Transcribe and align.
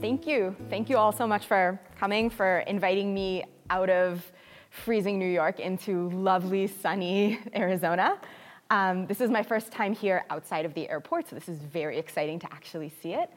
Thank 0.00 0.26
you. 0.26 0.56
Thank 0.68 0.90
you 0.90 0.96
all 0.98 1.12
so 1.12 1.26
much 1.26 1.46
for 1.46 1.80
coming, 1.98 2.28
for 2.28 2.58
inviting 2.66 3.14
me 3.14 3.44
out 3.70 3.88
of 3.88 4.30
freezing 4.74 5.18
New 5.18 5.28
York 5.28 5.60
into 5.60 6.10
lovely, 6.10 6.66
sunny 6.66 7.38
Arizona. 7.54 8.18
Um, 8.70 9.06
this 9.06 9.20
is 9.20 9.30
my 9.30 9.42
first 9.42 9.70
time 9.70 9.94
here 9.94 10.24
outside 10.30 10.64
of 10.64 10.74
the 10.74 10.88
airport, 10.90 11.28
so 11.28 11.36
this 11.36 11.48
is 11.48 11.58
very 11.58 11.96
exciting 11.96 12.40
to 12.40 12.52
actually 12.52 12.92
see 13.00 13.14
it. 13.14 13.30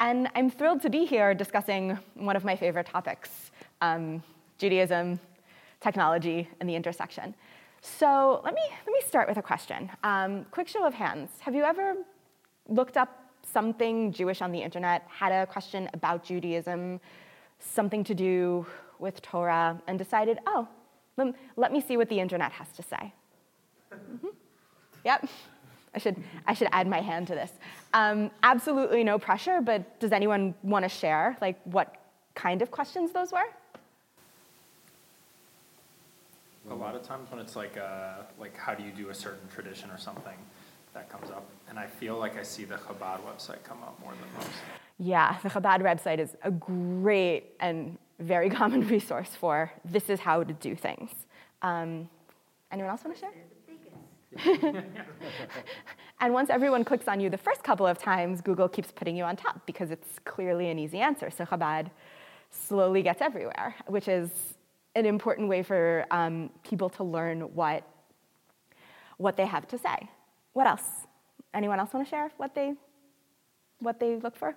And 0.00 0.28
I'm 0.34 0.50
thrilled 0.50 0.82
to 0.82 0.90
be 0.90 1.04
here 1.04 1.34
discussing 1.34 1.96
one 2.14 2.34
of 2.34 2.44
my 2.44 2.56
favorite 2.56 2.86
topics 2.86 3.52
um, 3.80 4.22
Judaism, 4.58 5.20
technology, 5.80 6.48
and 6.60 6.68
the 6.68 6.74
intersection. 6.74 7.34
So 7.80 8.40
let 8.44 8.54
me, 8.54 8.62
let 8.86 8.92
me 8.92 9.00
start 9.06 9.28
with 9.28 9.38
a 9.38 9.42
question. 9.42 9.90
Um, 10.02 10.44
quick 10.50 10.68
show 10.68 10.84
of 10.86 10.94
hands. 10.94 11.30
Have 11.40 11.54
you 11.54 11.64
ever 11.64 11.94
looked 12.68 12.96
up 12.96 13.22
something 13.52 14.12
Jewish 14.12 14.42
on 14.42 14.52
the 14.52 14.60
internet, 14.60 15.06
had 15.08 15.32
a 15.32 15.46
question 15.46 15.88
about 15.94 16.24
Judaism, 16.24 17.00
something 17.58 18.04
to 18.04 18.14
do 18.14 18.66
with 19.02 19.20
Torah, 19.20 19.78
and 19.86 19.98
decided, 19.98 20.38
oh, 20.46 20.66
let 21.56 21.72
me 21.72 21.80
see 21.80 21.98
what 21.98 22.08
the 22.08 22.18
internet 22.18 22.52
has 22.52 22.68
to 22.72 22.82
say? 22.82 23.12
Mm-hmm. 23.92 24.28
Yep. 25.04 25.28
I 25.94 25.98
should, 25.98 26.16
I 26.46 26.54
should 26.54 26.68
add 26.72 26.86
my 26.86 27.02
hand 27.02 27.26
to 27.26 27.34
this. 27.34 27.50
Um, 27.92 28.30
absolutely 28.42 29.04
no 29.04 29.18
pressure, 29.18 29.60
but 29.60 30.00
does 30.00 30.12
anyone 30.12 30.54
want 30.62 30.84
to 30.84 30.88
share 30.88 31.36
like 31.42 31.60
what 31.64 31.96
kind 32.34 32.62
of 32.62 32.70
questions 32.70 33.12
those 33.12 33.30
were? 33.30 33.44
A 36.70 36.74
lot 36.74 36.94
of 36.94 37.02
times 37.02 37.30
when 37.30 37.40
it's 37.40 37.56
like, 37.56 37.76
uh, 37.76 38.22
like 38.40 38.56
how 38.56 38.72
do 38.72 38.82
you 38.82 38.92
do 38.92 39.10
a 39.10 39.14
certain 39.14 39.46
tradition 39.48 39.90
or 39.90 39.98
something, 39.98 40.38
that 40.94 41.10
comes 41.10 41.30
up. 41.30 41.44
And 41.68 41.78
I 41.78 41.86
feel 41.86 42.18
like 42.18 42.38
I 42.38 42.42
see 42.42 42.64
the 42.64 42.76
Chabad 42.76 43.20
website 43.20 43.62
come 43.64 43.82
up 43.82 43.98
more 44.00 44.12
than 44.12 44.28
most. 44.36 44.50
Yeah, 44.98 45.36
the 45.42 45.48
Chabad 45.48 45.80
website 45.80 46.18
is 46.18 46.36
a 46.42 46.50
great 46.50 47.44
and 47.60 47.98
very 48.22 48.50
common 48.60 48.86
resource 48.86 49.30
for 49.38 49.72
this 49.84 50.08
is 50.08 50.20
how 50.20 50.42
to 50.42 50.52
do 50.52 50.74
things. 50.74 51.10
Um, 51.62 52.08
anyone 52.70 52.90
else 52.90 53.04
want 53.04 53.16
to 53.16 53.20
share? 53.20 53.32
and 56.20 56.32
once 56.32 56.48
everyone 56.48 56.84
clicks 56.84 57.06
on 57.06 57.20
you 57.20 57.28
the 57.28 57.36
first 57.36 57.62
couple 57.62 57.86
of 57.86 57.98
times, 57.98 58.40
Google 58.40 58.68
keeps 58.68 58.90
putting 58.90 59.16
you 59.16 59.24
on 59.24 59.36
top 59.36 59.64
because 59.66 59.90
it's 59.90 60.18
clearly 60.24 60.70
an 60.70 60.78
easy 60.78 60.98
answer. 60.98 61.30
So 61.30 61.44
Chabad 61.44 61.90
slowly 62.50 63.02
gets 63.02 63.20
everywhere, 63.20 63.74
which 63.86 64.08
is 64.08 64.30
an 64.94 65.06
important 65.06 65.48
way 65.48 65.62
for 65.62 66.06
um, 66.10 66.50
people 66.62 66.88
to 66.90 67.04
learn 67.04 67.40
what, 67.54 67.86
what 69.18 69.36
they 69.36 69.46
have 69.46 69.66
to 69.68 69.78
say. 69.78 70.08
What 70.52 70.66
else? 70.66 71.06
Anyone 71.54 71.78
else 71.78 71.92
want 71.92 72.06
to 72.06 72.10
share 72.10 72.30
what 72.36 72.54
they, 72.54 72.74
what 73.80 74.00
they 74.00 74.16
look 74.16 74.36
for? 74.36 74.54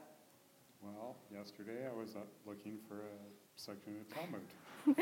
Well, 0.81 1.15
yesterday 1.33 1.87
I 1.89 1.97
was 1.97 2.15
looking 2.45 2.77
for 2.87 2.95
a 2.95 3.34
section 3.55 3.95
of 4.01 4.13
Talmud 4.13 4.41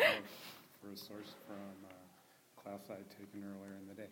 for 0.81 0.93
a 0.93 0.97
source 0.97 1.33
from 1.47 1.57
a 1.89 2.61
class 2.61 2.79
I'd 2.89 3.09
taken 3.09 3.43
earlier 3.43 3.75
in 3.81 3.87
the 3.87 3.95
day. 3.95 4.09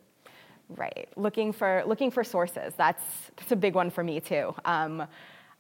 Right, 0.70 1.10
looking 1.16 1.52
for 1.52 1.84
looking 1.86 2.12
for 2.12 2.24
sources. 2.24 2.74
That's 2.78 3.04
that's 3.36 3.52
a 3.52 3.56
big 3.56 3.76
one 3.76 3.90
for 3.90 4.04
me 4.04 4.20
too. 4.20 4.54
Um, 4.66 5.04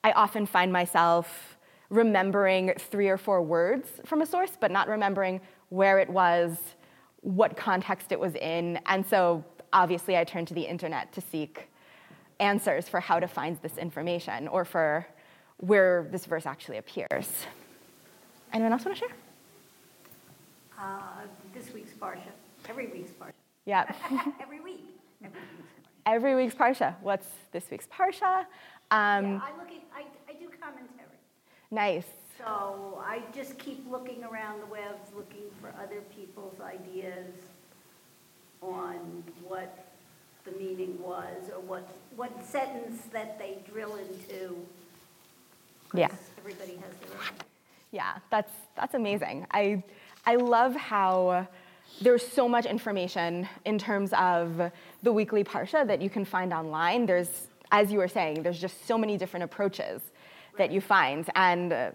I 0.04 0.12
often 0.14 0.46
find 0.46 0.72
myself 0.72 1.58
remembering 1.90 2.74
three 2.78 3.10
or 3.10 3.18
four 3.18 3.42
words 3.42 3.90
from 4.06 4.22
a 4.22 4.26
source, 4.26 4.58
but 4.60 4.72
not 4.72 4.88
remembering 4.88 5.42
where 5.70 6.00
it 6.00 6.10
was, 6.10 6.58
what 7.22 7.58
context 7.58 8.12
it 8.12 8.20
was 8.20 8.36
in, 8.36 8.80
and 8.88 9.06
so 9.06 9.44
obviously 9.74 10.18
I 10.18 10.24
turn 10.24 10.46
to 10.46 10.54
the 10.54 10.62
internet 10.62 11.12
to 11.14 11.22
seek 11.22 11.70
answers 12.40 12.90
for 12.90 13.00
how 13.00 13.20
to 13.20 13.28
find 13.28 13.58
this 13.62 13.78
information 13.78 14.48
or 14.48 14.66
for 14.66 15.06
where 15.58 16.08
this 16.12 16.26
verse 16.26 16.46
actually 16.46 16.78
appears. 16.78 17.28
Anyone 18.54 18.74
else 18.74 18.86
want 18.86 18.98
to 18.98 19.06
share? 19.06 19.16
Uh, 20.78 21.26
this 21.54 21.74
week's 21.74 21.94
Parsha. 21.94 22.32
Every 22.68 22.88
week's 22.88 23.12
Parsha. 23.12 23.32
Yeah. 23.66 23.92
Every 24.42 24.60
week. 24.60 24.86
Every 26.06 26.36
week's 26.36 26.56
Parsha. 26.56 26.96
What's 27.02 27.28
this 27.52 27.66
week's 27.72 27.88
Parsha? 27.88 28.46
Um, 28.90 29.26
yeah, 29.26 29.40
I 29.44 29.58
look 29.58 29.68
at, 29.68 29.84
I, 29.96 30.06
I 30.30 30.34
do 30.34 30.50
commentary. 30.60 31.18
Nice. 31.70 32.08
So 32.38 33.02
I 33.06 33.22
just 33.34 33.58
keep 33.58 33.90
looking 33.90 34.24
around 34.24 34.62
the 34.62 34.66
web, 34.66 34.96
looking 35.16 35.44
for 35.62 35.74
other 35.82 36.02
people's 36.16 36.60
ideas 36.60 37.34
on 38.62 39.24
what 39.48 39.86
the 40.44 40.52
meaning 40.54 41.00
was 41.02 41.50
or 41.54 41.62
what, 41.62 41.88
what 42.16 42.32
sentence 42.44 43.04
that 43.14 43.38
they 43.38 43.60
drill 43.72 43.96
into. 43.96 44.58
Yeah. 45.94 46.10
Everybody 46.40 46.74
has 46.78 47.10
their 47.10 47.18
own. 47.18 47.51
Yeah, 47.92 48.18
that's, 48.30 48.54
that's 48.76 48.94
amazing. 48.94 49.48
I, 49.52 49.84
I 50.26 50.36
love 50.36 50.76
how 50.76 51.48
there's 52.00 52.26
so 52.26 52.48
much 52.48 52.66
information 52.66 53.48
in 53.66 53.78
terms 53.78 54.14
of 54.14 54.72
the 55.04 55.12
weekly 55.12 55.44
Parsha 55.44 55.86
that 55.86 56.02
you 56.02 56.10
can 56.10 56.24
find 56.24 56.54
online. 56.54 57.06
There's, 57.06 57.48
as 57.72 57.92
you 57.92 57.98
were 57.98 58.08
saying, 58.08 58.44
there's 58.44 58.60
just 58.60 58.88
so 58.88 58.98
many 58.98 59.18
different 59.18 59.44
approaches 59.44 60.02
that 60.58 60.72
you 60.72 60.80
find. 60.80 61.30
And 61.36 61.74
uh, 61.74 61.92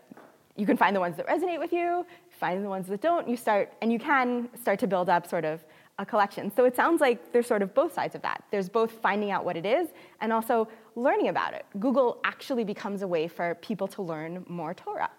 you 0.54 0.66
can 0.66 0.76
find 0.76 0.94
the 0.94 1.00
ones 1.00 1.16
that 1.16 1.26
resonate 1.26 1.58
with 1.58 1.72
you, 1.72 2.06
find 2.30 2.62
the 2.62 2.68
ones 2.68 2.86
that 2.88 3.00
don't, 3.00 3.26
you 3.28 3.36
start, 3.36 3.72
and 3.80 3.90
you 3.90 3.98
can 3.98 4.48
start 4.60 4.78
to 4.80 4.86
build 4.86 5.08
up 5.08 5.26
sort 5.26 5.44
of 5.44 5.64
a 5.98 6.04
collection. 6.04 6.52
So 6.54 6.66
it 6.66 6.76
sounds 6.76 7.00
like 7.00 7.32
there's 7.32 7.46
sort 7.46 7.62
of 7.62 7.74
both 7.74 7.94
sides 7.94 8.14
of 8.14 8.20
that. 8.20 8.44
There's 8.50 8.68
both 8.68 8.90
finding 8.90 9.30
out 9.30 9.46
what 9.46 9.56
it 9.56 9.64
is 9.64 9.88
and 10.20 10.30
also 10.30 10.68
learning 10.94 11.28
about 11.28 11.54
it. 11.54 11.64
Google 11.80 12.18
actually 12.24 12.64
becomes 12.64 13.00
a 13.00 13.08
way 13.08 13.28
for 13.28 13.54
people 13.56 13.88
to 13.88 14.02
learn 14.02 14.44
more 14.46 14.74
Torah, 14.74 15.10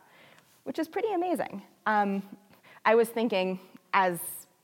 which 0.67 0.79
is 0.79 0.89
pretty 0.89 1.13
amazing. 1.13 1.61
Um, 1.85 2.21
I 2.83 2.95
was 2.95 3.07
thinking 3.07 3.57
as 3.93 4.19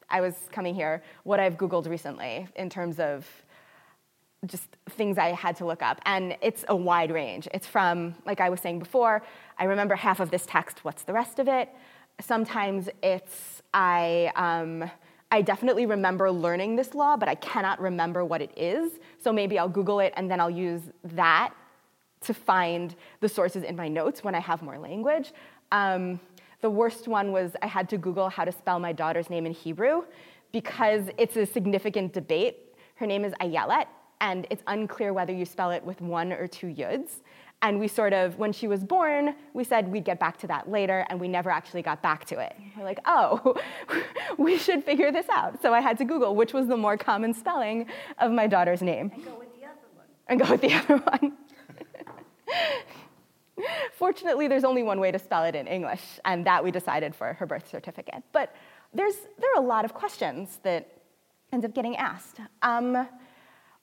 I 0.09 0.19
was 0.19 0.35
coming 0.51 0.75
here 0.75 1.01
what 1.23 1.39
I've 1.39 1.55
Googled 1.55 1.87
recently 1.87 2.45
in 2.57 2.69
terms 2.69 2.99
of 2.99 3.25
just 4.45 4.67
things 4.89 5.17
I 5.17 5.29
had 5.29 5.55
to 5.57 5.65
look 5.65 5.81
up. 5.81 6.01
And 6.05 6.35
it's 6.41 6.65
a 6.67 6.75
wide 6.75 7.09
range. 7.09 7.47
It's 7.53 7.65
from, 7.65 8.15
like 8.25 8.41
I 8.41 8.49
was 8.49 8.59
saying 8.59 8.79
before, 8.79 9.23
I 9.57 9.63
remember 9.63 9.95
half 9.95 10.19
of 10.19 10.29
this 10.29 10.45
text, 10.45 10.83
what's 10.83 11.03
the 11.03 11.13
rest 11.13 11.39
of 11.39 11.47
it? 11.47 11.69
Sometimes 12.19 12.89
it's, 13.01 13.61
I, 13.73 14.29
um, 14.35 14.91
I 15.31 15.41
definitely 15.41 15.85
remember 15.85 16.29
learning 16.29 16.75
this 16.75 16.93
law, 16.93 17.15
but 17.15 17.29
I 17.29 17.35
cannot 17.35 17.79
remember 17.79 18.25
what 18.25 18.41
it 18.41 18.51
is. 18.57 18.99
So 19.19 19.31
maybe 19.31 19.57
I'll 19.57 19.69
Google 19.69 20.01
it 20.01 20.11
and 20.17 20.29
then 20.29 20.41
I'll 20.41 20.49
use 20.49 20.81
that 21.05 21.53
to 22.23 22.33
find 22.33 22.95
the 23.19 23.29
sources 23.29 23.63
in 23.63 23.75
my 23.75 23.87
notes 23.87 24.23
when 24.23 24.35
I 24.35 24.39
have 24.39 24.61
more 24.61 24.77
language. 24.77 25.31
Um, 25.73 26.19
the 26.61 26.69
worst 26.69 27.09
one 27.09 27.33
was 27.33 27.51
I 27.61 27.67
had 27.67 27.89
to 27.89 27.97
Google 27.97 28.29
how 28.29 28.45
to 28.45 28.51
spell 28.51 28.79
my 28.79 28.93
daughter's 28.93 29.29
name 29.29 29.45
in 29.45 29.51
Hebrew 29.51 30.03
because 30.53 31.09
it's 31.17 31.35
a 31.35 31.45
significant 31.45 32.13
debate. 32.13 32.75
Her 32.95 33.07
name 33.07 33.25
is 33.25 33.33
Ayelet, 33.41 33.87
and 34.21 34.47
it's 34.49 34.63
unclear 34.67 35.11
whether 35.13 35.33
you 35.33 35.45
spell 35.45 35.71
it 35.71 35.83
with 35.83 35.99
one 35.99 36.31
or 36.31 36.47
two 36.47 36.67
yuds. 36.67 37.21
And 37.63 37.79
we 37.79 37.87
sort 37.87 38.13
of, 38.13 38.37
when 38.37 38.51
she 38.53 38.67
was 38.67 38.83
born, 38.83 39.35
we 39.53 39.63
said 39.63 39.87
we'd 39.87 40.05
get 40.05 40.19
back 40.19 40.37
to 40.39 40.47
that 40.47 40.69
later, 40.69 41.05
and 41.09 41.19
we 41.19 41.27
never 41.27 41.49
actually 41.49 41.81
got 41.81 42.01
back 42.03 42.25
to 42.25 42.39
it. 42.39 42.55
We're 42.77 42.83
like, 42.83 42.99
oh, 43.05 43.55
we 44.37 44.57
should 44.57 44.83
figure 44.83 45.11
this 45.11 45.27
out. 45.29 45.61
So 45.61 45.73
I 45.73 45.81
had 45.81 45.97
to 45.97 46.05
Google 46.05 46.35
which 46.35 46.53
was 46.53 46.67
the 46.67 46.77
more 46.77 46.97
common 46.97 47.33
spelling 47.33 47.87
of 48.19 48.31
my 48.31 48.47
daughter's 48.47 48.81
name. 48.81 49.11
And 49.13 49.25
go 49.25 49.39
with 49.39 49.49
the 49.59 49.65
other 49.65 49.87
one. 49.95 50.05
And 50.27 50.39
go 50.39 50.51
with 50.51 50.61
the 50.61 50.73
other 50.73 50.97
one. 50.97 51.33
Fortunately, 53.93 54.47
there's 54.47 54.63
only 54.63 54.83
one 54.83 54.99
way 54.99 55.11
to 55.11 55.19
spell 55.19 55.43
it 55.43 55.55
in 55.55 55.67
English, 55.67 56.01
and 56.25 56.45
that 56.45 56.63
we 56.63 56.71
decided 56.71 57.15
for 57.15 57.33
her 57.33 57.45
birth 57.45 57.69
certificate. 57.69 58.23
But 58.31 58.55
there's, 58.93 59.15
there 59.39 59.49
are 59.55 59.63
a 59.63 59.65
lot 59.65 59.85
of 59.85 59.93
questions 59.93 60.59
that 60.63 60.87
end 61.51 61.65
up 61.65 61.73
getting 61.73 61.95
asked. 61.97 62.39
Um, 62.61 63.07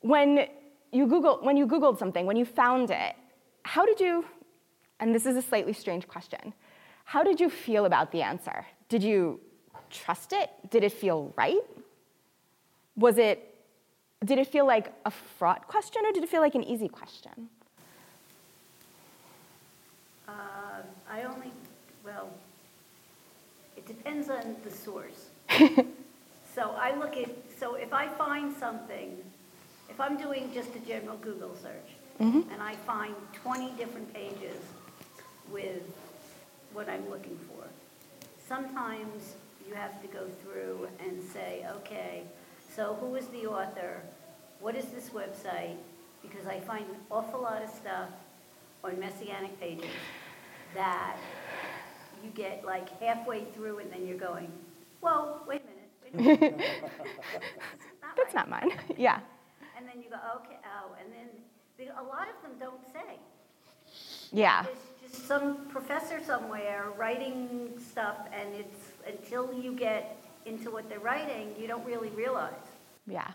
when 0.00 0.46
you 0.92 1.06
Google, 1.06 1.38
when 1.42 1.56
you 1.56 1.66
Googled 1.66 1.98
something, 1.98 2.26
when 2.26 2.36
you 2.36 2.44
found 2.44 2.90
it, 2.90 3.14
how 3.64 3.86
did 3.86 4.00
you, 4.00 4.24
and 4.98 5.14
this 5.14 5.26
is 5.26 5.36
a 5.36 5.42
slightly 5.42 5.72
strange 5.72 6.08
question, 6.08 6.52
how 7.04 7.22
did 7.22 7.40
you 7.40 7.50
feel 7.50 7.84
about 7.84 8.12
the 8.12 8.22
answer? 8.22 8.66
Did 8.88 9.02
you 9.02 9.40
trust 9.90 10.32
it? 10.32 10.50
Did 10.70 10.84
it 10.84 10.92
feel 10.92 11.32
right? 11.36 11.60
Was 12.96 13.18
it, 13.18 13.54
did 14.24 14.38
it 14.38 14.48
feel 14.48 14.66
like 14.66 14.92
a 15.04 15.10
fraught 15.10 15.66
question 15.66 16.02
or 16.04 16.12
did 16.12 16.22
it 16.22 16.28
feel 16.28 16.40
like 16.40 16.54
an 16.54 16.64
easy 16.64 16.88
question? 16.88 17.48
Uh, 20.30 20.82
I 21.10 21.22
only, 21.24 21.50
well, 22.04 22.30
it 23.76 23.86
depends 23.86 24.30
on 24.30 24.56
the 24.64 24.70
source. 24.70 25.26
So 26.54 26.74
I 26.76 26.96
look 26.96 27.16
at, 27.16 27.30
so 27.58 27.76
if 27.76 27.92
I 27.92 28.08
find 28.08 28.54
something, 28.54 29.16
if 29.88 30.00
I'm 30.00 30.16
doing 30.16 30.50
just 30.52 30.74
a 30.74 30.80
general 30.80 31.16
Google 31.18 31.54
search, 31.54 31.94
and 32.50 32.60
I 32.60 32.74
find 32.74 33.14
20 33.34 33.70
different 33.78 34.12
pages 34.12 34.56
with 35.50 35.82
what 36.72 36.88
I'm 36.88 37.08
looking 37.08 37.38
for, 37.48 37.64
sometimes 38.48 39.34
you 39.66 39.74
have 39.74 40.02
to 40.02 40.08
go 40.08 40.26
through 40.42 40.88
and 40.98 41.22
say, 41.22 41.64
okay, 41.76 42.24
so 42.74 42.96
who 43.00 43.14
is 43.14 43.26
the 43.28 43.46
author? 43.46 44.02
What 44.58 44.74
is 44.74 44.86
this 44.86 45.10
website? 45.10 45.76
Because 46.20 46.46
I 46.46 46.58
find 46.60 46.84
an 46.84 46.96
awful 47.10 47.40
lot 47.42 47.62
of 47.62 47.70
stuff 47.70 48.08
on 48.82 48.98
Messianic 48.98 49.58
pages 49.60 49.86
that 50.74 51.16
you 52.22 52.30
get 52.30 52.64
like 52.64 53.00
halfway 53.00 53.44
through 53.44 53.78
and 53.78 53.92
then 53.92 54.06
you're 54.06 54.18
going, 54.18 54.50
whoa, 55.00 55.38
wait 55.46 55.62
a 55.62 56.18
minute. 56.18 56.38
Wait 56.38 56.38
a 56.38 56.50
minute. 56.50 56.70
That's 58.16 58.34
right." 58.34 58.34
not 58.34 58.50
mine. 58.50 58.70
yeah. 58.96 59.20
And 59.76 59.86
then 59.88 60.02
you 60.02 60.10
go, 60.10 60.16
okay, 60.36 60.58
oh, 60.64 60.94
and 61.02 61.12
then, 61.12 61.28
a 61.98 62.02
lot 62.02 62.28
of 62.28 62.42
them 62.42 62.58
don't 62.60 62.84
say. 62.92 63.18
Yeah. 64.32 64.66
It's 65.02 65.14
just 65.14 65.26
some 65.26 65.66
professor 65.68 66.20
somewhere 66.22 66.88
writing 66.98 67.70
stuff, 67.78 68.18
and 68.34 68.54
it's, 68.54 68.92
until 69.06 69.50
you 69.54 69.72
get 69.72 70.22
into 70.44 70.70
what 70.70 70.90
they're 70.90 71.00
writing, 71.00 71.54
you 71.58 71.66
don't 71.66 71.84
really 71.86 72.10
realize. 72.10 72.52
Yeah. 73.06 73.28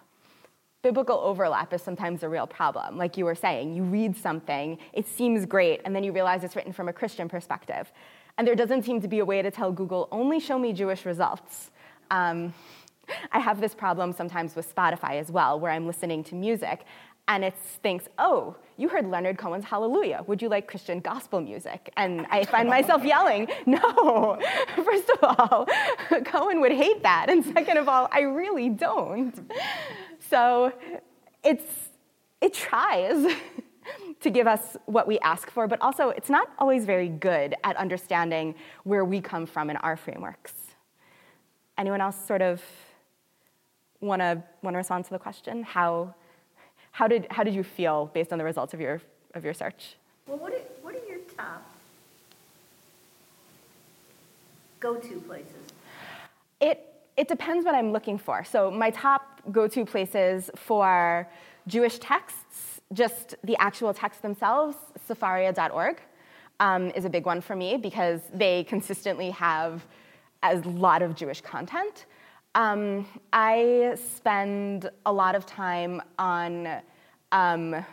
Biblical 0.86 1.18
overlap 1.18 1.74
is 1.74 1.82
sometimes 1.82 2.22
a 2.22 2.30
real 2.30 2.46
problem. 2.46 2.96
Like 2.96 3.18
you 3.18 3.26
were 3.26 3.34
saying, 3.34 3.74
you 3.74 3.82
read 3.82 4.16
something, 4.16 4.78
it 4.94 5.08
seems 5.08 5.44
great, 5.48 5.82
and 5.84 5.96
then 5.96 6.04
you 6.04 6.12
realize 6.12 6.44
it's 6.44 6.56
written 6.56 6.72
from 6.72 6.88
a 6.88 6.94
Christian 6.94 7.28
perspective. 7.28 7.92
And 8.38 8.48
there 8.48 8.54
doesn't 8.54 8.84
seem 8.84 9.02
to 9.02 9.08
be 9.08 9.18
a 9.18 9.26
way 9.26 9.42
to 9.42 9.50
tell 9.50 9.72
Google, 9.72 10.08
only 10.12 10.40
show 10.40 10.60
me 10.60 10.74
Jewish 10.74 11.04
results. 11.04 11.72
Um, 12.12 12.54
I 13.32 13.40
have 13.40 13.62
this 13.62 13.74
problem 13.74 14.14
sometimes 14.14 14.56
with 14.56 14.76
Spotify 14.76 15.20
as 15.20 15.32
well, 15.32 15.60
where 15.60 15.72
I'm 15.72 15.88
listening 15.88 16.24
to 16.26 16.36
music 16.36 16.86
and 17.28 17.44
it 17.44 17.56
thinks, 17.82 18.06
oh, 18.20 18.56
you 18.78 18.90
heard 18.90 19.10
Leonard 19.10 19.38
Cohen's 19.38 19.66
Hallelujah. 19.66 20.24
Would 20.28 20.42
you 20.42 20.50
like 20.50 20.68
Christian 20.68 21.00
gospel 21.00 21.42
music? 21.42 21.92
And 21.98 22.28
I 22.30 22.44
find 22.44 22.70
myself 22.70 23.04
yelling, 23.04 23.48
no. 23.66 24.38
First 24.76 25.10
of 25.10 25.20
all, 25.22 25.68
Cohen 26.26 26.62
would 26.62 26.72
hate 26.72 27.02
that. 27.04 27.28
And 27.30 27.44
second 27.44 27.78
of 27.78 27.88
all, 27.88 28.10
I 28.12 28.22
really 28.22 28.70
don't. 28.70 29.52
So 30.30 30.72
it's, 31.44 31.90
it 32.42 32.54
tries 32.54 33.34
to 34.22 34.30
give 34.30 34.48
us 34.48 34.78
what 34.86 35.08
we 35.08 35.20
ask 35.20 35.50
for, 35.50 35.68
but 35.68 35.82
also 35.82 36.10
it's 36.10 36.30
not 36.30 36.52
always 36.60 36.86
very 36.86 37.10
good 37.10 37.56
at 37.64 37.76
understanding 37.78 38.56
where 38.84 39.06
we 39.06 39.22
come 39.22 39.46
from 39.46 39.70
in 39.70 39.78
our 39.78 39.96
frameworks. 39.96 40.54
Anyone 41.78 42.02
else 42.02 42.18
sort 42.26 42.42
of 42.42 42.62
want 44.02 44.22
to 44.22 44.44
want 44.62 44.74
to 44.74 44.78
respond 44.78 45.06
to 45.06 45.12
the 45.12 45.20
question? 45.20 45.64
How, 45.64 46.14
how, 46.96 47.10
did, 47.10 47.28
how 47.30 47.44
did 47.44 47.54
you 47.54 47.64
feel 47.64 48.10
based 48.14 48.32
on 48.32 48.38
the 48.38 48.46
results 48.46 48.74
of 48.74 48.80
your, 48.80 49.02
of 49.34 49.44
your 49.44 49.54
search? 49.54 49.96
Well, 50.28 50.38
what 50.38 50.54
are, 50.54 50.62
what 50.82 50.96
are 50.96 51.06
your 51.10 51.20
top 51.38 51.62
go-to 54.80 55.20
places? 55.28 55.74
It, 56.62 56.86
it 57.18 57.28
depends 57.28 57.66
what 57.66 57.76
I'm 57.76 57.92
looking 57.92 58.18
for. 58.18 58.46
So, 58.46 58.72
my 58.72 58.92
top 58.92 59.42
go 59.52 59.68
to 59.68 59.86
places 59.86 60.50
for 60.56 61.28
Jewish 61.68 62.00
texts, 62.00 62.80
just 62.94 63.36
the 63.44 63.58
actual 63.58 63.94
texts 63.94 64.22
themselves, 64.22 64.78
Sefaria.org 65.10 66.00
um, 66.62 66.92
is 66.92 67.04
a 67.04 67.10
big 67.10 67.26
one 67.26 67.42
for 67.42 67.58
me 67.58 67.76
because 67.76 68.22
they 68.34 68.64
consistently 68.64 69.32
have 69.32 69.86
a 70.44 70.56
lot 70.60 71.02
of 71.02 71.14
Jewish 71.14 71.42
content. 71.42 72.06
Um, 72.56 73.06
I 73.34 73.98
spend 74.16 74.90
a 75.06 75.12
lot 75.12 75.36
of 75.36 75.46
time 75.46 76.02
on 76.18 76.82
um, 77.34 77.86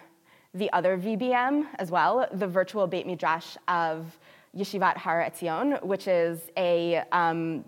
the 0.55 0.73
other 0.73 0.97
VBM 0.97 1.67
as 1.81 1.91
well, 1.91 2.29
the 2.33 2.47
virtual 2.47 2.87
Beit 2.87 3.05
Midrash 3.05 3.57
of 3.67 4.17
Yeshivat 4.57 4.97
Har 4.99 5.21
Etzion, 5.21 5.83
which 5.83 6.07
is 6.07 6.49
a 6.57 7.03
um, 7.11 7.65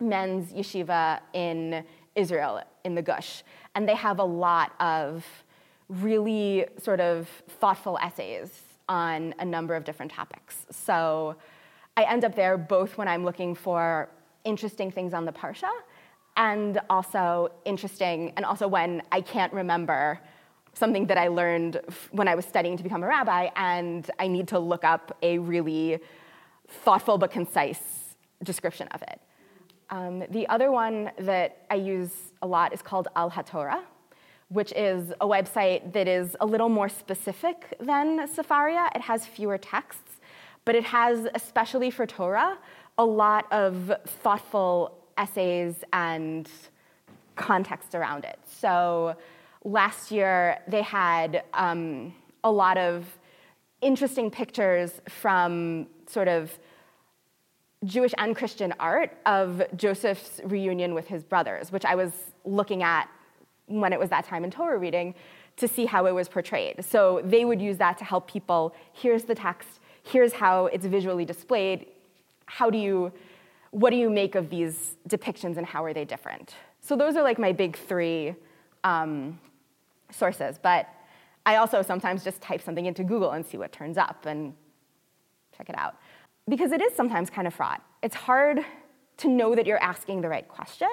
men's 0.00 0.52
yeshiva 0.52 1.20
in 1.34 1.84
Israel, 2.16 2.62
in 2.84 2.96
the 2.96 3.02
Gush. 3.02 3.44
And 3.76 3.88
they 3.88 3.94
have 3.94 4.18
a 4.18 4.24
lot 4.24 4.72
of 4.80 5.24
really 5.88 6.66
sort 6.82 6.98
of 6.98 7.28
thoughtful 7.60 7.96
essays 8.02 8.60
on 8.88 9.36
a 9.38 9.44
number 9.44 9.76
of 9.76 9.84
different 9.84 10.10
topics. 10.10 10.66
So 10.70 11.36
I 11.96 12.02
end 12.02 12.24
up 12.24 12.34
there 12.34 12.58
both 12.58 12.98
when 12.98 13.06
I'm 13.06 13.24
looking 13.24 13.54
for 13.54 14.08
interesting 14.44 14.90
things 14.90 15.14
on 15.14 15.24
the 15.24 15.32
Parsha 15.32 15.70
and 16.38 16.80
also 16.88 17.50
interesting, 17.66 18.32
and 18.36 18.46
also 18.46 18.66
when 18.68 19.02
I 19.12 19.20
can't 19.20 19.52
remember 19.52 20.20
something 20.72 21.06
that 21.06 21.18
I 21.18 21.26
learned 21.28 21.80
when 22.12 22.28
I 22.28 22.36
was 22.36 22.46
studying 22.46 22.76
to 22.76 22.82
become 22.84 23.02
a 23.02 23.08
rabbi 23.08 23.48
and 23.56 24.08
I 24.20 24.28
need 24.28 24.46
to 24.48 24.58
look 24.60 24.84
up 24.84 25.16
a 25.22 25.38
really 25.38 25.98
thoughtful 26.68 27.18
but 27.18 27.32
concise 27.32 28.14
description 28.44 28.86
of 28.88 29.02
it. 29.02 29.20
Um, 29.90 30.22
the 30.30 30.46
other 30.48 30.70
one 30.70 31.10
that 31.18 31.66
I 31.70 31.74
use 31.74 32.12
a 32.42 32.46
lot 32.46 32.72
is 32.72 32.82
called 32.82 33.08
Al 33.16 33.30
HaTorah, 33.30 33.82
which 34.48 34.72
is 34.72 35.12
a 35.20 35.26
website 35.26 35.92
that 35.92 36.06
is 36.06 36.36
a 36.40 36.46
little 36.46 36.68
more 36.68 36.88
specific 36.88 37.74
than 37.80 38.28
Sefaria. 38.28 38.94
It 38.94 39.00
has 39.00 39.26
fewer 39.26 39.58
texts, 39.58 40.20
but 40.64 40.76
it 40.76 40.84
has, 40.84 41.26
especially 41.34 41.90
for 41.90 42.06
Torah, 42.06 42.58
a 42.96 43.04
lot 43.04 43.50
of 43.52 43.92
thoughtful 44.06 44.97
essays 45.18 45.74
and 45.92 46.48
context 47.36 47.94
around 47.94 48.24
it. 48.24 48.38
So 48.46 49.16
last 49.64 50.10
year 50.10 50.58
they 50.66 50.82
had 50.82 51.42
um, 51.54 52.14
a 52.44 52.50
lot 52.50 52.78
of 52.78 53.04
interesting 53.80 54.30
pictures 54.30 55.00
from 55.08 55.86
sort 56.06 56.28
of 56.28 56.58
Jewish 57.84 58.12
and 58.18 58.34
Christian 58.34 58.74
art 58.80 59.16
of 59.24 59.62
Joseph's 59.76 60.40
reunion 60.44 60.94
with 60.94 61.06
his 61.06 61.22
brothers, 61.22 61.70
which 61.70 61.84
I 61.84 61.94
was 61.94 62.10
looking 62.44 62.82
at 62.82 63.08
when 63.66 63.92
it 63.92 64.00
was 64.00 64.10
that 64.10 64.24
time 64.24 64.42
in 64.44 64.50
Torah 64.50 64.78
reading 64.78 65.14
to 65.58 65.68
see 65.68 65.86
how 65.86 66.06
it 66.06 66.12
was 66.12 66.28
portrayed. 66.28 66.84
So 66.84 67.20
they 67.24 67.44
would 67.44 67.60
use 67.60 67.76
that 67.78 67.98
to 67.98 68.04
help 68.04 68.30
people 68.30 68.74
here's 68.92 69.24
the 69.24 69.34
text, 69.34 69.80
here's 70.02 70.32
how 70.32 70.66
it's 70.66 70.86
visually 70.86 71.24
displayed. 71.24 71.86
How 72.46 72.70
do 72.70 72.78
you, 72.78 73.12
what 73.70 73.90
do 73.90 73.96
you 73.96 74.10
make 74.10 74.34
of 74.34 74.50
these 74.50 74.96
depictions 75.08 75.56
and 75.56 75.66
how 75.66 75.84
are 75.84 75.92
they 75.92 76.04
different? 76.04 76.54
So 76.80 76.96
those 76.96 77.16
are 77.16 77.22
like 77.22 77.38
my 77.38 77.52
big 77.52 77.76
three 77.76 78.34
um, 78.84 79.38
sources. 80.10 80.58
But 80.62 80.88
I 81.44 81.56
also 81.56 81.82
sometimes 81.82 82.24
just 82.24 82.40
type 82.40 82.62
something 82.62 82.86
into 82.86 83.04
Google 83.04 83.32
and 83.32 83.44
see 83.44 83.58
what 83.58 83.72
turns 83.72 83.98
up 83.98 84.26
and 84.26 84.54
check 85.56 85.68
it 85.68 85.78
out. 85.78 85.96
Because 86.48 86.72
it 86.72 86.80
is 86.80 86.94
sometimes 86.94 87.30
kind 87.30 87.46
of 87.46 87.54
fraught. 87.54 87.82
It's 88.02 88.14
hard 88.14 88.64
to 89.18 89.28
know 89.28 89.54
that 89.54 89.66
you're 89.66 89.82
asking 89.82 90.22
the 90.22 90.28
right 90.28 90.48
question. 90.48 90.88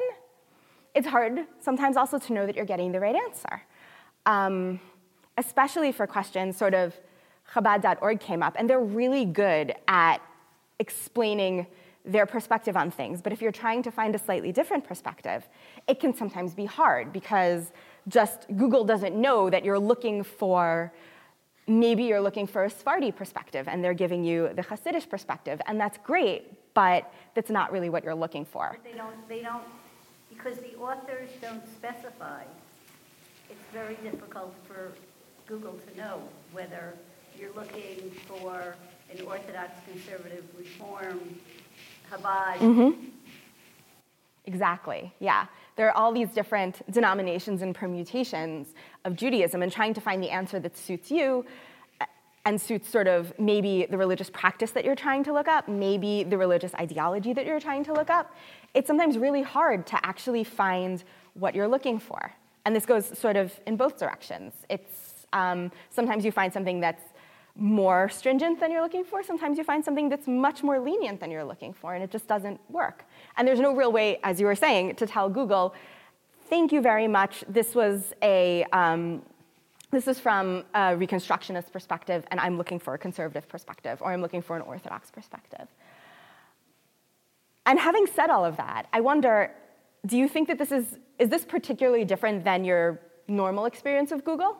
It's 0.93 1.07
hard 1.07 1.45
sometimes 1.59 1.97
also 1.97 2.17
to 2.19 2.33
know 2.33 2.45
that 2.45 2.55
you're 2.55 2.65
getting 2.65 2.91
the 2.91 2.99
right 2.99 3.15
answer. 3.15 3.61
Um, 4.25 4.79
especially 5.37 5.91
for 5.91 6.07
questions, 6.07 6.57
sort 6.57 6.73
of 6.73 6.93
Chabad.org 7.53 8.19
came 8.19 8.41
up, 8.41 8.55
and 8.57 8.69
they're 8.69 8.79
really 8.79 9.25
good 9.25 9.75
at 9.87 10.17
explaining 10.79 11.67
their 12.05 12.25
perspective 12.25 12.77
on 12.77 12.91
things. 12.91 13.21
But 13.21 13.33
if 13.33 13.41
you're 13.41 13.51
trying 13.51 13.83
to 13.83 13.91
find 13.91 14.15
a 14.15 14.19
slightly 14.19 14.51
different 14.51 14.83
perspective, 14.83 15.47
it 15.87 15.99
can 15.99 16.15
sometimes 16.15 16.53
be 16.53 16.65
hard 16.65 17.11
because 17.11 17.71
just 18.07 18.45
Google 18.55 18.83
doesn't 18.83 19.15
know 19.15 19.49
that 19.49 19.65
you're 19.65 19.79
looking 19.79 20.23
for 20.23 20.93
maybe 21.67 22.03
you're 22.03 22.21
looking 22.21 22.47
for 22.47 22.65
a 22.65 22.69
Sephardi 22.69 23.11
perspective 23.11 23.67
and 23.67 23.83
they're 23.83 23.93
giving 23.93 24.23
you 24.23 24.49
the 24.55 24.61
Hasidic 24.61 25.09
perspective, 25.09 25.61
and 25.67 25.79
that's 25.79 25.97
great, 26.03 26.73
but 26.73 27.11
that's 27.33 27.49
not 27.49 27.71
really 27.71 27.89
what 27.89 28.03
you're 28.03 28.15
looking 28.15 28.45
for. 28.45 28.77
But 28.83 28.91
they 28.91 28.97
don't, 28.97 29.27
they 29.27 29.41
don't, 29.41 29.63
because 30.29 30.57
the 30.57 30.75
authors 30.75 31.29
don't 31.41 31.63
specify, 31.75 32.43
it's 33.49 33.65
very 33.73 33.95
difficult 34.03 34.53
for 34.67 34.91
Google 35.47 35.73
to 35.73 35.97
know 35.97 36.21
whether 36.51 36.93
you're 37.39 37.53
looking 37.53 38.11
for 38.27 38.75
an 39.11 39.25
Orthodox 39.25 39.71
conservative 39.91 40.43
reform 40.57 41.19
Chabad. 42.11 42.57
Mm-hmm. 42.57 43.05
Exactly, 44.45 45.13
yeah. 45.19 45.47
There 45.75 45.87
are 45.87 45.97
all 45.97 46.13
these 46.13 46.29
different 46.29 46.81
denominations 46.91 47.61
and 47.61 47.73
permutations 47.73 48.67
of 49.03 49.15
Judaism, 49.15 49.61
and 49.61 49.71
trying 49.71 49.93
to 49.93 50.01
find 50.01 50.21
the 50.21 50.29
answer 50.29 50.59
that 50.59 50.77
suits 50.77 51.11
you 51.11 51.45
and 52.45 52.61
suits 52.61 52.87
sort 52.87 53.07
of 53.07 53.33
maybe 53.39 53.87
the 53.89 53.97
religious 53.97 54.29
practice 54.29 54.71
that 54.71 54.85
you're 54.85 54.95
trying 54.95 55.23
to 55.23 55.33
look 55.33 55.47
up, 55.47 55.67
maybe 55.67 56.23
the 56.23 56.37
religious 56.37 56.75
ideology 56.75 57.33
that 57.33 57.45
you're 57.45 57.59
trying 57.59 57.83
to 57.83 57.91
look 57.91 58.11
up, 58.11 58.35
it's 58.75 58.87
sometimes 58.87 59.17
really 59.17 59.41
hard 59.41 59.87
to 59.87 60.05
actually 60.05 60.43
find 60.43 61.03
what 61.33 61.55
you're 61.55 61.67
looking 61.67 61.97
for. 61.97 62.31
And 62.65 62.75
this 62.75 62.85
goes 62.85 63.17
sort 63.17 63.35
of 63.35 63.59
in 63.65 63.77
both 63.77 63.97
directions. 63.97 64.53
It's 64.69 65.25
um, 65.33 65.71
sometimes 65.89 66.23
you 66.23 66.31
find 66.31 66.53
something 66.53 66.79
that's 66.79 67.01
more 67.57 68.09
stringent 68.09 68.59
than 68.59 68.71
you're 68.71 68.81
looking 68.81 69.05
for. 69.05 69.23
Sometimes 69.23 69.57
you 69.57 69.63
find 69.63 69.83
something 69.83 70.09
that's 70.09 70.27
much 70.27 70.61
more 70.61 70.79
lenient 70.79 71.19
than 71.19 71.31
you're 71.31 71.45
looking 71.45 71.73
for, 71.73 71.93
and 71.93 72.03
it 72.03 72.11
just 72.11 72.27
doesn't 72.27 72.59
work. 72.69 73.05
And 73.37 73.47
there's 73.47 73.59
no 73.59 73.73
real 73.73 73.91
way, 73.91 74.19
as 74.23 74.39
you 74.39 74.45
were 74.45 74.55
saying, 74.55 74.95
to 74.95 75.07
tell 75.07 75.29
Google, 75.29 75.73
thank 76.49 76.71
you 76.71 76.81
very 76.81 77.07
much. 77.07 77.43
This 77.47 77.73
was 77.73 78.13
a 78.21 78.65
um, 78.73 79.21
this 79.91 80.07
is 80.09 80.19
from 80.19 80.65
a 80.73 80.93
Reconstructionist 80.97 81.71
perspective, 81.71 82.25
and 82.29 82.39
I'm 82.39 82.57
looking 82.57 82.79
for 82.79 82.93
a 82.95 82.97
conservative 82.97 83.47
perspective, 83.47 84.01
or 84.01 84.11
I'm 84.11 84.21
looking 84.21 84.41
for 84.41 84.57
an 84.57 84.61
Orthodox 84.63 85.09
perspective. 85.09 85.67
And 87.65 87.79
having 87.79 88.05
said 88.05 88.29
all 88.29 88.43
of 88.43 88.57
that, 88.57 88.87
I 88.91 88.99
wonder, 88.99 89.51
do 90.05 90.17
you 90.17 90.27
think 90.27 90.49
that 90.49 90.57
this 90.57 90.71
is, 90.71 90.99
is 91.17 91.29
this 91.29 91.45
particularly 91.45 92.03
different 92.03 92.43
than 92.43 92.65
your 92.65 92.99
normal 93.27 93.65
experience 93.65 94.11
of 94.11 94.25
Google? 94.25 94.57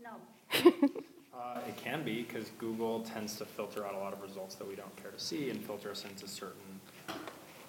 No. 0.00 0.72
Uh, 1.40 1.58
it 1.66 1.76
can 1.76 2.04
be, 2.04 2.22
because 2.22 2.50
Google 2.58 3.00
tends 3.00 3.36
to 3.36 3.46
filter 3.46 3.86
out 3.86 3.94
a 3.94 3.98
lot 3.98 4.12
of 4.12 4.20
results 4.20 4.56
that 4.56 4.68
we 4.68 4.74
don't 4.74 4.94
care 4.96 5.10
to 5.10 5.18
see 5.18 5.48
and 5.48 5.58
filter 5.64 5.90
us 5.90 6.04
into 6.04 6.28
certain 6.28 6.80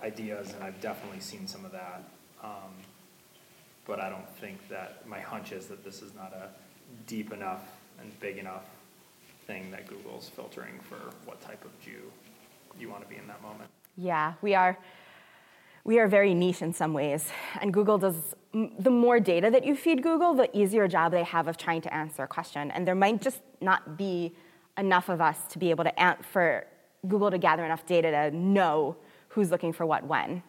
ideas, 0.04 0.54
and 0.54 0.64
I've 0.64 0.82
definitely 0.82 1.22
seen 1.22 1.48
some 1.48 1.64
of 1.64 1.72
that. 1.72 2.04
Um, 2.44 2.74
But 3.88 4.00
I 4.00 4.10
don't 4.10 4.30
think 4.40 4.58
that, 4.70 5.08
my 5.08 5.20
hunch 5.20 5.52
is 5.52 5.66
that 5.68 5.84
this 5.84 6.02
is 6.02 6.14
not 6.14 6.34
a 6.34 6.50
deep 7.08 7.34
enough 7.34 7.64
and 8.00 8.12
big 8.20 8.38
enough 8.38 8.66
thing 9.48 9.72
that 9.72 9.88
Google's 9.88 10.30
filtering 10.30 10.80
for 10.82 11.00
what 11.26 11.42
type 11.42 11.66
of 11.66 11.72
Jew 11.80 12.12
you 12.80 12.90
want 12.90 13.04
to 13.04 13.10
be 13.10 13.16
in 13.16 13.28
that 13.28 13.42
moment. 13.42 13.70
Yeah, 13.98 14.34
we 14.42 14.54
are. 14.54 14.78
We 15.84 15.98
are 16.00 16.08
very 16.08 16.34
niche 16.34 16.62
in 16.62 16.74
some 16.74 16.94
ways, 16.94 17.32
and 17.60 17.74
Google 17.74 17.98
does. 17.98 18.36
The 18.54 18.90
more 18.90 19.20
data 19.20 19.50
that 19.50 19.66
you 19.66 19.76
feed 19.76 20.04
Google, 20.04 20.34
the 20.34 20.50
easier 20.58 20.88
job 20.88 21.12
they 21.14 21.24
have 21.24 21.48
of 21.48 21.58
trying 21.58 21.82
to 21.82 21.94
answer 21.94 22.24
a 22.24 22.28
question. 22.28 22.70
And 22.72 22.86
there 22.86 22.96
might 22.96 23.22
just 23.22 23.42
not 23.62 23.98
be 23.98 24.34
enough 24.78 25.08
of 25.10 25.22
us 25.22 25.46
to 25.50 25.60
be 25.60 25.70
able 25.70 25.84
to 25.86 26.00
an- 26.00 26.18
for 26.22 26.66
Google 27.08 27.32
to 27.32 27.38
gather 27.38 27.64
enough 27.64 27.86
data 27.86 28.12
to 28.12 28.36
know 28.36 28.96
who's 29.30 29.52
looking 29.52 29.72
for 29.72 29.86
what 29.86 30.04
when. 30.04 30.44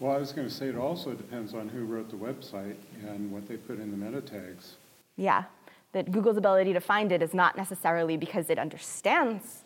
Well, 0.00 0.12
I 0.14 0.18
was 0.18 0.32
going 0.32 0.46
to 0.48 0.52
say 0.52 0.66
it 0.68 0.76
also 0.76 1.14
depends 1.14 1.54
on 1.54 1.68
who 1.68 1.84
wrote 1.84 2.10
the 2.10 2.16
website 2.16 2.76
and 3.06 3.30
what 3.32 3.48
they 3.48 3.56
put 3.56 3.78
in 3.78 3.90
the 3.90 3.96
meta 3.96 4.20
tags. 4.20 4.74
Yeah, 5.16 5.44
that 5.92 6.10
Google's 6.12 6.36
ability 6.36 6.72
to 6.74 6.80
find 6.80 7.12
it 7.12 7.22
is 7.22 7.32
not 7.32 7.56
necessarily 7.56 8.16
because 8.16 8.50
it 8.50 8.58
understands 8.58 9.62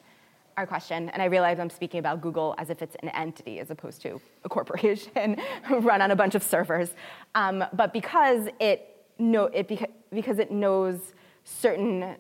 our 0.61 0.67
question. 0.67 1.09
And 1.09 1.23
I 1.23 1.25
realize 1.25 1.59
I'm 1.59 1.71
speaking 1.71 1.99
about 1.99 2.21
Google 2.21 2.55
as 2.59 2.69
if 2.71 2.83
it's 2.83 2.95
an 3.03 3.09
entity 3.09 3.59
as 3.61 3.71
opposed 3.71 4.03
to 4.03 4.21
a 4.45 4.49
corporation 4.49 5.37
run 5.71 6.03
on 6.03 6.11
a 6.11 6.17
bunch 6.17 6.35
of 6.35 6.43
servers. 6.43 6.91
Um, 7.35 7.65
but 7.73 7.93
because 7.93 8.49
it, 8.61 8.95
it 9.19 9.69
beca- 9.69 9.91
because 10.13 10.39
it 10.39 10.51
knows 10.51 11.15
certain, 11.45 12.17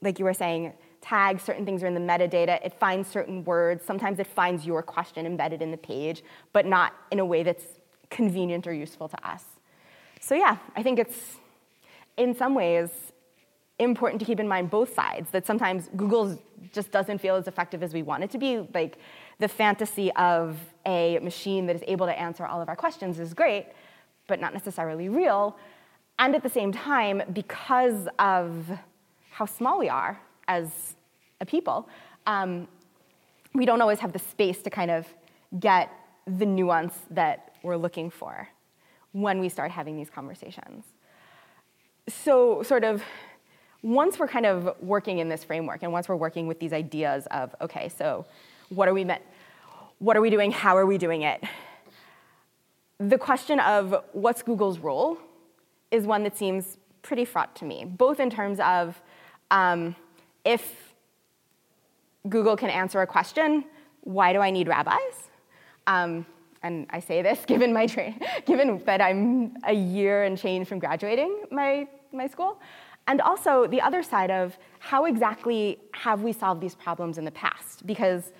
like 0.00 0.18
you 0.18 0.24
were 0.24 0.34
saying, 0.34 0.72
tags, 1.02 1.42
certain 1.42 1.66
things 1.66 1.82
are 1.82 1.86
in 1.86 1.94
the 1.94 2.00
metadata, 2.00 2.64
it 2.64 2.72
finds 2.78 3.08
certain 3.08 3.44
words. 3.44 3.84
Sometimes 3.84 4.18
it 4.18 4.26
finds 4.26 4.64
your 4.64 4.82
question 4.82 5.26
embedded 5.26 5.60
in 5.60 5.70
the 5.70 5.76
page, 5.76 6.22
but 6.52 6.64
not 6.64 6.94
in 7.10 7.18
a 7.18 7.24
way 7.24 7.42
that's 7.42 7.64
convenient 8.08 8.66
or 8.66 8.72
useful 8.72 9.08
to 9.08 9.28
us. 9.28 9.44
So 10.20 10.34
yeah, 10.34 10.56
I 10.74 10.82
think 10.82 10.98
it's 10.98 11.36
in 12.16 12.34
some 12.34 12.54
ways, 12.54 12.90
important 13.78 14.20
to 14.20 14.26
keep 14.26 14.38
in 14.40 14.48
mind 14.48 14.70
both 14.70 14.94
sides, 14.94 15.30
that 15.30 15.46
sometimes 15.46 15.88
Google 15.96 16.38
just 16.72 16.90
doesn't 16.90 17.18
feel 17.18 17.34
as 17.34 17.48
effective 17.48 17.82
as 17.82 17.94
we 17.94 18.02
want 18.02 18.24
it 18.24 18.30
to 18.30 18.38
be. 18.38 18.66
Like 18.74 18.98
the 19.38 19.48
fantasy 19.48 20.12
of 20.12 20.58
a 20.86 21.18
machine 21.20 21.66
that 21.66 21.76
is 21.76 21.82
able 21.86 22.06
to 22.06 22.18
answer 22.18 22.46
all 22.46 22.60
of 22.60 22.68
our 22.68 22.76
questions 22.76 23.18
is 23.18 23.34
great, 23.34 23.66
but 24.26 24.40
not 24.40 24.52
necessarily 24.52 25.08
real. 25.08 25.56
And 26.18 26.34
at 26.34 26.42
the 26.42 26.48
same 26.48 26.72
time, 26.72 27.22
because 27.32 28.08
of 28.18 28.70
how 29.30 29.46
small 29.46 29.78
we 29.78 29.88
are 29.88 30.20
as 30.48 30.94
a 31.40 31.46
people, 31.46 31.88
um, 32.26 32.68
we 33.54 33.66
don't 33.66 33.80
always 33.80 33.98
have 33.98 34.12
the 34.12 34.18
space 34.18 34.62
to 34.62 34.70
kind 34.70 34.90
of 34.90 35.06
get 35.58 35.90
the 36.26 36.46
nuance 36.46 36.94
that 37.10 37.56
we're 37.62 37.76
looking 37.76 38.10
for 38.10 38.48
when 39.12 39.40
we 39.40 39.48
start 39.48 39.70
having 39.70 39.96
these 39.96 40.08
conversations 40.08 40.84
so 42.08 42.62
sort 42.62 42.84
of 42.84 43.02
once 43.82 44.18
we're 44.18 44.28
kind 44.28 44.46
of 44.46 44.76
working 44.80 45.18
in 45.18 45.28
this 45.28 45.42
framework 45.42 45.82
and 45.82 45.92
once 45.92 46.08
we're 46.08 46.16
working 46.16 46.46
with 46.46 46.60
these 46.60 46.72
ideas 46.72 47.26
of 47.30 47.54
okay 47.60 47.88
so 47.88 48.24
what 48.68 48.88
are 48.88 48.94
we 48.94 49.04
meant 49.04 49.22
what 50.02 50.16
are 50.16 50.20
we 50.20 50.30
doing? 50.30 50.50
How 50.50 50.76
are 50.76 50.84
we 50.84 50.98
doing 50.98 51.22
it? 51.22 51.44
The 52.98 53.18
question 53.18 53.60
of 53.60 54.04
what's 54.12 54.42
google's 54.42 54.80
role 54.80 55.16
is 55.92 56.06
one 56.06 56.24
that 56.24 56.36
seems 56.36 56.76
pretty 57.02 57.24
fraught 57.24 57.54
to 57.56 57.64
me 57.64 57.84
both 57.84 58.18
in 58.18 58.28
terms 58.28 58.58
of 58.60 59.00
um, 59.50 59.94
if 60.44 60.94
google 62.28 62.56
can 62.56 62.70
answer 62.70 63.00
a 63.00 63.06
question 63.06 63.64
why 64.02 64.32
do 64.32 64.40
i 64.40 64.50
need 64.50 64.66
rabbis? 64.66 65.14
Um, 65.86 66.26
and 66.64 66.86
I 66.90 66.98
say 66.98 67.22
this 67.22 67.44
given 67.46 67.72
my 67.72 67.86
tra- 67.86 68.14
given 68.44 68.82
that 68.84 69.00
I'm 69.00 69.56
a 69.64 69.72
year 69.72 70.24
and 70.24 70.36
change 70.36 70.66
from 70.66 70.80
graduating 70.80 71.44
my, 71.52 71.86
my 72.12 72.26
school. 72.26 72.60
And 73.06 73.20
also 73.20 73.66
the 73.66 73.80
other 73.80 74.02
side 74.02 74.30
of 74.30 74.56
how 74.78 75.04
exactly 75.06 75.78
have 75.92 76.22
we 76.22 76.32
solved 76.32 76.60
these 76.60 76.74
problems 76.74 77.18
in 77.18 77.24
the 77.24 77.30
past? 77.32 77.86
Because 77.86 78.32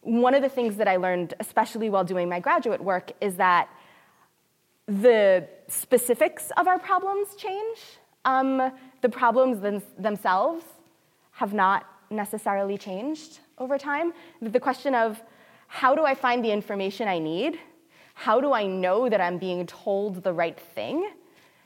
one 0.00 0.34
of 0.34 0.42
the 0.42 0.48
things 0.48 0.76
that 0.76 0.88
I 0.88 0.96
learned, 0.96 1.34
especially 1.40 1.90
while 1.90 2.04
doing 2.04 2.28
my 2.28 2.40
graduate 2.40 2.82
work, 2.82 3.12
is 3.20 3.36
that 3.36 3.68
the 4.86 5.46
specifics 5.68 6.52
of 6.56 6.68
our 6.68 6.78
problems 6.78 7.34
change. 7.36 7.78
Um, 8.24 8.72
the 9.02 9.08
problems 9.08 9.60
them- 9.60 9.82
themselves 9.98 10.64
have 11.32 11.52
not 11.52 11.86
necessarily 12.10 12.78
changed 12.78 13.40
over 13.58 13.78
time. 13.78 14.12
The 14.40 14.60
question 14.60 14.94
of 14.94 15.22
how 15.66 15.94
do 15.94 16.04
I 16.04 16.14
find 16.14 16.44
the 16.44 16.52
information 16.52 17.08
I 17.08 17.18
need? 17.18 17.58
How 18.14 18.40
do 18.40 18.52
I 18.52 18.66
know 18.66 19.08
that 19.08 19.20
I'm 19.20 19.38
being 19.38 19.66
told 19.66 20.22
the 20.22 20.32
right 20.32 20.58
thing? 20.58 21.10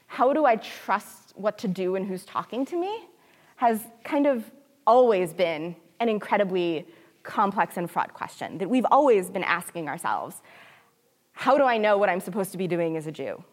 How 0.07 0.33
do 0.33 0.45
I 0.45 0.57
trust 0.57 1.19
what 1.40 1.59
to 1.59 1.68
do 1.68 1.97
and 1.97 2.06
who's 2.06 2.25
talking 2.25 2.64
to 2.66 2.76
me? 2.76 3.09
Has 3.56 3.82
kind 4.04 4.26
of 4.26 4.50
always 4.87 5.32
been 5.32 5.76
an 6.00 6.09
incredibly 6.09 6.87
complex 7.23 7.76
and 7.76 7.90
fraught 7.90 8.14
question 8.14 8.59
that 8.59 8.68
we've 8.68 8.87
always 8.90 9.30
been 9.30 9.44
asking 9.44 9.88
ourselves. 9.88 10.37
How 11.32 11.56
do 11.56 11.64
I 11.64 11.78
know 11.78 11.97
what 11.99 12.09
I'm 12.09 12.20
supposed 12.20 12.52
to 12.52 12.59
be 12.59 12.66
doing 12.66 12.97
as 12.97 13.06
a 13.06 13.12
Jew? 13.12 13.44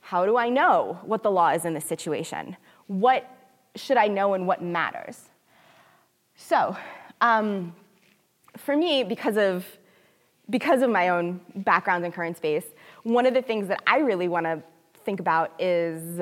How 0.00 0.24
do 0.24 0.36
I 0.36 0.48
know 0.48 0.98
what 1.02 1.22
the 1.22 1.30
law 1.30 1.50
is 1.50 1.64
in 1.64 1.74
this 1.74 1.84
situation? 1.84 2.56
What 2.86 3.28
should 3.76 3.96
I 3.96 4.08
know 4.08 4.34
and 4.34 4.46
what 4.46 4.62
matters? 4.62 5.20
So, 6.36 6.76
um, 7.20 7.74
for 8.56 8.76
me, 8.76 9.04
because 9.04 9.36
of, 9.36 9.66
because 10.48 10.82
of 10.82 10.90
my 10.90 11.10
own 11.10 11.40
background 11.56 12.04
and 12.04 12.14
current 12.14 12.36
space, 12.36 12.64
one 13.02 13.26
of 13.26 13.34
the 13.34 13.42
things 13.42 13.68
that 13.68 13.82
I 13.86 13.98
really 13.98 14.28
want 14.28 14.46
to 14.46 14.62
think 15.04 15.20
about 15.20 15.52
is 15.60 16.20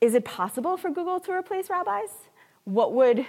is 0.00 0.14
it 0.14 0.24
possible 0.24 0.76
for 0.76 0.90
Google 0.90 1.20
to 1.20 1.32
replace 1.32 1.70
rabbis? 1.70 2.10
What 2.64 2.92
would, 2.92 3.26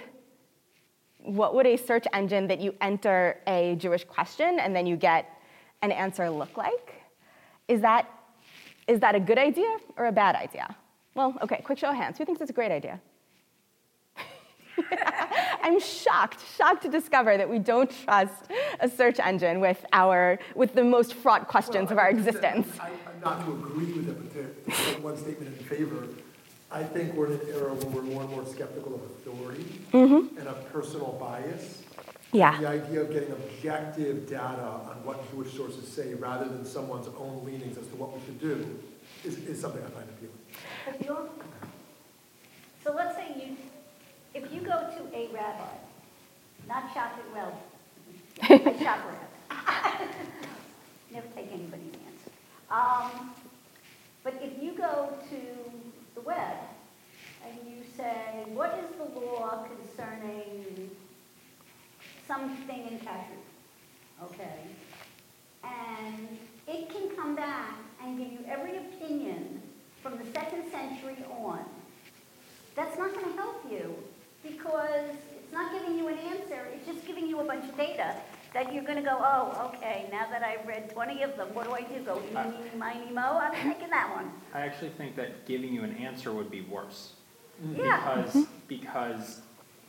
what 1.18 1.54
would 1.54 1.66
a 1.66 1.76
search 1.76 2.06
engine 2.12 2.46
that 2.48 2.60
you 2.60 2.74
enter 2.80 3.40
a 3.46 3.76
Jewish 3.76 4.04
question 4.04 4.58
and 4.60 4.74
then 4.74 4.86
you 4.86 4.96
get 4.96 5.28
an 5.82 5.92
answer 5.92 6.28
look 6.30 6.56
like? 6.56 6.94
Is 7.68 7.80
that, 7.82 8.08
is 8.86 9.00
that 9.00 9.14
a 9.14 9.20
good 9.20 9.38
idea 9.38 9.78
or 9.96 10.06
a 10.06 10.12
bad 10.12 10.34
idea? 10.36 10.74
Well, 11.14 11.36
okay, 11.42 11.60
quick 11.64 11.78
show 11.78 11.88
of 11.90 11.96
hands. 11.96 12.18
Who 12.18 12.24
thinks 12.24 12.40
it's 12.40 12.50
a 12.50 12.54
great 12.54 12.70
idea? 12.70 13.00
I'm 15.62 15.80
shocked, 15.80 16.40
shocked 16.56 16.82
to 16.82 16.88
discover 16.88 17.36
that 17.36 17.48
we 17.48 17.58
don't 17.58 17.90
trust 18.04 18.44
a 18.78 18.88
search 18.88 19.18
engine 19.18 19.58
with 19.60 19.84
our 19.92 20.38
with 20.54 20.74
the 20.74 20.84
most 20.84 21.14
fraught 21.14 21.48
questions 21.48 21.90
Well, 21.90 21.94
of 21.94 21.98
our 21.98 22.08
I 22.08 22.12
think 22.14 22.24
that- 22.26 22.56
existence. 22.56 22.78
I- 22.80 22.90
I'm 23.10 23.20
not 23.24 23.44
to 23.44 23.52
agree 23.52 23.92
with 23.94 24.36
it, 24.36 24.64
but 24.66 25.02
one 25.02 25.16
statement 25.16 25.58
in 25.58 25.64
favor, 25.64 26.06
I 26.70 26.82
think 26.82 27.14
we're 27.14 27.26
in 27.28 27.32
an 27.32 27.46
era 27.48 27.72
where 27.72 27.86
we're 27.86 28.02
more 28.02 28.22
and 28.22 28.30
more 28.30 28.44
skeptical 28.44 28.94
of 28.94 29.02
authority 29.02 29.64
and 29.92 30.46
of 30.46 30.70
personal 30.72 31.16
bias. 31.18 31.82
Mm-hmm. 31.82 32.36
Yeah. 32.36 32.60
The 32.60 32.68
idea 32.68 33.00
of 33.00 33.10
getting 33.10 33.32
objective 33.32 34.28
data 34.28 34.62
on 34.62 35.02
what 35.02 35.30
Jewish 35.30 35.54
sources 35.54 35.88
say 35.88 36.12
rather 36.12 36.46
than 36.46 36.66
someone's 36.66 37.08
own 37.18 37.42
leanings 37.44 37.78
as 37.78 37.86
to 37.86 37.96
what 37.96 38.12
we 38.12 38.20
should 38.26 38.38
do 38.38 38.78
is, 39.24 39.38
is 39.46 39.58
something 39.58 39.82
I 39.82 39.88
find 39.88 40.06
appealing. 40.10 40.38
If 40.88 41.06
you're, 41.06 41.26
so 42.84 42.94
let's 42.94 43.16
say 43.16 43.28
you, 43.34 43.56
if 44.34 44.52
you 44.52 44.60
go 44.60 44.90
to 44.94 45.16
a 45.16 45.28
rabbi, 45.32 45.72
not 46.68 46.92
shop 46.92 47.18
at 47.18 47.32
well, 47.34 47.58
I 48.42 48.84
shop 48.84 49.00
around. 49.06 50.08
Never 51.10 51.26
take 51.34 51.50
anybody's 51.50 51.94
answer. 51.94 52.30
Um, 52.70 53.32
but 54.22 54.34
if 54.42 54.62
you 54.62 54.72
go 54.72 55.14
to 55.30 55.36
the 55.36 55.87
web 56.28 56.58
and 57.46 57.56
you 57.66 57.82
say, 57.96 58.44
what 58.52 58.78
is 58.84 58.96
the 58.98 59.18
law 59.18 59.64
concerning 59.64 60.90
something 62.26 62.86
in 62.90 62.98
cashew? 63.00 63.40
Okay? 64.24 64.60
And 65.64 66.28
it 66.66 66.90
can 66.90 67.16
come 67.16 67.34
back 67.34 67.76
and 68.04 68.18
give 68.18 68.30
you 68.30 68.40
every 68.46 68.76
opinion 68.76 69.62
from 70.02 70.18
the 70.18 70.26
second 70.32 70.70
century 70.70 71.16
on. 71.30 71.64
That's 72.76 72.96
not 72.98 73.14
going 73.14 73.24
to 73.24 73.32
help 73.32 73.64
you 73.70 73.94
because 74.42 75.10
it's 75.34 75.52
not 75.52 75.72
giving 75.72 75.96
you 75.96 76.08
an 76.08 76.18
answer, 76.18 76.68
it's 76.74 76.86
just 76.86 77.06
giving 77.06 77.26
you 77.26 77.40
a 77.40 77.44
bunch 77.44 77.64
of 77.64 77.76
data 77.76 78.14
that 78.54 78.72
you're 78.72 78.84
gonna 78.84 79.02
go, 79.02 79.18
oh, 79.20 79.72
okay, 79.74 80.06
now 80.10 80.26
that 80.30 80.42
I've 80.42 80.66
read 80.66 80.90
twenty 80.90 81.22
of 81.22 81.36
them, 81.36 81.48
what 81.54 81.66
do 81.66 81.72
I 81.72 81.82
do? 81.82 82.02
Go 82.04 82.20
eeny, 82.30 82.56
meeny, 82.56 82.76
miny, 82.76 83.12
mo? 83.12 83.38
I'm 83.40 83.52
taking 83.52 83.90
that 83.90 84.14
one. 84.14 84.30
I 84.54 84.60
actually 84.60 84.90
think 84.90 85.16
that 85.16 85.46
giving 85.46 85.72
you 85.72 85.82
an 85.84 85.94
answer 85.96 86.32
would 86.32 86.50
be 86.50 86.62
worse. 86.62 87.12
Mm-hmm. 87.64 87.80
Yeah. 87.80 88.22
Because, 88.22 88.46
because 88.68 89.40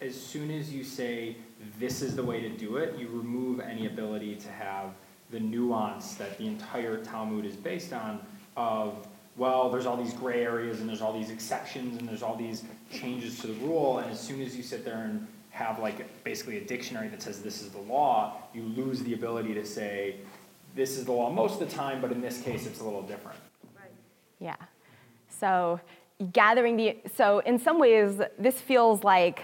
as 0.01 0.20
soon 0.20 0.51
as 0.51 0.74
you 0.74 0.84
say, 0.84 1.38
this 1.80 2.01
is 2.01 2.16
the 2.16 2.24
way 2.24 2.42
to 2.42 2.50
do 2.50 2.78
it, 2.78 2.98
you 2.98 3.08
remove 3.08 3.60
any 3.60 3.86
ability 3.86 4.36
to 4.36 4.50
have 4.50 4.92
the 5.30 5.39
nuance 5.39 6.16
that 6.16 6.38
the 6.38 6.48
entire 6.48 7.04
Talmud 7.04 7.46
is 7.46 7.56
based 7.56 7.94
on 7.94 8.20
of, 8.58 9.08
well, 9.38 9.70
there's 9.70 9.86
all 9.86 9.96
these 9.96 10.13
gray 10.13 10.44
areas 10.44 10.80
and 10.82 10.89
there's 10.89 11.01
all 11.01 11.13
these 11.13 11.30
exceptions 11.30 11.98
and 11.98 12.10
there's 12.10 12.24
all 12.24 12.36
these 12.36 12.63
changes 12.92 13.39
to 13.39 13.48
the 13.48 13.54
rule, 13.66 14.00
and 14.00 14.10
as 14.12 14.20
soon 14.20 14.42
as 14.42 14.58
you 14.58 14.63
sit 14.63 14.84
there 14.84 15.04
and 15.04 15.28
have 15.50 15.79
like 15.79 16.24
basically 16.24 16.58
a 16.58 16.62
dictionary 16.62 17.08
that 17.10 17.22
says 17.22 17.41
this 17.41 17.62
is 17.62 17.70
the 17.70 17.82
law, 17.82 18.38
you 18.53 18.63
lose 18.63 19.01
the 19.03 19.13
ability 19.13 19.53
to 19.53 19.65
say, 19.65 20.15
this 20.75 20.98
is 20.98 21.06
the 21.06 21.12
law 21.12 21.29
most 21.29 21.62
of 21.62 21.70
the 21.70 21.75
time, 21.75 22.01
but 22.01 22.12
in 22.12 22.22
this 22.22 22.41
case 22.41 22.65
it's 22.65 22.79
a 22.79 22.84
little 22.84 23.01
different. 23.01 23.39
Right. 23.75 23.91
Yeah. 24.39 24.56
So 25.29 25.79
gathering 26.32 26.77
the, 26.77 26.98
so 27.15 27.39
in 27.39 27.60
some 27.60 27.79
ways, 27.79 28.22
this 28.38 28.60
feels 28.60 29.03
like 29.03 29.44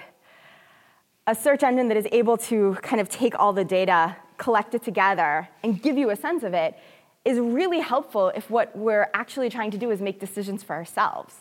a 1.27 1.33
search 1.33 1.63
engine 1.63 1.87
that 1.87 1.97
is 1.97 2.07
able 2.11 2.37
to 2.37 2.75
kind 2.81 3.01
of 3.01 3.09
take 3.09 3.37
all 3.39 3.53
the 3.53 3.65
data, 3.65 4.15
collect 4.37 4.75
it 4.75 4.83
together, 4.83 5.49
and 5.63 5.81
give 5.81 5.97
you 5.97 6.11
a 6.11 6.15
sense 6.15 6.43
of 6.43 6.53
it 6.53 6.77
is 7.23 7.39
really 7.39 7.79
helpful 7.79 8.31
if 8.35 8.51
what 8.51 8.75
we're 8.77 9.09
actually 9.15 9.49
trying 9.49 9.71
to 9.71 9.77
do 9.77 9.89
is 9.89 9.99
make 9.99 10.19
decisions 10.19 10.61
for 10.61 10.75
ourselves. 10.75 11.37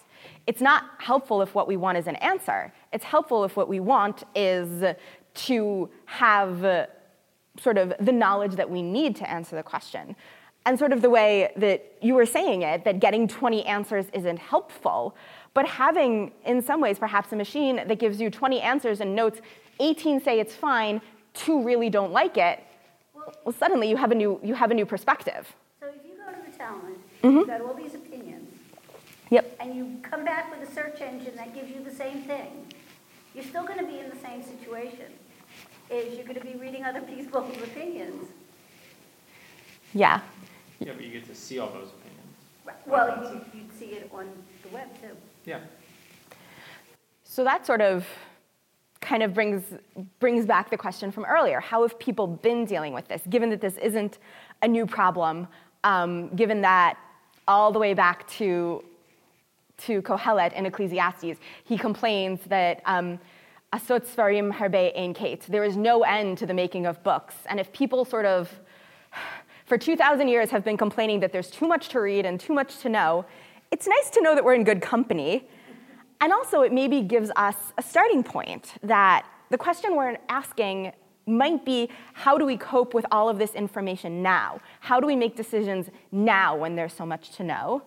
It's 0.46 0.60
not 0.60 0.84
helpful 0.98 1.42
if 1.42 1.54
what 1.54 1.66
we 1.66 1.76
want 1.76 1.98
is 1.98 2.06
an 2.06 2.16
answer. 2.16 2.72
It's 2.92 3.04
helpful 3.04 3.44
if 3.44 3.56
what 3.56 3.68
we 3.68 3.80
want 3.80 4.24
is 4.34 4.84
to 5.34 5.90
have 6.06 6.64
uh, 6.64 6.86
sort 7.58 7.78
of 7.78 7.94
the 8.00 8.12
knowledge 8.12 8.52
that 8.56 8.68
we 8.68 8.82
need 8.82 9.16
to 9.16 9.30
answer 9.30 9.56
the 9.56 9.62
question. 9.62 10.14
And 10.66 10.78
sort 10.78 10.92
of 10.92 11.02
the 11.02 11.10
way 11.10 11.52
that 11.56 11.92
you 12.00 12.14
were 12.14 12.26
saying 12.26 12.62
it, 12.62 12.84
that 12.84 13.00
getting 13.00 13.28
20 13.28 13.64
answers 13.64 14.06
isn't 14.12 14.38
helpful, 14.38 15.14
but 15.52 15.66
having, 15.66 16.32
in 16.46 16.62
some 16.62 16.80
ways, 16.80 16.98
perhaps 16.98 17.32
a 17.32 17.36
machine 17.36 17.76
that 17.76 17.98
gives 17.98 18.20
you 18.20 18.30
20 18.30 18.60
answers 18.60 19.00
and 19.00 19.14
notes 19.14 19.40
18 19.80 20.20
say 20.20 20.40
it's 20.40 20.54
fine, 20.54 21.00
two 21.34 21.62
really 21.62 21.90
don't 21.90 22.12
like 22.12 22.36
it, 22.38 22.60
well, 23.44 23.54
suddenly 23.58 23.88
you 23.90 23.96
have 23.96 24.10
a 24.10 24.14
new, 24.14 24.40
you 24.42 24.54
have 24.54 24.70
a 24.70 24.74
new 24.74 24.86
perspective. 24.86 25.54
So 25.80 25.86
if 25.88 25.94
you 26.06 26.16
go 26.16 26.30
to 26.32 26.50
the 26.50 26.56
Talmud, 26.56 26.98
Mm-hmm. 27.22 27.38
you've 27.38 27.46
got 27.46 27.62
all 27.62 27.72
these 27.72 27.94
Yep. 29.34 29.56
and 29.60 29.74
you 29.74 29.96
come 30.02 30.24
back 30.24 30.50
with 30.56 30.68
a 30.68 30.72
search 30.72 31.00
engine 31.00 31.34
that 31.36 31.54
gives 31.54 31.68
you 31.70 31.82
the 31.82 31.90
same 31.94 32.22
thing, 32.22 32.72
you're 33.34 33.44
still 33.44 33.64
gonna 33.64 33.84
be 33.86 33.98
in 33.98 34.08
the 34.08 34.16
same 34.16 34.42
situation. 34.42 35.06
Is 35.90 36.16
you're 36.16 36.26
gonna 36.26 36.40
be 36.40 36.54
reading 36.54 36.84
other 36.84 37.00
people's 37.00 37.56
opinions. 37.62 38.28
Yeah. 39.92 40.20
Yeah, 40.78 40.92
but 40.94 41.04
you 41.04 41.10
get 41.10 41.26
to 41.26 41.34
see 41.34 41.58
all 41.58 41.68
those 41.68 41.88
opinions. 41.88 42.80
Well, 42.86 43.32
you- 43.32 43.60
you'd 43.60 43.78
see 43.78 43.86
it 43.96 44.10
on 44.12 44.28
the 44.62 44.68
web 44.68 44.88
too. 45.00 45.16
Yeah. 45.44 45.60
So 47.24 47.42
that 47.44 47.66
sort 47.66 47.80
of 47.80 48.06
kind 49.00 49.22
of 49.22 49.34
brings, 49.34 49.62
brings 50.20 50.46
back 50.46 50.70
the 50.70 50.76
question 50.78 51.10
from 51.10 51.24
earlier. 51.24 51.60
How 51.60 51.82
have 51.82 51.98
people 51.98 52.26
been 52.26 52.64
dealing 52.64 52.92
with 52.94 53.08
this, 53.08 53.22
given 53.28 53.50
that 53.50 53.60
this 53.60 53.76
isn't 53.78 54.18
a 54.62 54.68
new 54.68 54.86
problem, 54.86 55.48
um, 55.82 56.28
given 56.36 56.60
that 56.62 56.96
all 57.46 57.72
the 57.72 57.78
way 57.78 57.92
back 57.94 58.26
to, 58.28 58.82
to 59.78 60.02
Kohelet 60.02 60.52
in 60.52 60.66
Ecclesiastes, 60.66 61.38
he 61.64 61.76
complains 61.76 62.40
that 62.46 62.82
um, 62.86 63.18
asot 63.72 64.06
svarim 64.06 64.52
harbe 64.52 64.92
ein 64.96 65.14
kate. 65.14 65.42
There 65.48 65.64
is 65.64 65.76
no 65.76 66.02
end 66.02 66.38
to 66.38 66.46
the 66.46 66.54
making 66.54 66.86
of 66.86 67.02
books. 67.02 67.34
And 67.46 67.58
if 67.58 67.72
people 67.72 68.04
sort 68.04 68.24
of, 68.24 68.60
for 69.66 69.76
2,000 69.76 70.28
years, 70.28 70.50
have 70.50 70.64
been 70.64 70.76
complaining 70.76 71.20
that 71.20 71.32
there's 71.32 71.50
too 71.50 71.66
much 71.66 71.88
to 71.90 72.00
read 72.00 72.24
and 72.24 72.38
too 72.38 72.52
much 72.52 72.78
to 72.78 72.88
know, 72.88 73.24
it's 73.70 73.88
nice 73.88 74.10
to 74.10 74.22
know 74.22 74.34
that 74.34 74.44
we're 74.44 74.54
in 74.54 74.64
good 74.64 74.80
company. 74.80 75.48
And 76.20 76.32
also, 76.32 76.62
it 76.62 76.72
maybe 76.72 77.02
gives 77.02 77.30
us 77.36 77.56
a 77.76 77.82
starting 77.82 78.22
point 78.22 78.74
that 78.82 79.26
the 79.50 79.58
question 79.58 79.96
we're 79.96 80.16
asking 80.28 80.92
might 81.26 81.64
be 81.64 81.88
how 82.12 82.38
do 82.38 82.44
we 82.44 82.56
cope 82.56 82.94
with 82.94 83.06
all 83.10 83.28
of 83.28 83.38
this 83.38 83.54
information 83.54 84.22
now? 84.22 84.60
How 84.80 85.00
do 85.00 85.06
we 85.06 85.16
make 85.16 85.36
decisions 85.36 85.88
now 86.12 86.56
when 86.56 86.76
there's 86.76 86.92
so 86.92 87.06
much 87.06 87.30
to 87.36 87.42
know? 87.42 87.82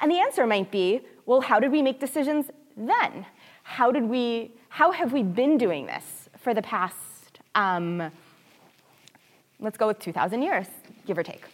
And 0.00 0.10
the 0.10 0.18
answer 0.18 0.46
might 0.46 0.70
be 0.70 1.00
well, 1.30 1.40
how 1.40 1.60
did 1.60 1.70
we 1.70 1.80
make 1.80 2.00
decisions 2.00 2.46
then? 2.76 3.24
How, 3.62 3.92
did 3.92 4.02
we, 4.02 4.50
how 4.68 4.90
have 4.90 5.12
we 5.12 5.22
been 5.22 5.58
doing 5.58 5.86
this 5.86 6.28
for 6.36 6.54
the 6.54 6.62
past, 6.62 7.38
um, 7.54 8.10
let's 9.60 9.78
go 9.78 9.86
with 9.86 10.00
2,000 10.00 10.42
years, 10.42 10.66
give 11.06 11.16
or 11.16 11.22
take? 11.22 11.44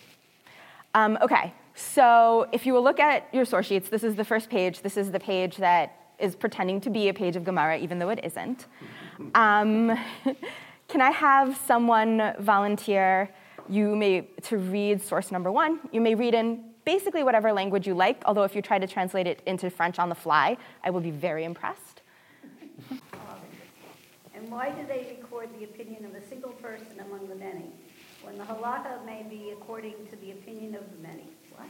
Um, 0.95 1.19
okay, 1.21 1.53
so 1.75 2.49
if 2.53 2.65
you 2.65 2.73
will 2.73 2.83
look 2.83 2.99
at 2.99 3.29
your 3.35 3.45
source 3.45 3.67
sheets, 3.67 3.91
this 3.91 4.03
is 4.03 4.15
the 4.15 4.25
first 4.25 4.49
page. 4.49 4.81
This 4.81 4.97
is 4.97 5.11
the 5.11 5.21
page 5.21 5.59
that 5.59 6.15
is 6.19 6.35
pretending 6.35 6.81
to 6.81 6.89
be 6.89 7.11
a 7.11 7.15
page 7.15 7.37
of 7.37 7.45
Gemara, 7.45 7.77
even 7.77 7.99
though 7.99 8.09
it 8.09 8.21
isn't. 8.25 8.65
Um, 9.35 9.95
can 10.89 11.03
I 11.03 11.11
have 11.11 11.55
someone 11.67 12.33
volunteer? 12.39 13.29
You 13.69 13.95
may 13.95 14.23
to 14.45 14.57
read 14.57 15.03
source 15.03 15.31
number 15.31 15.53
one. 15.53 15.81
You 15.93 16.01
may 16.01 16.15
read 16.15 16.33
in 16.33 16.65
basically 16.87 17.23
whatever 17.23 17.53
language 17.53 17.87
you 17.87 17.93
like. 17.93 18.23
Although 18.25 18.45
if 18.45 18.55
you 18.57 18.63
try 18.63 18.79
to 18.79 18.87
translate 18.87 19.27
it 19.27 19.43
into 19.45 19.69
French 19.69 19.99
on 19.99 20.09
the 20.09 20.15
fly, 20.15 20.57
I 20.83 20.89
will 20.89 21.03
be 21.03 21.11
very 21.11 21.45
impressed. 21.45 22.01
And 24.35 24.51
why 24.51 24.71
do 24.71 24.87
they 24.87 25.19
record 25.21 25.51
the 25.59 25.65
opinion 25.65 26.07
of 26.07 26.15
a 26.15 26.27
single 26.27 26.53
person 26.53 27.01
among 27.01 27.29
the 27.29 27.35
many, 27.35 27.71
when 28.23 28.39
the 28.39 28.45
halacha 28.45 29.05
may 29.05 29.27
be 29.29 29.51
according 29.51 29.95
to 30.11 30.17
the 30.17 30.31
opinion 30.31 30.75
of 30.77 30.85
the 30.93 31.09
many? 31.09 31.27
What? 31.57 31.69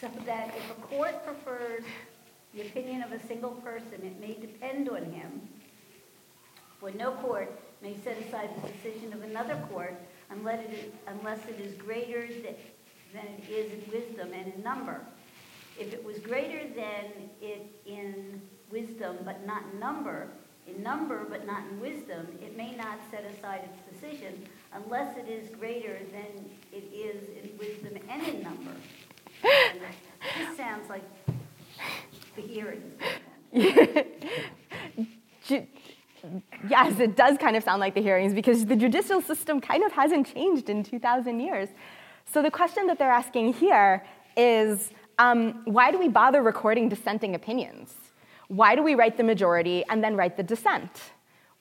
So 0.00 0.10
that 0.26 0.54
if 0.56 0.70
a 0.70 0.80
court 0.82 1.24
prefers 1.24 1.84
the 2.52 2.62
opinion 2.62 3.02
of 3.02 3.12
a 3.12 3.20
single 3.26 3.52
person, 3.52 4.02
it 4.02 4.20
may 4.20 4.34
depend 4.34 4.88
on 4.88 5.04
him, 5.12 5.48
for 6.80 6.90
no 6.90 7.12
court 7.12 7.52
may 7.82 7.96
set 8.02 8.18
aside 8.18 8.50
the 8.56 8.72
decision 8.72 9.12
of 9.12 9.22
another 9.22 9.56
court 9.70 9.94
unless 10.30 10.64
it 10.64 10.72
is, 10.72 10.92
unless 11.06 11.46
it 11.46 11.60
is 11.60 11.74
greater 11.74 12.26
than 13.14 13.24
it 13.38 13.48
is 13.48 13.72
in 13.72 13.90
wisdom 13.90 14.32
and 14.34 14.52
in 14.52 14.62
number. 14.62 15.00
If 15.78 15.92
it 15.92 16.04
was 16.04 16.18
greater 16.18 16.68
than 16.74 17.30
it 17.40 17.66
in 17.86 18.40
wisdom 18.70 19.18
but 19.24 19.46
not 19.46 19.62
in 19.72 19.80
number, 19.80 20.28
in 20.66 20.82
number 20.82 21.24
but 21.28 21.46
not 21.46 21.62
in 21.70 21.80
wisdom, 21.80 22.26
it 22.42 22.56
may 22.56 22.74
not 22.74 22.98
set 23.10 23.24
aside 23.24 23.62
its 23.64 24.00
decision 24.00 24.44
unless 24.72 25.16
it 25.16 25.28
is 25.28 25.48
greater 25.56 25.98
than 26.12 26.44
it 26.72 26.84
is 26.92 27.22
in 27.42 27.56
wisdom 27.58 27.96
and 28.10 28.22
in 28.22 28.42
number. 28.42 28.72
And 29.44 29.80
This 30.38 30.56
sounds 30.56 30.88
like 30.88 31.02
the 32.36 32.42
hearings. 32.42 32.94
Yes, 36.70 36.98
it 37.00 37.16
does 37.16 37.36
kind 37.36 37.54
of 37.54 37.62
sound 37.62 37.80
like 37.80 37.94
the 37.94 38.00
hearings 38.00 38.32
because 38.32 38.64
the 38.64 38.76
judicial 38.76 39.20
system 39.20 39.60
kind 39.60 39.84
of 39.84 39.92
hasn't 39.92 40.32
changed 40.32 40.70
in 40.70 40.82
2,000 40.82 41.38
years. 41.38 41.68
So 42.34 42.42
the 42.42 42.50
question 42.50 42.88
that 42.88 42.98
they're 42.98 43.12
asking 43.12 43.52
here 43.52 44.04
is 44.36 44.90
um, 45.20 45.62
why 45.66 45.92
do 45.92 46.00
we 46.00 46.08
bother 46.08 46.42
recording 46.42 46.88
dissenting 46.88 47.36
opinions? 47.36 47.94
Why 48.48 48.74
do 48.74 48.82
we 48.82 48.96
write 48.96 49.16
the 49.16 49.22
majority 49.22 49.84
and 49.88 50.02
then 50.02 50.16
write 50.16 50.36
the 50.36 50.42
dissent? 50.42 51.12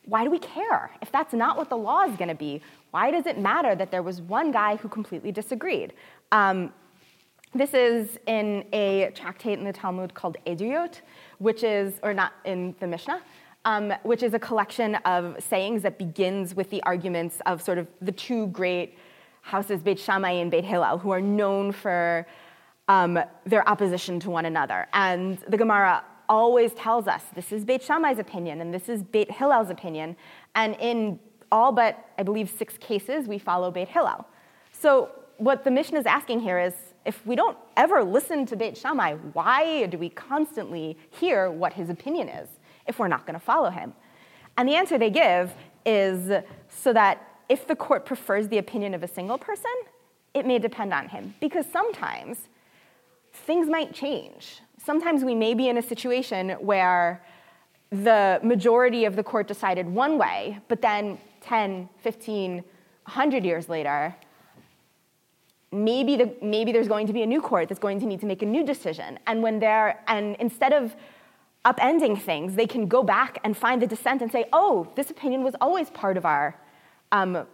Why 0.05 0.23
do 0.23 0.31
we 0.31 0.39
care? 0.39 0.89
If 0.99 1.11
that's 1.11 1.31
not 1.31 1.57
what 1.57 1.69
the 1.69 1.77
law 1.77 2.01
is 2.05 2.15
going 2.15 2.29
to 2.29 2.35
be, 2.35 2.59
why 2.89 3.11
does 3.11 3.27
it 3.27 3.37
matter 3.37 3.75
that 3.75 3.91
there 3.91 4.01
was 4.01 4.19
one 4.19 4.49
guy 4.49 4.77
who 4.77 4.87
completely 4.89 5.31
disagreed? 5.31 5.93
Um, 6.31 6.73
this 7.53 7.75
is 7.75 8.17
in 8.25 8.65
a 8.73 9.11
tractate 9.13 9.59
in 9.59 9.65
the 9.65 9.73
Talmud 9.73 10.15
called 10.15 10.37
Eduyot, 10.47 11.01
which 11.37 11.63
is, 11.63 11.99
or 12.01 12.15
not 12.15 12.33
in 12.45 12.73
the 12.79 12.87
Mishnah, 12.87 13.21
um, 13.65 13.93
which 14.01 14.23
is 14.23 14.33
a 14.33 14.39
collection 14.39 14.95
of 15.05 15.35
sayings 15.39 15.83
that 15.83 15.99
begins 15.99 16.55
with 16.55 16.71
the 16.71 16.81
arguments 16.81 17.43
of 17.45 17.61
sort 17.61 17.77
of 17.77 17.87
the 18.01 18.11
two 18.11 18.47
great 18.47 18.97
houses, 19.43 19.81
Beit 19.81 19.99
Shammai 19.99 20.31
and 20.31 20.49
Beit 20.49 20.65
Hillel, 20.65 20.97
who 20.97 21.11
are 21.11 21.21
known 21.21 21.71
for 21.71 22.25
um, 22.87 23.19
their 23.45 23.67
opposition 23.69 24.19
to 24.21 24.29
one 24.29 24.45
another. 24.45 24.87
And 24.93 25.37
the 25.47 25.57
Gemara 25.57 26.03
always 26.29 26.73
tells 26.73 27.07
us 27.07 27.21
this 27.35 27.51
is 27.51 27.65
Beit 27.65 27.83
Shammai's 27.83 28.19
opinion 28.19 28.61
and 28.61 28.73
this 28.73 28.89
is 28.89 29.03
Beit 29.03 29.29
Hillel's 29.29 29.69
opinion. 29.69 30.15
And 30.55 30.75
in 30.79 31.19
all 31.51 31.71
but, 31.71 32.09
I 32.17 32.23
believe, 32.23 32.49
six 32.49 32.77
cases, 32.77 33.27
we 33.27 33.37
follow 33.37 33.69
Beit 33.69 33.89
Hillel. 33.89 34.25
So 34.71 35.11
what 35.37 35.63
the 35.63 35.71
Mishnah 35.71 35.99
is 35.99 36.05
asking 36.05 36.39
here 36.39 36.59
is 36.59 36.73
If 37.05 37.25
we 37.27 37.35
don't 37.35 37.57
ever 37.75 38.03
listen 38.03 38.45
to 38.47 38.55
Beit 38.55 38.77
Shammai, 38.77 39.15
why 39.33 39.85
do 39.87 39.97
we 39.97 40.09
constantly 40.09 40.97
hear 41.11 41.51
what 41.51 41.73
his 41.73 41.89
opinion 41.89 42.29
is 42.29 42.47
if 42.87 42.97
we're 42.97 43.09
not 43.09 43.25
going 43.25 43.39
to 43.39 43.45
follow 43.45 43.69
him? 43.69 43.93
And 44.57 44.69
the 44.69 44.75
answer 44.75 44.97
they 44.97 45.09
give 45.09 45.53
is 45.85 46.31
so 46.69 46.93
that 46.93 47.32
if 47.49 47.67
the 47.67 47.75
court 47.75 48.05
prefers 48.05 48.47
the 48.47 48.57
opinion 48.57 48.93
of 48.93 49.03
a 49.03 49.07
single 49.07 49.37
person, 49.37 49.71
it 50.33 50.45
may 50.45 50.59
depend 50.59 50.93
on 50.93 51.09
him. 51.09 51.35
Because 51.39 51.65
sometimes 51.71 52.49
things 53.33 53.67
might 53.67 53.93
change. 53.93 54.61
Sometimes 54.83 55.23
we 55.23 55.35
may 55.35 55.53
be 55.53 55.69
in 55.69 55.77
a 55.77 55.81
situation 55.81 56.51
where 56.51 57.23
the 57.91 58.39
majority 58.43 59.05
of 59.05 59.15
the 59.15 59.23
court 59.23 59.47
decided 59.47 59.87
one 59.87 60.17
way, 60.17 60.59
but 60.67 60.81
then 60.81 61.19
10, 61.41 61.89
15, 62.01 62.55
100 62.55 63.45
years 63.45 63.69
later, 63.69 64.15
maybe, 65.71 66.15
the, 66.15 66.33
maybe 66.41 66.71
there's 66.71 66.87
going 66.87 67.07
to 67.07 67.13
be 67.13 67.21
a 67.21 67.25
new 67.25 67.41
court 67.41 67.69
that's 67.69 67.79
going 67.79 67.99
to 67.99 68.05
need 68.05 68.19
to 68.21 68.25
make 68.25 68.41
a 68.41 68.45
new 68.45 68.65
decision. 68.65 69.19
And 69.27 69.43
when 69.43 69.59
they're, 69.59 69.99
and 70.07 70.35
instead 70.39 70.73
of 70.73 70.95
upending 71.65 72.19
things, 72.19 72.55
they 72.55 72.67
can 72.67 72.87
go 72.87 73.03
back 73.03 73.39
and 73.43 73.55
find 73.55 73.81
the 73.81 73.87
dissent 73.87 74.21
and 74.21 74.31
say, 74.31 74.45
oh, 74.53 74.91
this 74.95 75.09
opinion 75.09 75.43
was 75.43 75.55
always 75.61 75.89
part 75.89 76.17
of 76.17 76.25
our, 76.25 76.55
um, 77.13 77.47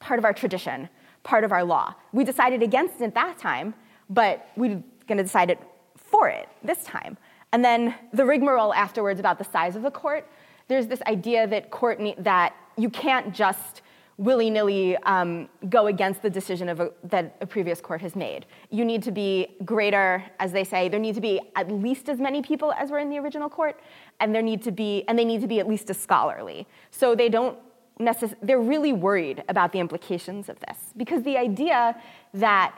part 0.00 0.18
of 0.18 0.24
our 0.24 0.32
tradition, 0.32 0.88
part 1.22 1.44
of 1.44 1.52
our 1.52 1.62
law. 1.62 1.94
We 2.12 2.24
decided 2.24 2.62
against 2.62 3.00
it 3.00 3.14
that 3.14 3.38
time, 3.38 3.74
but 4.10 4.48
we're 4.56 4.82
going 5.06 5.18
to 5.18 5.22
decide 5.22 5.50
it 5.50 5.60
for 5.94 6.28
it 6.28 6.48
this 6.64 6.82
time. 6.82 7.16
And 7.52 7.64
then 7.64 7.94
the 8.12 8.24
rigmarole 8.24 8.74
afterwards 8.74 9.20
about 9.20 9.38
the 9.38 9.44
size 9.44 9.76
of 9.76 9.82
the 9.82 9.90
court. 9.90 10.28
There's 10.66 10.88
this 10.88 11.02
idea 11.02 11.46
that 11.46 11.70
court 11.70 12.00
that 12.18 12.56
you 12.76 12.90
can't 12.90 13.32
just 13.32 13.82
willy-nilly 14.16 14.96
um, 14.98 15.48
go 15.68 15.88
against 15.88 16.22
the 16.22 16.30
decision 16.30 16.68
of 16.68 16.80
a, 16.80 16.90
that 17.02 17.36
a 17.40 17.46
previous 17.46 17.80
court 17.80 18.00
has 18.00 18.14
made. 18.14 18.46
You 18.70 18.84
need 18.84 19.02
to 19.02 19.12
be 19.12 19.56
greater, 19.64 20.24
as 20.38 20.52
they 20.52 20.64
say, 20.64 20.88
there 20.88 21.00
need 21.00 21.16
to 21.16 21.20
be 21.20 21.40
at 21.56 21.70
least 21.70 22.08
as 22.08 22.18
many 22.20 22.40
people 22.40 22.72
as 22.72 22.90
were 22.90 23.00
in 23.00 23.10
the 23.10 23.18
original 23.18 23.48
court, 23.48 23.80
and 24.20 24.34
there 24.34 24.42
need 24.42 24.62
to 24.62 24.72
be, 24.72 25.04
and 25.08 25.18
they 25.18 25.24
need 25.24 25.40
to 25.40 25.48
be 25.48 25.58
at 25.58 25.68
least 25.68 25.90
as 25.90 25.98
scholarly. 25.98 26.66
So 26.90 27.14
they 27.14 27.28
don't 27.28 27.58
necess- 28.00 28.36
they're 28.42 28.60
really 28.60 28.92
worried 28.92 29.44
about 29.48 29.72
the 29.72 29.78
implications 29.78 30.48
of 30.48 30.58
this. 30.60 30.78
Because 30.96 31.22
the 31.22 31.36
idea 31.36 32.00
that 32.34 32.76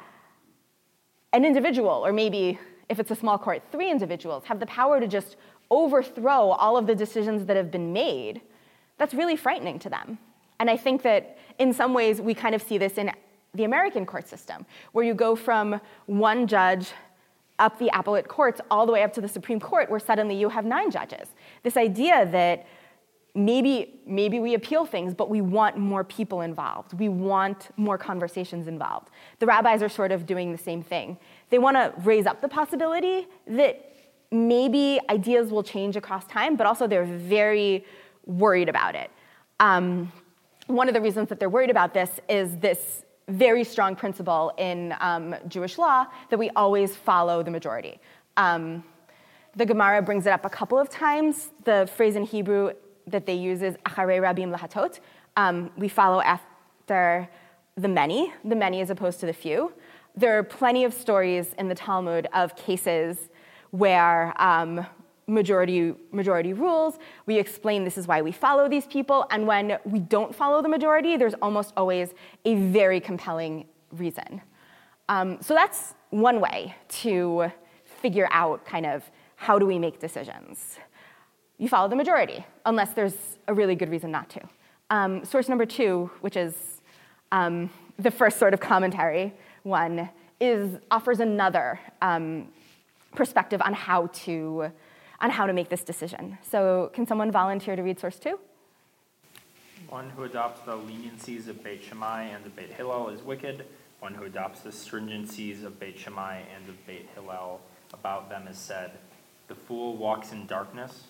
an 1.33 1.45
individual, 1.45 2.05
or 2.07 2.13
maybe 2.13 2.59
if 2.89 2.99
it's 2.99 3.11
a 3.11 3.17
small 3.17 3.39
court, 3.39 3.63
three 3.73 3.91
individuals, 3.91 4.45
have 4.45 4.61
the 4.61 4.67
power 4.67 5.01
to 5.01 5.07
just 5.07 5.37
overthrow 5.71 6.51
all 6.51 6.77
of 6.77 6.87
the 6.87 6.95
decisions 6.95 7.47
that 7.47 7.57
have 7.57 7.71
been 7.71 7.93
made, 7.93 8.41
that's 8.99 9.15
really 9.15 9.37
frightening 9.37 9.79
to 9.81 9.91
them. 9.91 10.19
And 10.61 10.71
I 10.71 10.77
think 10.77 11.03
that 11.03 11.37
in 11.59 11.73
some 11.73 11.93
ways 11.93 12.21
we 12.21 12.35
kind 12.35 12.55
of 12.55 12.63
see 12.63 12.79
this 12.79 12.99
in 12.99 13.11
the 13.55 13.65
American 13.65 14.07
court 14.07 14.29
system, 14.29 14.67
where 14.93 15.05
you 15.05 15.15
go 15.15 15.35
from 15.35 15.81
one 16.07 16.47
judge 16.47 16.93
up 17.59 17.79
the 17.79 17.91
appellate 17.99 18.29
courts 18.29 18.61
all 18.71 18.87
the 18.87 18.93
way 18.93 19.03
up 19.03 19.13
to 19.15 19.21
the 19.21 19.29
Supreme 19.29 19.59
Court, 19.59 19.91
where 19.91 20.01
suddenly 20.01 20.37
you 20.37 20.51
have 20.51 20.65
nine 20.65 20.91
judges. 20.91 21.29
This 21.63 21.77
idea 21.77 22.27
that 22.31 22.67
maybe, 23.37 24.01
maybe 24.07 24.41
we 24.41 24.55
appeal 24.55 24.87
things, 24.87 25.15
but 25.15 25.29
we 25.29 25.41
want 25.41 25.77
more 25.77 26.03
people 26.03 26.41
involved. 26.41 26.95
We 26.95 27.09
want 27.09 27.69
more 27.77 27.99
conversations 27.99 28.67
involved. 28.67 29.11
The 29.39 29.47
rabbis 29.47 29.83
are 29.83 29.89
sort 29.89 30.11
of 30.11 30.27
doing 30.27 30.53
the 30.53 30.59
same 30.59 30.83
thing. 30.83 31.19
They 31.51 31.59
want 31.59 31.77
to 31.77 31.93
raise 32.03 32.27
up 32.27 32.41
the 32.41 32.49
possibility 32.49 33.29
that 33.47 33.93
maybe 34.33 34.99
ideas 35.11 35.51
will 35.51 35.63
change 35.63 35.97
across 35.97 36.27
time, 36.27 36.57
but 36.57 36.67
also 36.67 36.87
they're 36.87 37.05
very 37.05 37.85
worried 38.25 38.69
about 38.69 38.95
it. 38.95 39.11
Um, 39.61 40.11
one 40.67 40.89
of 40.89 40.95
the 40.95 41.01
reasons 41.01 41.29
that 41.29 41.39
they're 41.39 41.51
worried 41.51 41.71
about 41.71 41.95
this 41.95 42.19
is 42.29 42.57
this 42.57 43.05
very 43.29 43.65
strong 43.65 43.95
principle 43.95 44.53
in 44.57 44.95
um, 45.01 45.35
Jewish 45.47 45.79
law 45.79 46.07
that 46.31 46.39
we 46.39 46.51
always 46.51 46.97
follow 46.97 47.43
the 47.43 47.51
majority. 47.51 48.01
Um, 48.37 48.83
the 49.55 49.67
Gemara 49.67 50.03
brings 50.03 50.27
it 50.27 50.31
up 50.31 50.45
a 50.45 50.51
couple 50.51 50.79
of 50.79 50.89
times. 50.89 51.51
The 51.65 51.89
phrase 51.97 52.17
in 52.17 52.25
Hebrew 52.25 52.73
that 53.07 53.27
they 53.27 53.35
use 53.35 53.63
is 53.63 53.77
acharei 53.87 54.21
rabim 54.21 54.55
lahatot. 54.57 55.01
Um, 55.37 55.71
we 55.77 55.89
follow 55.89 56.21
after 56.21 57.29
the 57.77 57.89
many, 57.89 58.33
the 58.45 58.57
many 58.57 58.81
as 58.81 58.91
opposed 58.91 59.21
to 59.21 59.27
the 59.27 59.33
few. 59.33 59.73
There 60.17 60.39
are 60.39 60.43
plenty 60.43 60.85
of 60.85 60.95
stories 60.95 61.55
in 61.59 61.69
the 61.69 61.75
Talmud 61.75 62.27
of 62.33 62.57
cases 62.57 63.29
where 63.71 64.33
um, 64.41 64.87
majority, 65.27 65.95
majority 66.13 66.53
rules. 66.53 66.99
We 67.27 67.39
explain 67.39 67.85
this 67.85 67.99
is 67.99 68.07
why 68.07 68.23
we 68.23 68.33
follow 68.33 68.69
these 68.69 68.87
people. 68.87 69.27
And 69.31 69.47
when 69.47 69.79
we 69.85 69.99
don't 69.99 70.35
follow 70.35 70.63
the 70.63 70.69
majority, 70.69 71.17
there's 71.17 71.35
almost 71.43 71.73
always 71.77 72.15
a 72.45 72.55
very 72.55 73.01
compelling 73.01 73.67
reason. 73.93 74.41
Um, 75.09 75.39
so 75.41 75.55
that's 75.55 75.95
one 76.11 76.41
way 76.41 76.75
to 76.89 77.51
figure 77.85 78.29
out 78.31 78.65
kind 78.65 78.87
of 78.87 79.11
how 79.37 79.59
do 79.59 79.67
we 79.67 79.79
make 79.79 80.01
decisions. 80.01 80.79
You 81.59 81.69
follow 81.69 81.89
the 81.89 81.97
majority, 81.97 82.45
unless 82.65 82.93
there's 82.93 83.15
a 83.49 83.55
really 83.55 83.75
good 83.75 83.91
reason 83.91 84.11
not 84.11 84.29
to. 84.31 84.41
Um, 84.91 85.25
source 85.25 85.49
number 85.49 85.67
two, 85.67 86.11
which 86.21 86.37
is 86.37 86.55
um, 87.33 87.71
the 87.99 88.11
first 88.11 88.39
sort 88.39 88.53
of 88.55 88.61
commentary 88.61 89.33
one, 89.63 90.11
is 90.39 90.77
offers 90.91 91.21
another 91.21 91.81
um, 92.03 92.49
perspective 93.15 93.63
on 93.63 93.73
how 93.73 94.09
to 94.09 94.71
on 95.19 95.31
how 95.31 95.47
to 95.47 95.55
make 95.55 95.71
this 95.71 95.83
decision. 95.83 96.37
So 96.43 96.91
can 96.93 97.07
someone 97.07 97.33
volunteer 97.33 97.75
to 97.75 97.83
read 97.83 97.99
source 97.99 98.19
two? 98.19 98.39
One 99.89 100.11
who 100.11 100.25
adopts 100.25 100.61
the 100.61 100.77
leniencies 100.77 101.49
of 101.49 101.65
Beit 101.65 101.83
Shammai 101.83 102.25
and 102.25 102.45
of 102.45 102.55
Beit 102.55 102.71
Hillel 102.71 103.09
is 103.09 103.23
wicked. 103.23 103.65
One 104.01 104.13
who 104.13 104.25
adopts 104.25 104.61
the 104.61 104.71
stringencies 104.71 105.65
of 105.65 105.81
Beit 105.81 105.99
Shammai 105.99 106.41
and 106.55 106.69
of 106.69 106.87
Beit 106.87 107.09
Hillel 107.15 107.63
about 107.95 108.29
them 108.29 108.47
is 108.47 108.59
said, 108.59 108.91
the 109.49 109.55
fool 109.55 109.97
walks 109.97 110.33
in 110.33 110.47
darkness. 110.47 111.05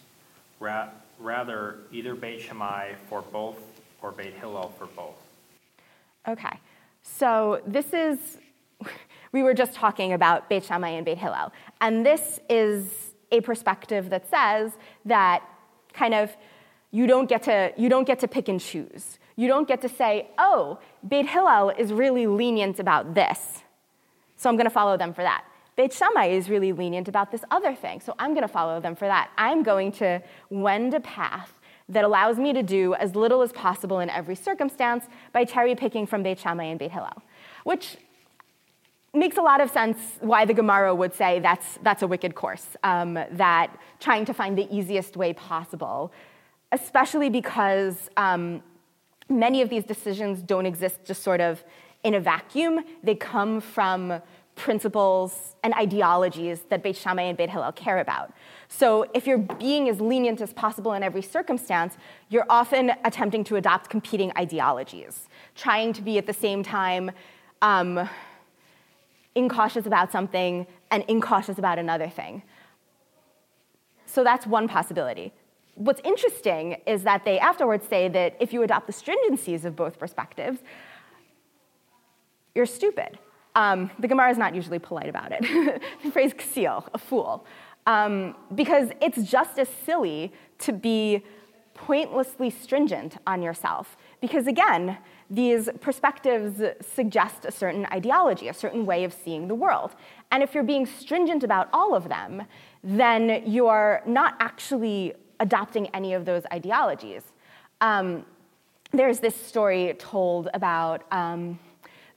Ra- 0.61 0.89
rather, 1.19 1.79
either 1.93 2.15
Beit 2.15 2.41
Shammai 2.41 2.95
for 3.09 3.23
both 3.23 3.59
or 4.03 4.13
Beit 4.13 4.35
Hillel 4.35 4.73
for 4.79 4.87
both. 4.87 5.17
Okay, 6.29 6.59
so 7.03 7.63
this 7.67 7.93
is, 7.93 8.39
we 9.33 9.43
were 9.43 9.55
just 9.55 9.73
talking 9.75 10.13
about 10.13 10.49
Beit 10.49 10.65
Shammai 10.65 10.91
and 10.91 11.05
Beit 11.05 11.19
Hillel, 11.19 11.53
and 11.81 12.05
this 12.05 12.41
is 12.49 13.13
a 13.33 13.41
perspective 13.41 14.11
that 14.11 14.29
says 14.31 14.73
that 15.05 15.43
kind 15.93 16.15
of 16.15 16.37
you 16.91 17.07
don't 17.07 17.29
get 17.29 17.43
to, 17.45 17.73
you 17.77 17.89
don't 17.89 18.07
get 18.07 18.21
to 18.21 18.29
pick 18.29 18.49
and 18.49 18.61
choose. 18.61 19.19
You 19.37 19.49
don't 19.49 19.69
get 19.69 19.83
to 19.83 19.89
say, 19.89 20.29
oh, 20.39 20.79
Beit 21.07 21.27
Hillel 21.27 21.71
is 21.71 21.93
really 21.93 22.27
lenient 22.27 22.79
about 22.79 23.15
this, 23.15 23.63
so 24.37 24.49
I'm 24.49 24.57
going 24.57 24.67
to 24.67 24.71
follow 24.71 24.97
them 24.97 25.13
for 25.13 25.23
that. 25.23 25.45
Beit 25.77 25.93
Shammai 25.93 26.29
is 26.29 26.49
really 26.49 26.73
lenient 26.73 27.07
about 27.07 27.31
this 27.31 27.45
other 27.51 27.75
thing, 27.75 28.01
so 28.01 28.15
I'm 28.19 28.31
going 28.31 28.43
to 28.43 28.49
follow 28.49 28.81
them 28.81 28.97
for 28.97 29.07
that. 29.07 29.31
I'm 29.37 29.63
going 29.63 29.93
to 29.93 30.23
wend 30.49 30.95
a 30.95 31.01
path 31.01 31.53
that 31.91 32.03
allows 32.03 32.39
me 32.39 32.53
to 32.55 32.63
do 32.63 32.95
as 32.95 33.15
little 33.15 33.43
as 33.43 33.53
possible 33.53 34.01
in 34.01 34.09
every 34.09 34.35
circumstance 34.35 35.05
by 35.33 35.45
cherry 35.45 35.75
picking 35.75 36.07
from 36.07 36.23
Beit 36.23 36.39
Shammai 36.39 36.65
and 36.65 36.79
Beit 36.79 36.93
Hillel, 36.93 37.23
which 37.65 37.99
makes 39.13 39.37
a 39.37 39.43
lot 39.43 39.61
of 39.61 39.71
sense 39.71 39.99
why 40.21 40.45
the 40.47 40.55
Gemara 40.55 40.95
would 40.95 41.15
say 41.15 41.41
that's, 41.41 41.79
that's 41.83 42.03
a 42.03 42.07
wicked 42.07 42.35
course, 42.35 42.77
um, 42.83 43.15
that 43.33 43.79
trying 44.01 44.25
to 44.25 44.35
find 44.35 44.57
the 44.57 44.69
easiest 44.75 45.17
way 45.17 45.33
possible, 45.33 46.11
especially 46.73 47.31
because 47.31 48.11
um, 48.17 48.63
many 49.29 49.63
of 49.63 49.69
these 49.69 49.85
decisions 49.85 50.43
don't 50.43 50.67
exist 50.67 51.01
just 51.05 51.23
sort 51.23 51.41
of 51.41 51.63
in 52.03 52.15
a 52.15 52.21
vacuum. 52.21 52.85
They 53.03 53.15
come 53.15 53.61
from 53.61 54.23
principles 54.57 55.55
and 55.63 55.73
ideologies 55.75 56.63
that 56.71 56.83
Beit 56.83 56.97
Shammai 56.97 57.23
and 57.23 57.37
Beit 57.37 57.51
Hillel 57.51 57.73
care 57.73 57.99
about. 57.99 58.33
So 58.69 59.07
if 59.15 59.27
you're 59.27 59.39
being 59.39 59.89
as 59.89 60.01
lenient 60.01 60.41
as 60.41 60.53
possible 60.53 60.95
in 60.95 61.03
every 61.03 61.23
circumstance, 61.23 61.97
you're 62.31 62.47
often 62.49 62.93
attempting 63.05 63.45
to 63.45 63.57
adopt 63.57 63.89
competing 63.91 64.33
ideologies, 64.37 65.29
trying 65.55 65.93
to 65.93 66.03
be 66.03 66.19
at 66.19 66.27
the 66.27 66.33
same 66.33 66.63
time 66.63 67.13
um, 67.63 68.09
incautious 69.35 69.87
about 69.87 70.11
something 70.11 70.67
and 70.91 71.05
incautious 71.07 71.59
about 71.59 71.79
another 71.79 72.09
thing. 72.09 72.43
So 74.07 74.25
that's 74.25 74.47
one 74.47 74.67
possibility. 74.67 75.33
What's 75.75 76.01
interesting 76.03 76.79
is 76.87 77.03
that 77.03 77.27
they 77.27 77.39
afterwards 77.39 77.87
say 77.87 78.09
that 78.09 78.37
if 78.41 78.55
you 78.55 78.63
adopt 78.63 78.87
the 78.87 78.93
stringencies 78.95 79.65
of 79.67 79.77
both 79.77 79.99
perspectives, 79.99 80.61
you're 82.55 82.65
stupid. 82.65 83.19
Um, 83.57 83.91
the 83.99 84.07
Gemara 84.07 84.31
is 84.31 84.39
not 84.39 84.55
usually 84.55 84.79
polite 84.79 85.09
about 85.09 85.33
it. 85.33 85.41
the 86.05 86.11
phrase 86.13 86.35
ksil, 86.35 86.87
a 86.93 86.99
fool. 86.99 87.45
Um, 87.87 88.37
because 88.55 88.91
it's 89.01 89.23
just 89.23 89.59
as 89.59 89.69
silly 89.85 90.33
to 90.59 90.73
be 90.73 91.23
pointlessly 91.73 92.51
stringent 92.51 93.17
on 93.27 93.43
yourself. 93.43 93.97
Because 94.21 94.47
again, 94.47 94.99
these 95.31 95.71
perspectives 95.81 96.63
suggest 96.81 97.47
a 97.47 97.51
certain 97.51 97.87
ideology, 97.87 98.49
a 98.49 98.55
certain 98.55 98.85
way 98.85 99.05
of 99.05 99.13
seeing 99.13 99.49
the 99.49 99.55
world. 99.55 99.95
And 100.31 100.43
if 100.43 100.55
you're 100.55 100.63
being 100.63 100.87
stringent 100.87 101.43
about 101.43 101.69
all 101.73 101.95
of 101.95 102.09
them, 102.09 102.43
then 102.85 103.43
you're 103.47 104.03
not 104.07 104.37
actually 104.39 105.15
adopting 105.41 105.87
any 105.89 106.13
of 106.13 106.27
those 106.27 106.43
ideologies. 106.53 107.23
Um, 107.81 108.27
there's 108.93 109.21
this 109.21 109.35
story 109.35 109.95
told 109.99 110.49
about 110.55 111.03
um, 111.11 111.59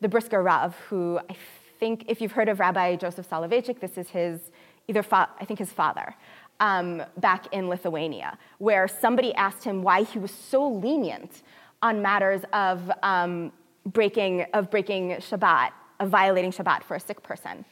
the 0.02 0.10
Brisker 0.10 0.42
Rav, 0.42 0.76
who 0.90 1.20
I 1.30 1.36
think 1.80 2.06
if 2.08 2.22
you've 2.22 2.32
heard 2.32 2.50
of 2.50 2.60
Rabbi 2.60 2.96
Joseph 2.96 3.30
Soloveitchik, 3.30 3.80
this 3.80 3.98
is 3.98 4.10
his 4.10 4.52
either 4.88 5.04
fa- 5.04 5.30
I 5.40 5.46
think 5.46 5.60
his 5.60 5.72
father. 5.72 6.16
Um, 6.62 7.04
back 7.18 7.48
in 7.54 7.70
Lithuania, 7.70 8.38
where 8.58 8.86
somebody 8.88 9.34
asked 9.36 9.64
him 9.64 9.82
why 9.82 10.04
he 10.04 10.20
was 10.20 10.32
so 10.32 10.68
lenient 10.68 11.44
on 11.82 12.02
matters 12.02 12.42
of 12.52 12.92
um, 13.02 13.54
breaking 13.86 14.46
of 14.54 14.70
breaking 14.70 15.12
Shabbat, 15.12 15.72
of 16.02 16.10
violating 16.10 16.52
Shabbat 16.52 16.84
for 16.84 16.96
a 16.96 17.00
sick 17.00 17.24
person. 17.24 17.64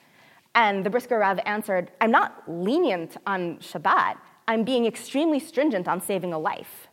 And 0.56 0.86
the 0.86 0.90
Brisker 0.90 1.20
Rav 1.20 1.40
answered, 1.46 1.92
I'm 2.00 2.12
not 2.12 2.44
lenient 2.48 3.18
on 3.28 3.58
Shabbat, 3.58 4.18
I'm 4.48 4.64
being 4.64 4.86
extremely 4.86 5.40
stringent 5.40 5.88
on 5.88 6.02
saving 6.02 6.32
a 6.32 6.40
life. 6.40 6.87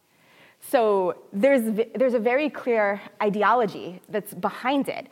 So 0.70 1.16
there's, 1.33 1.87
there's 1.94 2.14
a 2.14 2.18
very 2.18 2.48
clear 2.48 3.00
ideology 3.22 4.00
that's 4.09 4.35
behind 4.35 4.88
it, 4.88 5.09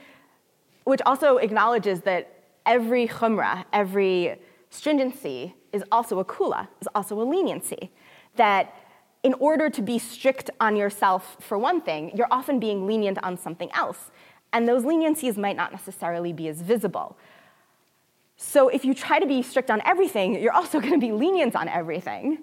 which 0.85 1.01
also 1.05 1.37
acknowledges 1.37 2.01
that 2.03 2.43
every 2.65 3.07
chumrah, 3.07 3.65
every 3.73 4.39
stringency 4.71 5.55
is 5.73 5.85
also 5.93 6.19
a 6.19 6.25
kula, 6.25 6.69
is 6.81 6.89
also 6.95 7.21
a 7.21 7.25
leniency. 7.25 7.91
That 8.37 8.75
in 9.23 9.35
order 9.35 9.71
to 9.71 9.83
be 9.83 9.99
strict 9.99 10.51
on 10.61 10.75
yourself 10.75 11.37
for 11.41 11.59
one 11.59 11.81
thing, 11.81 12.13
you're 12.17 12.29
often 12.31 12.59
being 12.59 12.87
lenient 12.87 13.19
on 13.23 13.37
something 13.37 13.71
else. 13.73 14.11
And 14.53 14.67
those 14.67 14.83
leniencies 14.83 15.37
might 15.37 15.57
not 15.57 15.71
necessarily 15.71 16.33
be 16.33 16.49
as 16.49 16.61
visible. 16.61 17.17
So 18.37 18.69
if 18.69 18.85
you 18.85 18.95
try 18.95 19.19
to 19.19 19.27
be 19.27 19.43
strict 19.43 19.71
on 19.71 19.81
everything, 19.85 20.41
you're 20.43 20.53
also 20.53 20.81
going 20.85 20.95
to 20.95 20.99
be 20.99 21.13
lenient 21.13 21.55
on 21.55 21.69
everything. 21.69 22.39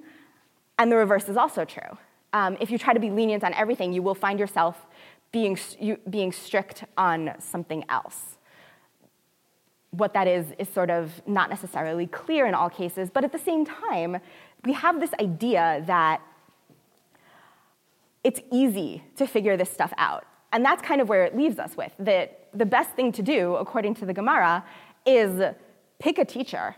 And 0.78 0.91
the 0.91 0.95
reverse 0.95 1.28
is 1.28 1.38
also 1.38 1.65
true. 1.65 1.98
Um, 2.34 2.58
if 2.60 2.70
you 2.72 2.78
try 2.78 2.94
to 2.94 3.00
be 3.00 3.10
lenient 3.10 3.44
on 3.44 3.54
everything, 3.54 3.94
you 3.94 4.02
will 4.02 4.15
find 4.15 4.39
yourself 4.39 4.86
being, 5.32 5.58
you, 5.80 5.98
being 6.10 6.32
strict 6.32 6.84
on 6.98 7.34
something 7.39 7.84
else. 7.89 8.38
What 9.92 10.13
that 10.13 10.28
is 10.28 10.46
is 10.60 10.70
sort 10.70 10.89
of 10.89 11.22
not 11.28 11.50
necessarily 11.50 12.06
clear 12.08 12.46
in 12.46 12.54
all 12.54 12.70
cases, 12.70 13.10
but 13.10 13.24
at 13.24 13.32
the 13.32 13.39
same 13.39 13.65
time, 13.65 14.18
we 14.63 14.74
have 14.74 15.00
this 15.00 15.12
idea 15.20 15.84
that 15.88 16.22
it's 18.24 18.42
easy 18.52 19.04
to 19.15 19.26
figure 19.26 19.58
this 19.58 19.70
stuff 19.70 19.94
out. 19.98 20.26
And 20.52 20.65
that's 20.65 20.82
kind 20.82 21.02
of 21.02 21.10
where 21.10 21.24
it 21.24 21.36
leaves 21.36 21.60
us 21.60 21.78
with 21.78 21.94
that 22.00 22.48
the 22.54 22.65
best 22.65 22.92
thing 22.92 23.12
to 23.13 23.22
do, 23.22 23.56
according 23.56 23.96
to 23.96 24.06
the 24.06 24.13
Gemara, 24.13 24.65
is 25.06 25.42
pick 26.00 26.18
a 26.18 26.26
teacher, 26.26 26.76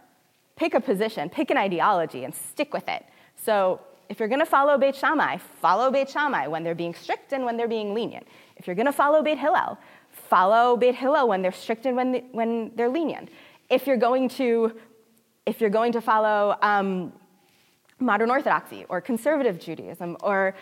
pick 0.55 0.73
a 0.73 0.81
position, 0.81 1.29
pick 1.29 1.49
an 1.49 1.57
ideology, 1.57 2.23
and 2.23 2.35
stick 2.35 2.73
with 2.73 2.87
it. 2.87 3.05
So 3.35 3.81
if 4.11 4.19
you're 4.19 4.27
going 4.27 4.41
to 4.41 4.45
follow 4.45 4.77
Beit 4.77 4.93
Shammai, 4.93 5.37
follow 5.37 5.89
Beit 5.89 6.09
Shammai 6.09 6.45
when 6.47 6.65
they're 6.65 6.75
being 6.75 6.93
strict 6.93 7.31
and 7.31 7.45
when 7.45 7.55
they're 7.55 7.69
being 7.69 7.93
lenient. 7.93 8.27
If 8.57 8.67
you're 8.67 8.75
going 8.75 8.85
to 8.85 8.91
follow 8.91 9.23
Beit 9.23 9.37
Hillel, 9.37 9.77
follow 10.09 10.75
Beit 10.75 10.95
Hillel 10.95 11.29
when 11.29 11.41
they're 11.41 11.53
strict 11.53 11.85
and 11.85 11.95
when, 11.95 12.11
they, 12.11 12.25
when 12.33 12.73
they're 12.75 12.89
lenient. 12.89 13.29
If 13.69 13.87
you're 13.87 13.95
going 13.95 14.27
to, 14.31 14.77
if 15.45 15.61
you're 15.61 15.69
going 15.69 15.93
to 15.93 16.01
follow 16.01 16.57
um, 16.61 17.13
modern 17.99 18.29
Orthodoxy 18.29 18.85
or 18.89 18.99
conservative 18.99 19.57
Judaism 19.57 20.17
or, 20.21 20.55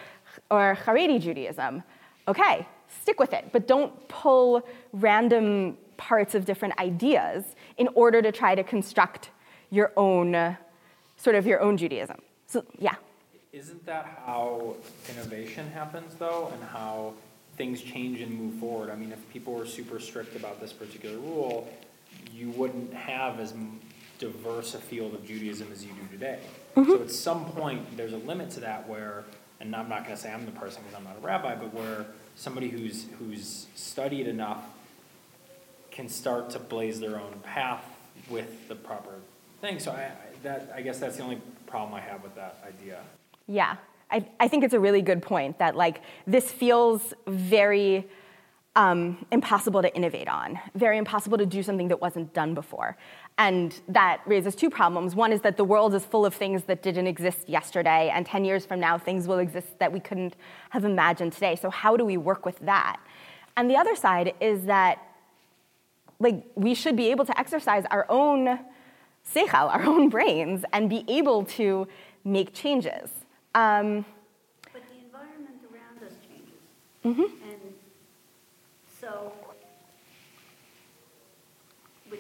or 0.52 0.78
Haredi 0.86 1.20
Judaism, 1.20 1.82
okay, 2.28 2.68
stick 3.02 3.20
with 3.20 3.34
it, 3.34 3.50
but 3.52 3.68
don't 3.68 4.08
pull 4.10 4.62
random 4.94 5.76
parts 5.98 6.36
of 6.36 6.46
different 6.46 6.78
ideas 6.80 7.56
in 7.80 7.88
order 7.96 8.22
to 8.22 8.32
try 8.32 8.54
to 8.54 8.64
construct 8.64 9.32
your 9.72 9.92
own, 9.98 10.56
sort 11.18 11.36
of 11.36 11.48
your 11.48 11.62
own 11.62 11.78
Judaism. 11.78 12.20
So, 12.46 12.64
yeah. 12.78 12.94
Isn't 13.52 13.84
that 13.88 14.22
how 14.26 14.76
innovation 15.10 15.72
happens, 15.72 16.14
though, 16.16 16.52
and 16.54 16.64
how 16.64 17.14
things 17.58 17.82
change 17.82 18.22
and 18.22 18.32
move 18.32 18.56
forward? 18.56 18.92
I 18.92 18.96
mean, 18.96 19.12
if 19.12 19.30
people 19.32 19.54
were 19.54 19.66
super 19.66 20.00
strict 20.00 20.36
about 20.36 20.62
this 20.62 20.72
particular 20.72 21.18
rule, 21.18 21.68
you 22.32 22.52
wouldn't 22.52 22.94
have 22.94 23.40
as 23.40 23.54
diverse 24.20 24.76
a 24.76 24.78
field 24.78 25.16
of 25.16 25.26
Judaism 25.26 25.70
as 25.72 25.84
you 25.84 25.92
do 25.94 26.08
today. 26.12 26.40
Mm-hmm. 26.76 26.92
So 26.92 27.02
at 27.02 27.12
some 27.12 27.46
point, 27.46 27.98
there's 27.98 28.14
a 28.14 28.18
limit 28.18 28.52
to 28.52 28.60
that 28.60 28.88
where, 28.88 29.24
and 29.60 29.76
I'm 29.76 29.90
not 29.90 30.04
going 30.04 30.16
to 30.16 30.22
say 30.22 30.32
I'm 30.32 30.46
the 30.46 30.52
person 30.52 30.84
because 30.84 30.98
I'm 30.98 31.04
not 31.04 31.18
a 31.18 31.26
rabbi, 31.26 31.56
but 31.56 31.74
where 31.74 32.06
somebody 32.36 32.70
who's 32.70 33.08
who's 33.18 33.66
studied 33.76 34.28
enough 34.28 34.64
can 35.90 36.08
start 36.08 36.52
to 36.52 36.60
blaze 36.60 37.00
their 37.00 37.20
own 37.20 37.40
path 37.44 37.84
with 38.30 38.68
the 38.68 38.76
proper 38.76 39.16
thing. 39.60 39.80
So 39.80 39.92
I, 39.92 40.12
that 40.44 40.72
I 40.76 40.82
guess 40.82 41.00
that's 41.00 41.18
the 41.18 41.24
only 41.24 41.42
problem 41.66 41.96
I 41.96 42.02
have 42.02 42.22
with 42.22 42.36
that 42.36 42.64
idea. 42.68 43.00
Yeah, 43.50 43.78
I, 44.12 44.28
I 44.40 44.48
think 44.48 44.64
it's 44.64 44.76
a 44.76 44.80
really 44.80 45.02
good 45.02 45.24
point 45.24 45.58
that 45.58 45.76
like 45.76 46.02
this 46.28 46.52
feels 46.52 47.16
very 47.28 48.08
um, 48.76 49.26
impossible 49.32 49.82
to 49.82 49.94
innovate 49.96 50.28
on, 50.28 50.60
very 50.76 51.00
impossible 51.00 51.40
to 51.40 51.48
do 51.48 51.64
something 51.64 51.88
that 51.88 52.00
wasn't 52.00 52.32
done 52.36 52.54
before. 52.54 52.96
And 53.40 53.78
that 53.88 54.22
raises 54.28 54.54
two 54.54 54.70
problems. 54.70 55.16
One 55.16 55.34
is 55.34 55.42
that 55.42 55.58
the 55.58 55.64
world 55.64 55.96
is 55.96 56.06
full 56.06 56.28
of 56.28 56.36
things 56.36 56.66
that 56.66 56.84
didn't 56.84 57.08
exist 57.08 57.50
yesterday, 57.50 58.12
and 58.14 58.24
10 58.24 58.46
years 58.46 58.68
from 58.68 58.80
now, 58.80 59.00
things 59.00 59.28
will 59.28 59.40
exist 59.40 59.80
that 59.80 59.92
we 59.92 60.00
couldn't 60.00 60.36
have 60.70 60.86
imagined 60.86 61.34
today. 61.34 61.56
So, 61.56 61.72
how 61.72 61.98
do 61.98 62.06
we 62.06 62.18
work 62.18 62.46
with 62.46 62.60
that? 62.60 62.98
And 63.58 63.68
the 63.68 63.78
other 63.78 63.96
side 63.96 64.36
is 64.40 64.66
that 64.66 65.00
like 66.20 66.44
we 66.56 66.76
should 66.76 66.96
be 66.96 67.10
able 67.10 67.26
to 67.26 67.40
exercise 67.40 67.86
our 67.90 68.06
own 68.10 68.60
seichel, 69.34 69.74
our 69.74 69.84
own 69.84 70.10
brains, 70.10 70.64
and 70.72 70.88
be 70.88 71.04
able 71.08 71.46
to 71.46 71.88
make 72.24 72.54
changes. 72.54 73.10
Um, 73.56 74.06
but 74.72 74.84
the 74.90 75.06
environment 75.06 75.60
around 75.72 76.04
us 76.08 76.16
changes. 76.28 76.62
Mm-hmm. 77.04 77.50
And 77.50 77.74
so, 79.02 79.34
with, 82.12 82.20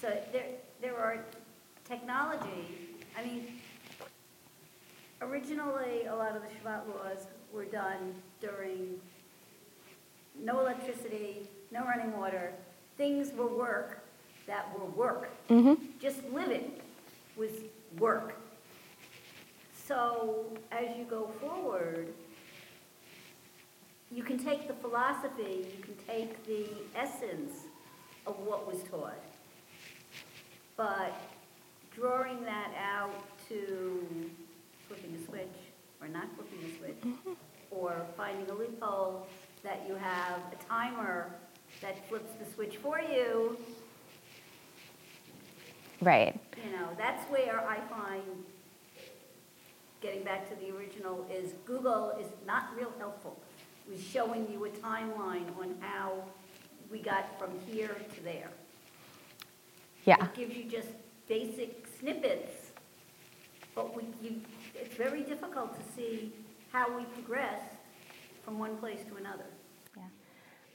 so 0.00 0.16
there, 0.32 0.46
there 0.80 0.96
are 0.96 1.24
technology, 1.84 2.96
I 3.18 3.24
mean, 3.24 3.46
originally 5.20 6.06
a 6.06 6.14
lot 6.14 6.34
of 6.34 6.42
the 6.42 6.48
Shabbat 6.48 6.88
laws 6.88 7.26
were 7.52 7.64
done 7.64 8.14
during 8.40 9.00
no 10.42 10.60
electricity, 10.60 11.48
no 11.70 11.84
running 11.84 12.16
water, 12.16 12.52
things 12.96 13.32
were 13.34 13.46
work 13.46 14.04
that 14.46 14.66
were 14.78 14.86
work. 14.86 15.30
Mm-hmm. 15.48 15.74
Just 16.00 16.24
living 16.32 16.72
was 17.36 17.50
work. 17.98 18.34
So 19.90 20.46
as 20.70 20.96
you 20.96 21.02
go 21.02 21.28
forward, 21.40 22.14
you 24.12 24.22
can 24.22 24.38
take 24.38 24.68
the 24.68 24.74
philosophy, 24.74 25.66
you 25.76 25.82
can 25.82 25.96
take 26.06 26.46
the 26.46 26.68
essence 26.94 27.64
of 28.24 28.38
what 28.38 28.68
was 28.72 28.84
taught, 28.84 29.18
but 30.76 31.20
drawing 31.92 32.44
that 32.44 32.70
out 32.78 33.24
to 33.48 34.30
flipping 34.86 35.16
a 35.20 35.26
switch 35.26 35.58
or 36.00 36.06
not 36.06 36.26
flipping 36.36 36.70
a 36.70 36.78
switch, 36.78 37.00
mm-hmm. 37.00 37.32
or 37.72 38.00
finding 38.16 38.48
a 38.48 38.54
loophole 38.54 39.26
that 39.64 39.82
you 39.88 39.96
have 39.96 40.38
a 40.52 40.64
timer 40.68 41.32
that 41.82 42.08
flips 42.08 42.32
the 42.38 42.48
switch 42.54 42.76
for 42.76 43.00
you. 43.00 43.58
Right. 46.00 46.38
You 46.64 46.70
know, 46.78 46.90
that's 46.96 47.28
where 47.28 47.66
I 47.68 47.78
find, 47.88 48.22
getting 50.00 50.22
back 50.24 50.48
to 50.48 50.54
the 50.56 50.74
original, 50.74 51.26
is 51.30 51.52
Google 51.64 52.12
is 52.20 52.28
not 52.46 52.70
real 52.76 52.92
helpful 52.98 53.38
with 53.88 54.02
showing 54.02 54.50
you 54.50 54.64
a 54.64 54.70
timeline 54.70 55.46
on 55.58 55.74
how 55.80 56.12
we 56.90 57.00
got 57.00 57.38
from 57.38 57.50
here 57.70 57.96
to 58.14 58.20
there. 58.22 58.50
Yeah. 60.04 60.24
It 60.24 60.34
gives 60.34 60.56
you 60.56 60.64
just 60.64 60.88
basic 61.28 61.86
snippets, 61.98 62.70
but 63.74 63.94
we, 63.94 64.04
you, 64.22 64.40
it's 64.74 64.94
very 64.94 65.22
difficult 65.22 65.76
to 65.76 65.92
see 65.94 66.32
how 66.72 66.96
we 66.96 67.04
progress 67.04 67.60
from 68.44 68.58
one 68.58 68.76
place 68.78 69.00
to 69.08 69.16
another. 69.16 69.44
Yeah. 69.96 70.04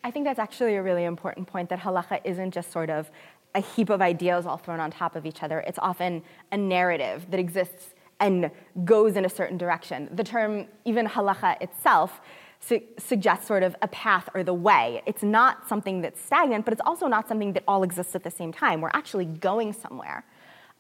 I 0.03 0.11
think 0.11 0.25
that's 0.25 0.39
actually 0.39 0.75
a 0.75 0.83
really 0.83 1.05
important 1.05 1.47
point 1.47 1.69
that 1.69 1.79
halacha 1.79 2.21
isn't 2.23 2.51
just 2.53 2.71
sort 2.71 2.89
of 2.89 3.09
a 3.55 3.61
heap 3.61 3.89
of 3.89 4.01
ideas 4.01 4.45
all 4.45 4.57
thrown 4.57 4.79
on 4.79 4.91
top 4.91 5.15
of 5.15 5.25
each 5.25 5.41
other. 5.41 5.61
It's 5.61 5.79
often 5.81 6.21
a 6.51 6.57
narrative 6.57 7.25
that 7.31 7.39
exists 7.39 7.94
and 8.19 8.49
goes 8.83 9.15
in 9.15 9.25
a 9.25 9.29
certain 9.29 9.57
direction. 9.57 10.09
The 10.11 10.23
term, 10.23 10.67
even 10.85 11.07
halacha 11.07 11.61
itself, 11.61 12.21
su- 12.59 12.81
suggests 12.97 13.47
sort 13.47 13.63
of 13.63 13.75
a 13.81 13.87
path 13.87 14.29
or 14.33 14.43
the 14.43 14.53
way. 14.53 15.01
It's 15.05 15.23
not 15.23 15.67
something 15.67 16.01
that's 16.01 16.21
stagnant, 16.21 16.65
but 16.65 16.71
it's 16.73 16.81
also 16.85 17.07
not 17.07 17.27
something 17.27 17.53
that 17.53 17.63
all 17.67 17.83
exists 17.83 18.15
at 18.15 18.23
the 18.23 18.31
same 18.31 18.51
time. 18.51 18.81
We're 18.81 18.91
actually 18.93 19.25
going 19.25 19.73
somewhere. 19.73 20.25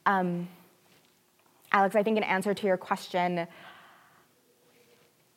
Um, 0.05 0.47
Alex, 1.71 1.95
I 1.95 2.03
think 2.03 2.17
in 2.17 2.23
answer 2.23 2.53
to 2.53 2.67
your 2.67 2.77
question, 2.77 3.47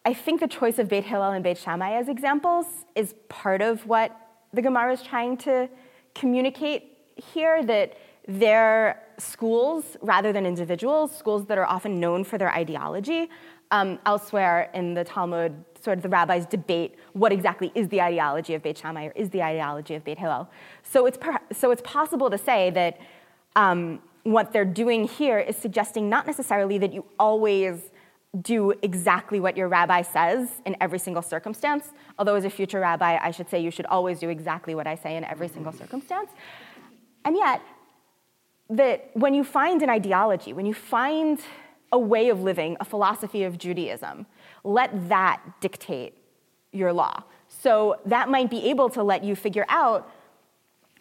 I 0.04 0.14
think 0.14 0.40
the 0.40 0.48
choice 0.48 0.78
of 0.78 0.88
Beit 0.88 1.04
Hillel 1.04 1.32
and 1.32 1.42
Beit 1.42 1.58
Shammai 1.58 1.92
as 1.96 2.08
examples 2.08 2.66
is 2.94 3.14
part 3.28 3.60
of 3.60 3.86
what 3.86 4.16
the 4.52 4.62
Gemara 4.62 4.92
is 4.92 5.02
trying 5.02 5.36
to 5.38 5.68
communicate 6.14 6.96
here, 7.16 7.62
that 7.64 7.98
they're 8.26 9.02
schools 9.18 9.96
rather 10.00 10.32
than 10.32 10.46
individuals, 10.46 11.16
schools 11.16 11.46
that 11.46 11.58
are 11.58 11.66
often 11.66 12.00
known 12.00 12.24
for 12.24 12.38
their 12.38 12.52
ideology, 12.52 13.28
Um, 13.70 13.98
elsewhere 14.06 14.70
in 14.72 14.94
the 14.94 15.04
Talmud, 15.04 15.52
sort 15.84 15.98
of 15.98 16.02
the 16.02 16.08
rabbis 16.08 16.46
debate 16.46 16.90
what 17.12 17.32
exactly 17.32 17.68
is 17.74 17.86
the 17.88 18.00
ideology 18.00 18.54
of 18.56 18.62
Beit 18.62 18.78
Shammai 18.78 19.02
or 19.08 19.12
is 19.22 19.28
the 19.28 19.42
ideology 19.42 19.94
of 19.94 20.02
Beit 20.04 20.18
Hillel. 20.18 20.48
So 20.92 20.98
it's, 21.08 21.18
per- 21.18 21.44
so 21.52 21.70
it's 21.70 21.82
possible 21.82 22.30
to 22.30 22.38
say 22.38 22.70
that 22.70 22.94
um, 23.56 24.00
what 24.22 24.46
they're 24.52 24.72
doing 24.82 25.00
here 25.06 25.38
is 25.50 25.54
suggesting 25.66 26.08
not 26.08 26.24
necessarily 26.26 26.78
that 26.78 26.92
you 26.96 27.04
always 27.18 27.76
do 28.40 28.72
exactly 28.80 29.38
what 29.38 29.54
your 29.54 29.68
rabbi 29.68 30.00
says 30.00 30.62
in 30.64 30.74
every 30.80 31.00
single 31.06 31.22
circumstance, 31.34 31.84
although 32.18 32.36
as 32.40 32.46
a 32.46 32.50
future 32.58 32.80
rabbi, 32.80 33.18
I 33.28 33.30
should 33.36 33.48
say 33.50 33.56
you 33.60 33.70
should 33.70 33.86
always 33.96 34.18
do 34.18 34.28
exactly 34.30 34.74
what 34.74 34.86
I 34.86 34.96
say 35.04 35.12
in 35.18 35.24
every 35.24 35.48
single 35.48 35.72
circumstance. 35.72 36.30
And 37.26 37.36
yet, 37.36 37.60
that 38.70 39.10
when 39.14 39.34
you 39.34 39.44
find 39.44 39.82
an 39.82 39.90
ideology, 39.90 40.52
when 40.52 40.66
you 40.66 40.74
find 40.74 41.40
a 41.90 41.98
way 41.98 42.28
of 42.28 42.42
living, 42.42 42.76
a 42.80 42.84
philosophy 42.84 43.44
of 43.44 43.58
Judaism, 43.58 44.26
let 44.64 45.08
that 45.08 45.40
dictate 45.60 46.14
your 46.72 46.92
law. 46.92 47.22
So 47.48 47.96
that 48.04 48.28
might 48.28 48.50
be 48.50 48.68
able 48.68 48.90
to 48.90 49.02
let 49.02 49.24
you 49.24 49.34
figure 49.34 49.64
out 49.68 50.10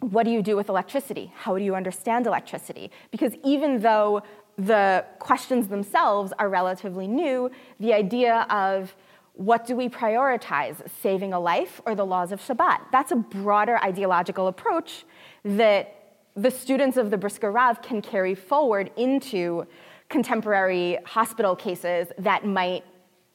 what 0.00 0.22
do 0.22 0.30
you 0.30 0.42
do 0.42 0.56
with 0.56 0.68
electricity? 0.68 1.32
How 1.36 1.58
do 1.58 1.64
you 1.64 1.74
understand 1.74 2.26
electricity? 2.26 2.90
Because 3.10 3.34
even 3.44 3.80
though 3.80 4.22
the 4.56 5.04
questions 5.18 5.68
themselves 5.68 6.32
are 6.38 6.48
relatively 6.48 7.06
new, 7.06 7.50
the 7.80 7.92
idea 7.92 8.46
of 8.48 8.94
what 9.34 9.66
do 9.66 9.76
we 9.76 9.88
prioritize, 9.88 10.76
saving 11.02 11.32
a 11.32 11.38
life 11.38 11.80
or 11.86 11.94
the 11.94 12.06
laws 12.06 12.32
of 12.32 12.40
Shabbat? 12.40 12.80
That's 12.90 13.12
a 13.12 13.16
broader 13.16 13.78
ideological 13.78 14.48
approach 14.48 15.04
that 15.44 15.97
the 16.38 16.50
students 16.50 16.96
of 16.96 17.10
the 17.10 17.18
Brisker 17.18 17.50
Rav 17.50 17.82
can 17.82 18.00
carry 18.00 18.34
forward 18.34 18.90
into 18.96 19.66
contemporary 20.08 20.98
hospital 21.04 21.56
cases 21.56 22.08
that 22.18 22.46
might 22.46 22.84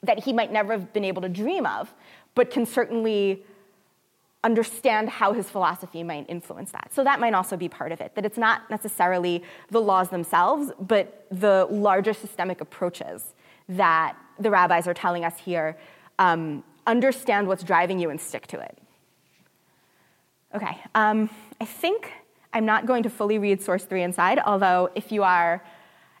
that 0.02 0.22
he 0.22 0.32
might 0.34 0.52
never 0.52 0.72
have 0.72 0.92
been 0.92 1.04
able 1.04 1.22
to 1.22 1.30
dream 1.30 1.64
of, 1.64 1.94
but 2.34 2.50
can 2.50 2.66
certainly 2.66 3.42
understand 4.42 5.08
how 5.08 5.32
his 5.32 5.48
philosophy 5.48 6.02
might 6.02 6.28
influence 6.28 6.72
that. 6.72 6.92
So 6.92 7.02
that 7.04 7.20
might 7.20 7.32
also 7.32 7.56
be 7.56 7.70
part 7.70 7.90
of 7.90 8.02
it, 8.02 8.14
that 8.14 8.26
it's 8.26 8.36
not 8.36 8.68
necessarily 8.68 9.42
the 9.70 9.80
laws 9.80 10.10
themselves, 10.10 10.70
but 10.78 11.26
the 11.30 11.66
larger 11.70 12.12
systemic 12.12 12.60
approaches 12.60 13.34
that 13.70 14.14
the 14.38 14.50
rabbis 14.50 14.86
are 14.86 14.92
telling 14.92 15.24
us 15.24 15.38
here 15.38 15.78
um, 16.18 16.62
understand 16.86 17.48
what's 17.48 17.62
driving 17.62 17.98
you 17.98 18.10
and 18.10 18.20
stick 18.20 18.46
to 18.48 18.60
it. 18.60 18.76
Okay, 20.54 20.76
um, 20.94 21.30
I 21.62 21.64
think 21.64 22.12
I'm 22.54 22.64
not 22.64 22.86
going 22.86 23.02
to 23.02 23.10
fully 23.10 23.38
read 23.38 23.60
source 23.60 23.84
three 23.84 24.04
inside, 24.04 24.38
although 24.46 24.88
if 24.94 25.10
you 25.10 25.24
are 25.24 25.62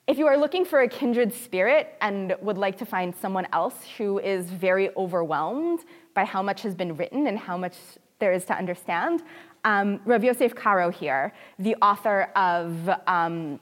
if 0.06 0.18
you 0.18 0.26
are 0.26 0.36
looking 0.36 0.66
for 0.66 0.82
a 0.82 0.88
kindred 0.88 1.32
spirit 1.32 1.94
and 2.02 2.36
would 2.42 2.58
like 2.58 2.76
to 2.78 2.84
find 2.84 3.14
someone 3.16 3.46
else 3.54 3.74
who 3.96 4.18
is 4.18 4.50
very 4.50 4.94
overwhelmed 4.96 5.80
by 6.12 6.24
how 6.26 6.42
much 6.42 6.60
has 6.60 6.74
been 6.74 6.94
written 6.96 7.26
and 7.26 7.38
how 7.38 7.56
much 7.56 7.74
there 8.18 8.32
is 8.32 8.44
to 8.44 8.54
understand, 8.54 9.22
um, 9.64 10.00
Rav 10.04 10.22
Yosef 10.22 10.54
Karo 10.54 10.90
here, 10.90 11.32
the 11.58 11.74
author 11.76 12.28
of 12.36 12.90
um, 13.06 13.58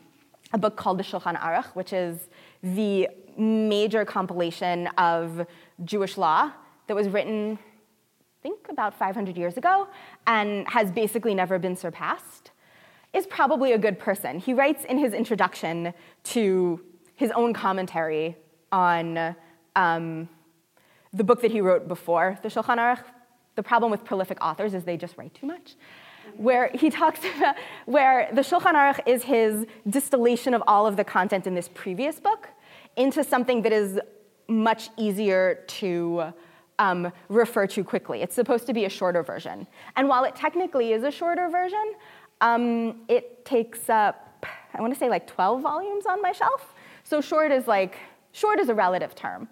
a 0.52 0.58
book 0.58 0.76
called 0.76 0.98
the 0.98 1.04
Shulchan 1.04 1.38
Aruch, 1.40 1.76
which 1.76 1.92
is 1.92 2.28
the 2.62 3.08
major 3.38 4.04
compilation 4.04 4.88
of 4.98 5.46
Jewish 5.84 6.16
law 6.16 6.50
that 6.88 6.94
was 6.94 7.08
written, 7.08 7.56
I 7.56 8.42
think, 8.42 8.66
about 8.68 8.98
500 8.98 9.36
years 9.36 9.56
ago 9.56 9.86
and 10.26 10.66
has 10.68 10.90
basically 10.90 11.34
never 11.34 11.60
been 11.60 11.76
surpassed 11.76 12.51
is 13.12 13.26
probably 13.26 13.72
a 13.72 13.78
good 13.78 13.98
person. 13.98 14.38
He 14.38 14.54
writes 14.54 14.84
in 14.84 14.98
his 14.98 15.12
introduction 15.12 15.92
to 16.24 16.80
his 17.14 17.30
own 17.32 17.52
commentary 17.52 18.36
on 18.70 19.36
um, 19.76 20.28
the 21.12 21.24
book 21.24 21.42
that 21.42 21.50
he 21.50 21.60
wrote 21.60 21.88
before 21.88 22.38
the 22.42 22.48
Shulchan 22.48 22.78
Aruch. 22.78 23.04
The 23.54 23.62
problem 23.62 23.90
with 23.90 24.04
prolific 24.04 24.42
authors 24.42 24.72
is 24.72 24.84
they 24.84 24.96
just 24.96 25.18
write 25.18 25.34
too 25.34 25.46
much. 25.46 25.76
Where 26.36 26.70
he 26.74 26.88
talks 26.88 27.20
about, 27.36 27.56
where 27.84 28.30
the 28.32 28.40
Shulchan 28.40 28.74
Aruch 28.74 29.00
is 29.06 29.22
his 29.22 29.66
distillation 29.88 30.54
of 30.54 30.62
all 30.66 30.86
of 30.86 30.96
the 30.96 31.04
content 31.04 31.46
in 31.46 31.54
this 31.54 31.68
previous 31.68 32.18
book 32.18 32.48
into 32.96 33.22
something 33.22 33.62
that 33.62 33.72
is 33.72 34.00
much 34.48 34.88
easier 34.96 35.64
to 35.66 36.32
um, 36.78 37.12
refer 37.28 37.66
to 37.68 37.84
quickly. 37.84 38.22
It's 38.22 38.34
supposed 38.34 38.66
to 38.66 38.72
be 38.72 38.84
a 38.86 38.88
shorter 38.88 39.22
version. 39.22 39.66
And 39.96 40.08
while 40.08 40.24
it 40.24 40.34
technically 40.34 40.92
is 40.92 41.04
a 41.04 41.10
shorter 41.10 41.48
version, 41.48 41.94
um, 42.42 43.02
it 43.08 43.44
takes 43.46 43.88
up, 43.88 44.44
I 44.74 44.82
want 44.82 44.92
to 44.92 44.98
say 44.98 45.08
like 45.08 45.26
12 45.26 45.62
volumes 45.62 46.04
on 46.06 46.20
my 46.20 46.32
shelf. 46.32 46.74
So 47.04 47.20
short 47.20 47.52
is 47.52 47.66
like, 47.66 47.96
short 48.32 48.58
is 48.58 48.68
a 48.68 48.74
relative 48.74 49.14
term. 49.14 49.48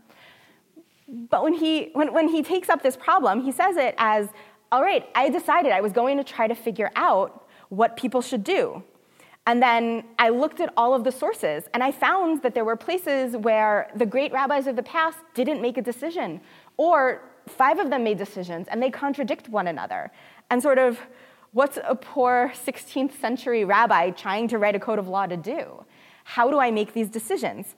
But 1.09 1.43
when 1.43 1.55
he, 1.55 1.91
when, 1.93 2.13
when 2.13 2.29
he 2.29 2.43
takes 2.43 2.69
up 2.69 2.83
this 2.83 2.97
problem, 2.97 3.43
he 3.43 3.53
says 3.53 3.77
it 3.77 3.95
as, 3.97 4.29
all 4.73 4.83
right, 4.83 5.09
I 5.15 5.31
decided 5.31 5.73
I 5.73 5.81
was 5.81 5.93
going 5.93 6.17
to 6.19 6.25
try 6.25 6.47
to 6.47 6.55
figure 6.55 6.91
out 6.97 7.49
what 7.69 7.97
people 7.97 8.21
should 8.21 8.45
do. 8.45 8.83
And 9.47 9.63
then 9.63 10.05
I 10.19 10.29
looked 10.29 10.61
at 10.61 10.73
all 10.77 10.95
of 10.95 11.03
the 11.03 11.11
sources, 11.11 11.65
and 11.73 11.83
I 11.83 11.91
found 11.91 12.43
that 12.43 12.55
there 12.55 12.65
were 12.65 12.77
places 12.77 13.37
where 13.37 13.91
the 13.97 14.07
great 14.07 14.33
rabbis 14.33 14.67
of 14.67 14.77
the 14.77 14.83
past 14.83 15.19
didn't 15.35 15.63
make 15.63 15.79
a 15.79 15.83
decision, 15.83 16.41
or 16.77 17.23
five 17.49 17.79
of 17.79 17.91
them 17.91 18.05
made 18.05 18.19
decisions, 18.19 18.69
and 18.69 18.83
they 18.83 18.91
contradict 18.91 19.49
one 19.49 19.67
another. 19.67 20.13
And 20.51 20.63
sort 20.63 20.79
of 20.79 21.01
What's 21.53 21.81
a 21.85 21.97
poor 21.97 22.53
16th 22.65 23.21
century 23.21 23.65
rabbi 23.65 24.11
trying 24.11 24.47
to 24.49 24.59
write 24.59 24.77
a 24.77 24.79
code 24.79 25.01
of 25.01 25.09
law 25.09 25.27
to 25.27 25.37
do? 25.37 25.85
How 26.23 26.49
do 26.49 26.61
I 26.61 26.71
make 26.71 26.93
these 26.93 27.09
decisions? 27.09 27.75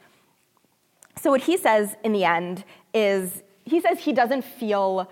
So, 1.18 1.30
what 1.30 1.40
he 1.42 1.56
says 1.56 1.96
in 2.04 2.12
the 2.12 2.24
end 2.24 2.64
is 2.92 3.42
he 3.64 3.80
says 3.80 4.00
he 4.00 4.12
doesn't 4.12 4.42
feel 4.42 5.10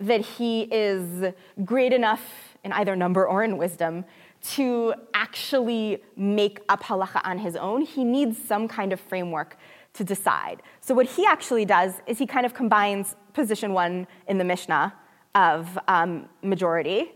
that 0.00 0.22
he 0.22 0.62
is 0.62 1.32
great 1.64 1.92
enough 1.92 2.56
in 2.64 2.72
either 2.72 2.96
number 2.96 3.28
or 3.28 3.44
in 3.44 3.56
wisdom 3.56 4.04
to 4.42 4.94
actually 5.14 6.02
make 6.16 6.58
up 6.68 6.82
halacha 6.82 7.20
on 7.24 7.38
his 7.38 7.54
own. 7.54 7.82
He 7.82 8.02
needs 8.02 8.36
some 8.42 8.66
kind 8.66 8.92
of 8.92 8.98
framework 8.98 9.56
to 9.92 10.02
decide. 10.02 10.62
So, 10.80 10.94
what 10.94 11.06
he 11.06 11.26
actually 11.26 11.64
does 11.64 12.00
is 12.08 12.18
he 12.18 12.26
kind 12.26 12.44
of 12.44 12.54
combines 12.54 13.14
position 13.34 13.72
one 13.72 14.08
in 14.26 14.38
the 14.38 14.44
Mishnah 14.44 14.94
of 15.36 15.78
um, 15.86 16.28
majority 16.42 17.12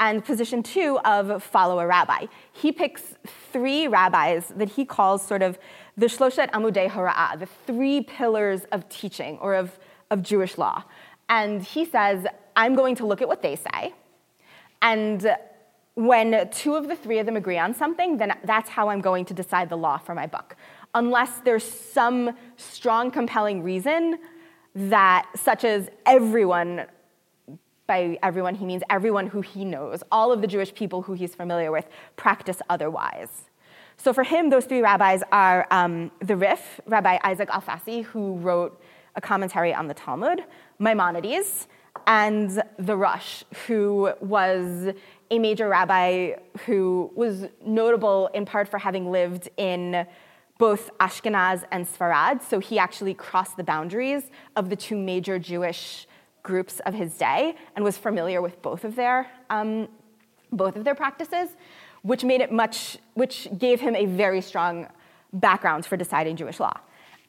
and 0.00 0.24
position 0.24 0.62
two 0.62 0.98
of 1.04 1.42
follow 1.42 1.78
a 1.78 1.86
rabbi. 1.86 2.26
He 2.52 2.72
picks 2.72 3.02
three 3.52 3.86
rabbis 3.86 4.48
that 4.56 4.70
he 4.70 4.84
calls 4.84 5.24
sort 5.24 5.42
of 5.42 5.58
the 5.96 6.06
Shloshet 6.06 6.50
Amudei 6.50 6.88
Hora'ah, 6.88 7.38
the 7.38 7.46
three 7.66 8.00
pillars 8.00 8.62
of 8.72 8.88
teaching 8.88 9.38
or 9.38 9.54
of, 9.54 9.78
of 10.10 10.22
Jewish 10.22 10.56
law. 10.56 10.84
And 11.28 11.62
he 11.62 11.84
says, 11.84 12.26
I'm 12.56 12.74
going 12.74 12.96
to 12.96 13.06
look 13.06 13.20
at 13.20 13.28
what 13.28 13.42
they 13.42 13.56
say. 13.56 13.92
And 14.82 15.36
when 15.94 16.48
two 16.50 16.74
of 16.74 16.88
the 16.88 16.96
three 16.96 17.18
of 17.18 17.26
them 17.26 17.36
agree 17.36 17.58
on 17.58 17.74
something, 17.74 18.16
then 18.16 18.32
that's 18.44 18.70
how 18.70 18.88
I'm 18.88 19.02
going 19.02 19.26
to 19.26 19.34
decide 19.34 19.68
the 19.68 19.76
law 19.76 19.98
for 19.98 20.14
my 20.14 20.26
book. 20.26 20.56
Unless 20.94 21.40
there's 21.40 21.64
some 21.64 22.34
strong, 22.56 23.10
compelling 23.10 23.62
reason 23.62 24.18
that, 24.74 25.26
such 25.36 25.64
as 25.64 25.90
everyone 26.06 26.86
by 27.90 28.16
everyone, 28.22 28.54
he 28.54 28.64
means 28.64 28.84
everyone 28.88 29.26
who 29.26 29.40
he 29.40 29.64
knows. 29.64 30.04
All 30.12 30.30
of 30.30 30.40
the 30.42 30.46
Jewish 30.46 30.72
people 30.72 31.02
who 31.02 31.12
he's 31.14 31.34
familiar 31.34 31.72
with 31.72 31.86
practice 32.14 32.62
otherwise. 32.70 33.50
So 33.96 34.12
for 34.12 34.22
him, 34.22 34.48
those 34.48 34.64
three 34.64 34.80
rabbis 34.80 35.24
are 35.32 35.66
um, 35.72 36.12
the 36.20 36.36
Rif, 36.36 36.80
Rabbi 36.86 37.18
Isaac 37.24 37.48
Alfasi, 37.48 38.04
who 38.04 38.36
wrote 38.36 38.80
a 39.16 39.20
commentary 39.20 39.74
on 39.74 39.88
the 39.88 39.94
Talmud, 39.94 40.44
Maimonides, 40.78 41.66
and 42.06 42.62
the 42.78 42.96
Rosh, 42.96 43.42
who 43.66 44.12
was 44.20 44.94
a 45.32 45.38
major 45.40 45.68
rabbi 45.68 46.34
who 46.66 47.10
was 47.16 47.48
notable 47.66 48.28
in 48.34 48.44
part 48.46 48.68
for 48.68 48.78
having 48.78 49.10
lived 49.10 49.48
in 49.56 50.06
both 50.58 50.96
Ashkenaz 50.98 51.64
and 51.72 51.88
Sfarad. 51.88 52.40
So 52.40 52.60
he 52.60 52.78
actually 52.78 53.14
crossed 53.14 53.56
the 53.56 53.64
boundaries 53.64 54.30
of 54.54 54.70
the 54.70 54.76
two 54.76 54.96
major 54.96 55.40
Jewish 55.40 56.06
groups 56.42 56.80
of 56.80 56.94
his 56.94 57.16
day 57.16 57.54
and 57.76 57.84
was 57.84 57.98
familiar 57.98 58.40
with 58.40 58.60
both 58.62 58.84
of 58.84 58.96
their, 58.96 59.30
um, 59.50 59.88
both 60.52 60.76
of 60.76 60.84
their 60.84 60.94
practices, 60.94 61.50
which 62.02 62.24
made 62.24 62.40
it 62.40 62.50
much, 62.50 62.98
which 63.14 63.48
gave 63.58 63.80
him 63.80 63.94
a 63.94 64.06
very 64.06 64.40
strong 64.40 64.86
background 65.32 65.86
for 65.86 65.96
deciding 65.96 66.36
Jewish 66.36 66.58
law. 66.60 66.76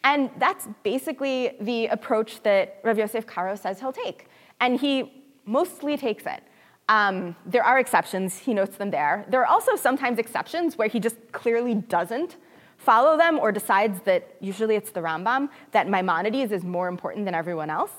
And 0.04 0.32
that's 0.38 0.68
basically 0.84 1.58
the 1.62 1.88
approach 1.88 2.42
that 2.44 2.80
Rav 2.84 2.98
Yosef 2.98 3.28
Karo 3.28 3.56
says 3.56 3.80
he'll 3.80 3.92
take. 3.92 4.28
And 4.60 4.80
he 4.80 5.24
mostly 5.46 5.98
takes 5.98 6.26
it. 6.26 6.44
Um, 6.90 7.36
there 7.46 7.64
are 7.64 7.80
exceptions, 7.80 8.40
he 8.40 8.54
notes 8.54 8.78
them 8.78 8.92
there. 8.92 9.26
There 9.30 9.42
are 9.42 9.46
also 9.46 9.76
sometimes 9.76 10.20
exceptions 10.20 10.78
where 10.78 10.88
he 10.88 11.00
just 11.00 11.18
clearly 11.32 11.76
doesn't 11.76 12.38
follow 12.78 13.16
them 13.16 13.38
or 13.40 13.52
decides 13.52 14.02
that 14.02 14.36
usually 14.42 14.76
it's 14.76 14.92
the 14.92 15.00
Rambam, 15.00 15.50
that 15.72 15.88
Maimonides 15.88 16.52
is 16.52 16.64
more 16.64 16.88
important 16.88 17.26
than 17.26 17.36
everyone 17.36 17.70
else. 17.70 17.92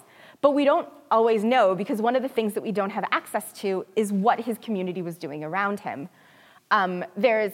But 0.42 0.50
we 0.50 0.64
don't 0.64 0.88
always 1.10 1.44
know 1.44 1.74
because 1.74 2.02
one 2.02 2.16
of 2.16 2.22
the 2.22 2.28
things 2.28 2.52
that 2.54 2.62
we 2.62 2.72
don't 2.72 2.90
have 2.90 3.04
access 3.10 3.52
to 3.60 3.86
is 3.96 4.12
what 4.12 4.40
his 4.40 4.58
community 4.58 5.00
was 5.00 5.16
doing 5.16 5.42
around 5.42 5.80
him. 5.80 6.08
Um, 6.70 7.04
there's 7.16 7.52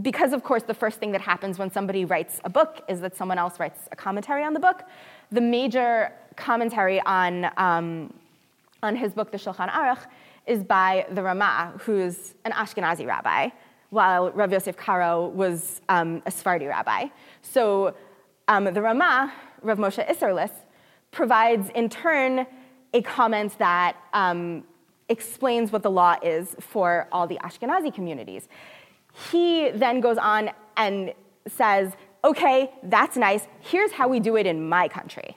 because, 0.00 0.32
of 0.32 0.42
course, 0.42 0.62
the 0.62 0.74
first 0.74 0.98
thing 0.98 1.12
that 1.12 1.20
happens 1.20 1.58
when 1.58 1.70
somebody 1.70 2.04
writes 2.06 2.40
a 2.44 2.50
book 2.50 2.82
is 2.88 3.00
that 3.00 3.14
someone 3.14 3.36
else 3.36 3.60
writes 3.60 3.88
a 3.92 3.96
commentary 3.96 4.42
on 4.42 4.54
the 4.54 4.60
book, 4.60 4.84
the 5.30 5.40
major 5.40 6.12
commentary 6.36 7.00
on, 7.02 7.50
um, 7.58 8.12
on 8.82 8.96
his 8.96 9.12
book, 9.12 9.30
the 9.30 9.36
Shulchan 9.36 9.70
Aruch, 9.70 10.06
is 10.46 10.64
by 10.64 11.06
the 11.10 11.22
Rama, 11.22 11.74
who's 11.78 12.34
an 12.46 12.52
Ashkenazi 12.52 13.06
rabbi, 13.06 13.50
while 13.90 14.30
Rav 14.30 14.50
Yosef 14.50 14.78
Karo 14.78 15.28
was 15.28 15.82
um, 15.90 16.22
a 16.24 16.30
Sephardi 16.30 16.66
rabbi. 16.66 17.08
So 17.42 17.94
um, 18.48 18.64
the 18.64 18.80
Rama, 18.80 19.30
Rav 19.60 19.76
Moshe 19.76 20.08
Isserles, 20.08 20.52
provides 21.12 21.70
in 21.74 21.88
turn 21.88 22.46
a 22.92 23.02
comment 23.02 23.56
that 23.58 23.96
um, 24.12 24.64
explains 25.08 25.70
what 25.70 25.82
the 25.82 25.90
law 25.90 26.16
is 26.22 26.56
for 26.58 27.06
all 27.12 27.26
the 27.26 27.38
Ashkenazi 27.44 27.94
communities. 27.94 28.48
He 29.30 29.70
then 29.70 30.00
goes 30.00 30.18
on 30.18 30.50
and 30.76 31.12
says, 31.46 31.92
okay, 32.24 32.70
that's 32.84 33.16
nice. 33.16 33.46
Here's 33.60 33.92
how 33.92 34.08
we 34.08 34.20
do 34.20 34.36
it 34.36 34.46
in 34.46 34.68
my 34.68 34.88
country. 34.88 35.36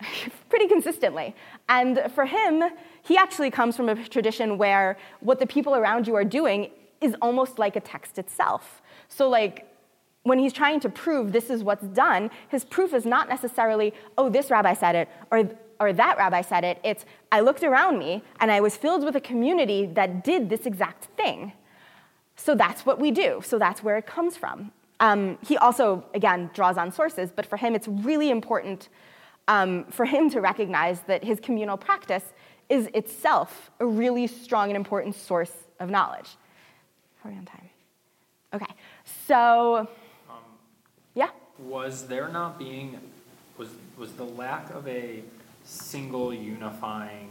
Pretty 0.48 0.68
consistently. 0.68 1.34
And 1.68 2.10
for 2.14 2.24
him, 2.24 2.62
he 3.02 3.16
actually 3.16 3.50
comes 3.50 3.76
from 3.76 3.88
a 3.88 4.08
tradition 4.08 4.58
where 4.58 4.96
what 5.20 5.38
the 5.38 5.46
people 5.46 5.74
around 5.74 6.06
you 6.06 6.14
are 6.14 6.24
doing 6.24 6.70
is 7.00 7.14
almost 7.20 7.58
like 7.58 7.76
a 7.76 7.80
text 7.80 8.18
itself. 8.18 8.82
So, 9.08 9.28
like, 9.28 9.67
when 10.28 10.38
he's 10.38 10.52
trying 10.52 10.80
to 10.80 10.88
prove 10.88 11.32
this 11.32 11.50
is 11.50 11.62
what's 11.64 11.86
done, 11.86 12.30
his 12.48 12.64
proof 12.64 12.92
is 12.92 13.04
not 13.04 13.28
necessarily, 13.28 13.92
oh, 14.16 14.28
this 14.28 14.50
rabbi 14.50 14.74
said 14.74 14.94
it, 14.94 15.08
or, 15.30 15.48
or 15.80 15.92
that 15.92 16.18
rabbi 16.18 16.42
said 16.42 16.64
it. 16.64 16.78
It's, 16.84 17.04
I 17.32 17.40
looked 17.40 17.62
around 17.62 17.98
me 17.98 18.22
and 18.40 18.50
I 18.50 18.60
was 18.60 18.76
filled 18.76 19.04
with 19.04 19.16
a 19.16 19.20
community 19.20 19.86
that 19.86 20.24
did 20.24 20.50
this 20.50 20.66
exact 20.66 21.06
thing. 21.16 21.52
So 22.36 22.54
that's 22.54 22.86
what 22.86 23.00
we 23.00 23.10
do. 23.10 23.42
So 23.44 23.58
that's 23.58 23.82
where 23.82 23.96
it 23.96 24.06
comes 24.06 24.36
from. 24.36 24.72
Um, 25.00 25.38
he 25.46 25.56
also, 25.56 26.04
again, 26.14 26.50
draws 26.54 26.76
on 26.76 26.92
sources, 26.92 27.30
but 27.34 27.46
for 27.46 27.56
him, 27.56 27.74
it's 27.74 27.88
really 27.88 28.30
important 28.30 28.88
um, 29.46 29.84
for 29.90 30.04
him 30.04 30.28
to 30.30 30.40
recognize 30.40 31.00
that 31.02 31.24
his 31.24 31.40
communal 31.40 31.76
practice 31.76 32.24
is 32.68 32.88
itself 32.94 33.70
a 33.80 33.86
really 33.86 34.26
strong 34.26 34.68
and 34.68 34.76
important 34.76 35.14
source 35.14 35.52
of 35.80 35.88
knowledge. 35.88 36.36
Are 37.24 37.30
we 37.30 37.36
on 37.36 37.44
time? 37.44 37.70
Okay, 38.52 38.72
so? 39.26 39.88
Was 41.58 42.06
there 42.06 42.28
not 42.28 42.58
being, 42.58 42.98
was, 43.56 43.68
was 43.96 44.12
the 44.12 44.24
lack 44.24 44.70
of 44.70 44.86
a 44.86 45.22
single 45.64 46.32
unifying 46.32 47.30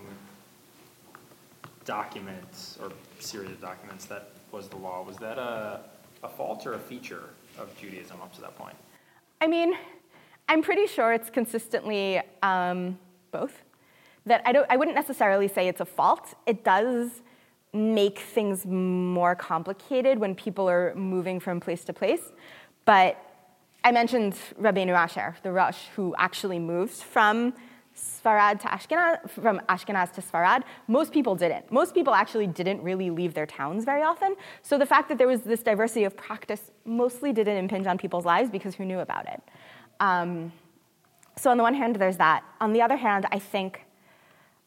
document 1.85 2.77
or 2.81 2.91
series 3.19 3.51
of 3.51 3.61
documents 3.61 4.05
that 4.05 4.31
was 4.51 4.67
the 4.67 4.75
law, 4.75 5.01
was 5.01 5.17
that 5.17 5.37
a, 5.37 5.81
a 6.23 6.29
fault 6.29 6.67
or 6.67 6.73
a 6.73 6.79
feature 6.79 7.23
of 7.57 7.75
Judaism 7.79 8.21
up 8.21 8.33
to 8.35 8.41
that 8.41 8.57
point? 8.57 8.75
I 9.39 9.47
mean, 9.47 9.73
I'm 10.49 10.61
pretty 10.61 10.87
sure 10.87 11.13
it's 11.13 11.29
consistently 11.29 12.21
um, 12.43 12.97
both. 13.31 13.63
That 14.25 14.41
I, 14.45 14.51
don't, 14.51 14.65
I 14.69 14.75
wouldn't 14.75 14.95
necessarily 14.95 15.47
say 15.47 15.67
it's 15.69 15.79
a 15.79 15.85
fault. 15.85 16.33
It 16.45 16.63
does 16.63 17.21
make 17.73 18.19
things 18.19 18.65
more 18.65 19.35
complicated 19.35 20.19
when 20.19 20.35
people 20.35 20.69
are 20.69 20.93
moving 20.95 21.39
from 21.39 21.59
place 21.59 21.85
to 21.85 21.93
place. 21.93 22.31
But 22.83 23.17
I 23.87 23.91
mentioned 23.93 24.35
Rabbeinu 24.59 24.91
Asher, 24.91 25.37
the 25.43 25.51
Rosh, 25.53 25.85
who 25.95 26.13
actually 26.17 26.59
moved 26.59 26.91
from 26.91 27.53
Sfarad 27.95 28.59
to 28.59 28.67
Ashkenaz, 28.67 29.29
from 29.29 29.61
Ashkenaz 29.69 30.11
to 30.15 30.21
Sfarad. 30.21 30.63
Most 30.89 31.13
people 31.13 31.35
didn't. 31.35 31.71
Most 31.71 31.93
people 31.93 32.13
actually 32.13 32.47
didn't 32.47 32.83
really 32.83 33.09
leave 33.09 33.33
their 33.33 33.45
towns 33.45 33.85
very 33.85 34.03
often. 34.03 34.35
So 34.61 34.77
the 34.77 34.85
fact 34.85 35.07
that 35.07 35.17
there 35.17 35.29
was 35.29 35.43
this 35.43 35.63
diversity 35.63 36.03
of 36.03 36.17
practice 36.17 36.69
mostly 36.83 37.31
didn't 37.31 37.55
impinge 37.55 37.87
on 37.87 37.97
people's 37.97 38.25
lives 38.25 38.49
because 38.49 38.75
who 38.75 38.83
knew 38.83 38.99
about 38.99 39.25
it? 39.29 39.41
Um, 40.01 40.51
so 41.37 41.49
on 41.49 41.55
the 41.55 41.63
one 41.63 41.73
hand, 41.73 41.95
there's 41.95 42.17
that. 42.17 42.43
On 42.59 42.73
the 42.73 42.81
other 42.81 42.97
hand, 42.97 43.25
I 43.31 43.39
think 43.39 43.85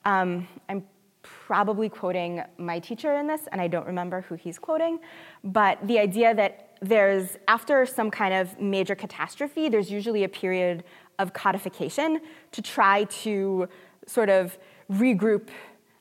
um, 0.06 0.48
I'm 0.66 0.82
probably 1.20 1.90
quoting 1.90 2.42
my 2.56 2.78
teacher 2.78 3.12
in 3.16 3.26
this, 3.26 3.42
and 3.52 3.60
I 3.60 3.68
don't 3.68 3.86
remember 3.86 4.22
who 4.22 4.36
he's 4.36 4.58
quoting, 4.58 4.98
but 5.44 5.76
the 5.86 5.98
idea 5.98 6.34
that 6.34 6.69
there's, 6.80 7.36
after 7.46 7.84
some 7.86 8.10
kind 8.10 8.34
of 8.34 8.58
major 8.60 8.94
catastrophe, 8.94 9.68
there's 9.68 9.90
usually 9.90 10.24
a 10.24 10.28
period 10.28 10.84
of 11.18 11.32
codification 11.32 12.20
to 12.52 12.62
try 12.62 13.04
to 13.04 13.68
sort 14.06 14.30
of 14.30 14.58
regroup 14.90 15.48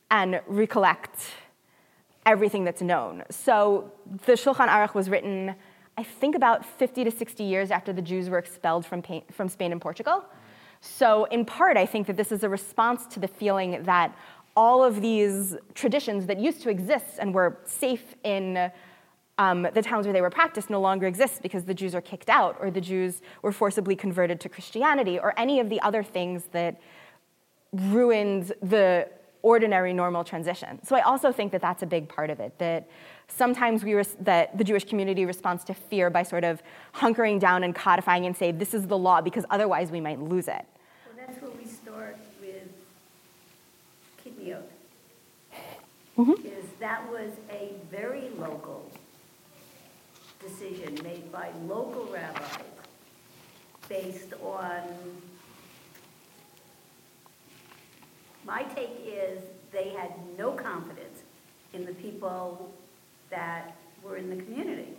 and 0.10 0.42
recollect 0.48 1.32
everything 2.26 2.64
that's 2.64 2.82
known. 2.82 3.24
So 3.30 3.92
the 4.26 4.34
Shulchan 4.34 4.68
Aruch 4.68 4.94
was 4.94 5.10
written, 5.10 5.56
I 5.98 6.04
think, 6.04 6.36
about 6.36 6.66
50 6.66 7.04
to 7.04 7.12
60 7.12 7.44
years 7.44 7.72
after 7.72 7.92
the 7.92 8.02
Jews 8.02 8.30
were 8.30 8.40
expelled 8.40 8.86
from, 8.86 9.04
from 9.32 9.50
Spain 9.50 9.72
and 9.72 9.82
Portugal. 9.82 10.26
So, 10.82 11.26
in 11.26 11.44
part, 11.44 11.76
I 11.76 11.86
think 11.86 12.08
that 12.08 12.16
this 12.16 12.32
is 12.32 12.44
a 12.44 12.50
response 12.50 13.06
to 13.08 13.20
the 13.20 13.28
feeling 13.28 13.84
that 13.84 14.16
all 14.56 14.84
of 14.84 15.02
these 15.02 15.56
traditions 15.74 16.26
that 16.28 16.40
used 16.40 16.62
to 16.62 16.70
exist 16.70 17.18
and 17.20 17.34
were 17.34 17.58
safe 17.66 18.16
in 18.24 18.72
um, 19.40 19.66
the 19.74 19.82
towns 19.82 20.06
where 20.06 20.14
they 20.14 20.22
were 20.22 20.30
practiced 20.30 20.70
no 20.70 20.82
longer 20.82 21.08
exist 21.08 21.42
because 21.42 21.64
the 21.64 21.74
Jews 21.74 21.96
are 21.96 22.02
kicked 22.02 22.30
out, 22.30 22.58
or 22.60 22.70
the 22.70 22.82
Jews 22.82 23.22
were 23.42 23.54
forcibly 23.54 23.96
converted 23.96 24.42
to 24.42 24.50
Christianity, 24.50 25.18
or 25.18 25.34
any 25.38 25.62
of 25.62 25.70
the 25.70 25.80
other 25.82 26.04
things 26.04 26.44
that 26.52 26.80
ruined 27.72 28.52
the 28.62 29.08
ordinary 29.42 29.94
normal 29.94 30.26
transition. 30.26 30.86
So 30.86 30.98
I 30.98 31.02
also 31.02 31.32
think 31.32 31.54
that 31.54 31.62
that's 31.62 31.82
a 31.82 31.86
big 31.86 32.10
part 32.10 32.30
of 32.30 32.42
it. 32.42 32.60
That 32.60 32.90
sometimes 33.30 33.86
we 33.86 33.94
res- 33.94 34.18
that 34.20 34.58
the 34.58 34.66
Jewish 34.66 34.84
community 34.84 35.24
responds 35.24 35.64
to 35.66 35.74
fear 35.74 36.10
by 36.10 36.24
sort 36.24 36.44
of 36.44 36.62
hunkering 36.96 37.40
down 37.40 37.64
and 37.64 37.74
codifying 37.74 38.26
and 38.26 38.36
say 38.36 38.52
this 38.52 38.74
is 38.74 38.88
the 38.88 38.98
law 38.98 39.22
because 39.22 39.46
otherwise 39.50 39.90
we 39.90 40.02
might 40.02 40.20
lose 40.20 40.50
it. 40.50 40.66
Well, 41.06 41.16
that's 41.26 41.42
where 41.42 41.52
we 41.52 41.66
start 41.66 42.18
with 42.42 42.68
Kitniyot. 44.22 44.64
Mm-hmm. 46.18 46.46
Is 46.46 46.66
that 46.82 47.10
was 47.10 47.32
a 47.50 47.72
very 47.90 48.29
decision 50.60 51.00
made 51.04 51.32
by 51.32 51.50
local 51.68 52.06
rabbis 52.12 52.58
based 53.88 54.34
on, 54.44 54.82
my 58.46 58.64
take 58.64 58.90
is 59.06 59.40
they 59.72 59.90
had 59.90 60.12
no 60.38 60.52
confidence 60.52 61.22
in 61.74 61.86
the 61.86 61.94
people 61.94 62.72
that 63.30 63.76
were 64.04 64.18
in 64.18 64.30
the 64.30 64.36
community. 64.44 64.94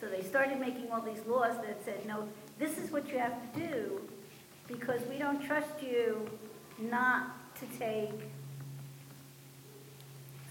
So 0.00 0.06
they 0.08 0.22
started 0.22 0.58
making 0.58 0.90
all 0.90 1.02
these 1.02 1.24
laws 1.26 1.56
that 1.58 1.84
said, 1.84 2.04
no, 2.06 2.28
this 2.58 2.78
is 2.78 2.90
what 2.90 3.08
you 3.08 3.18
have 3.18 3.34
to 3.52 3.60
do 3.60 4.00
because 4.66 5.00
we 5.08 5.18
don't 5.18 5.42
trust 5.42 5.82
you 5.82 6.28
not 6.78 7.54
to 7.60 7.66
take 7.78 8.10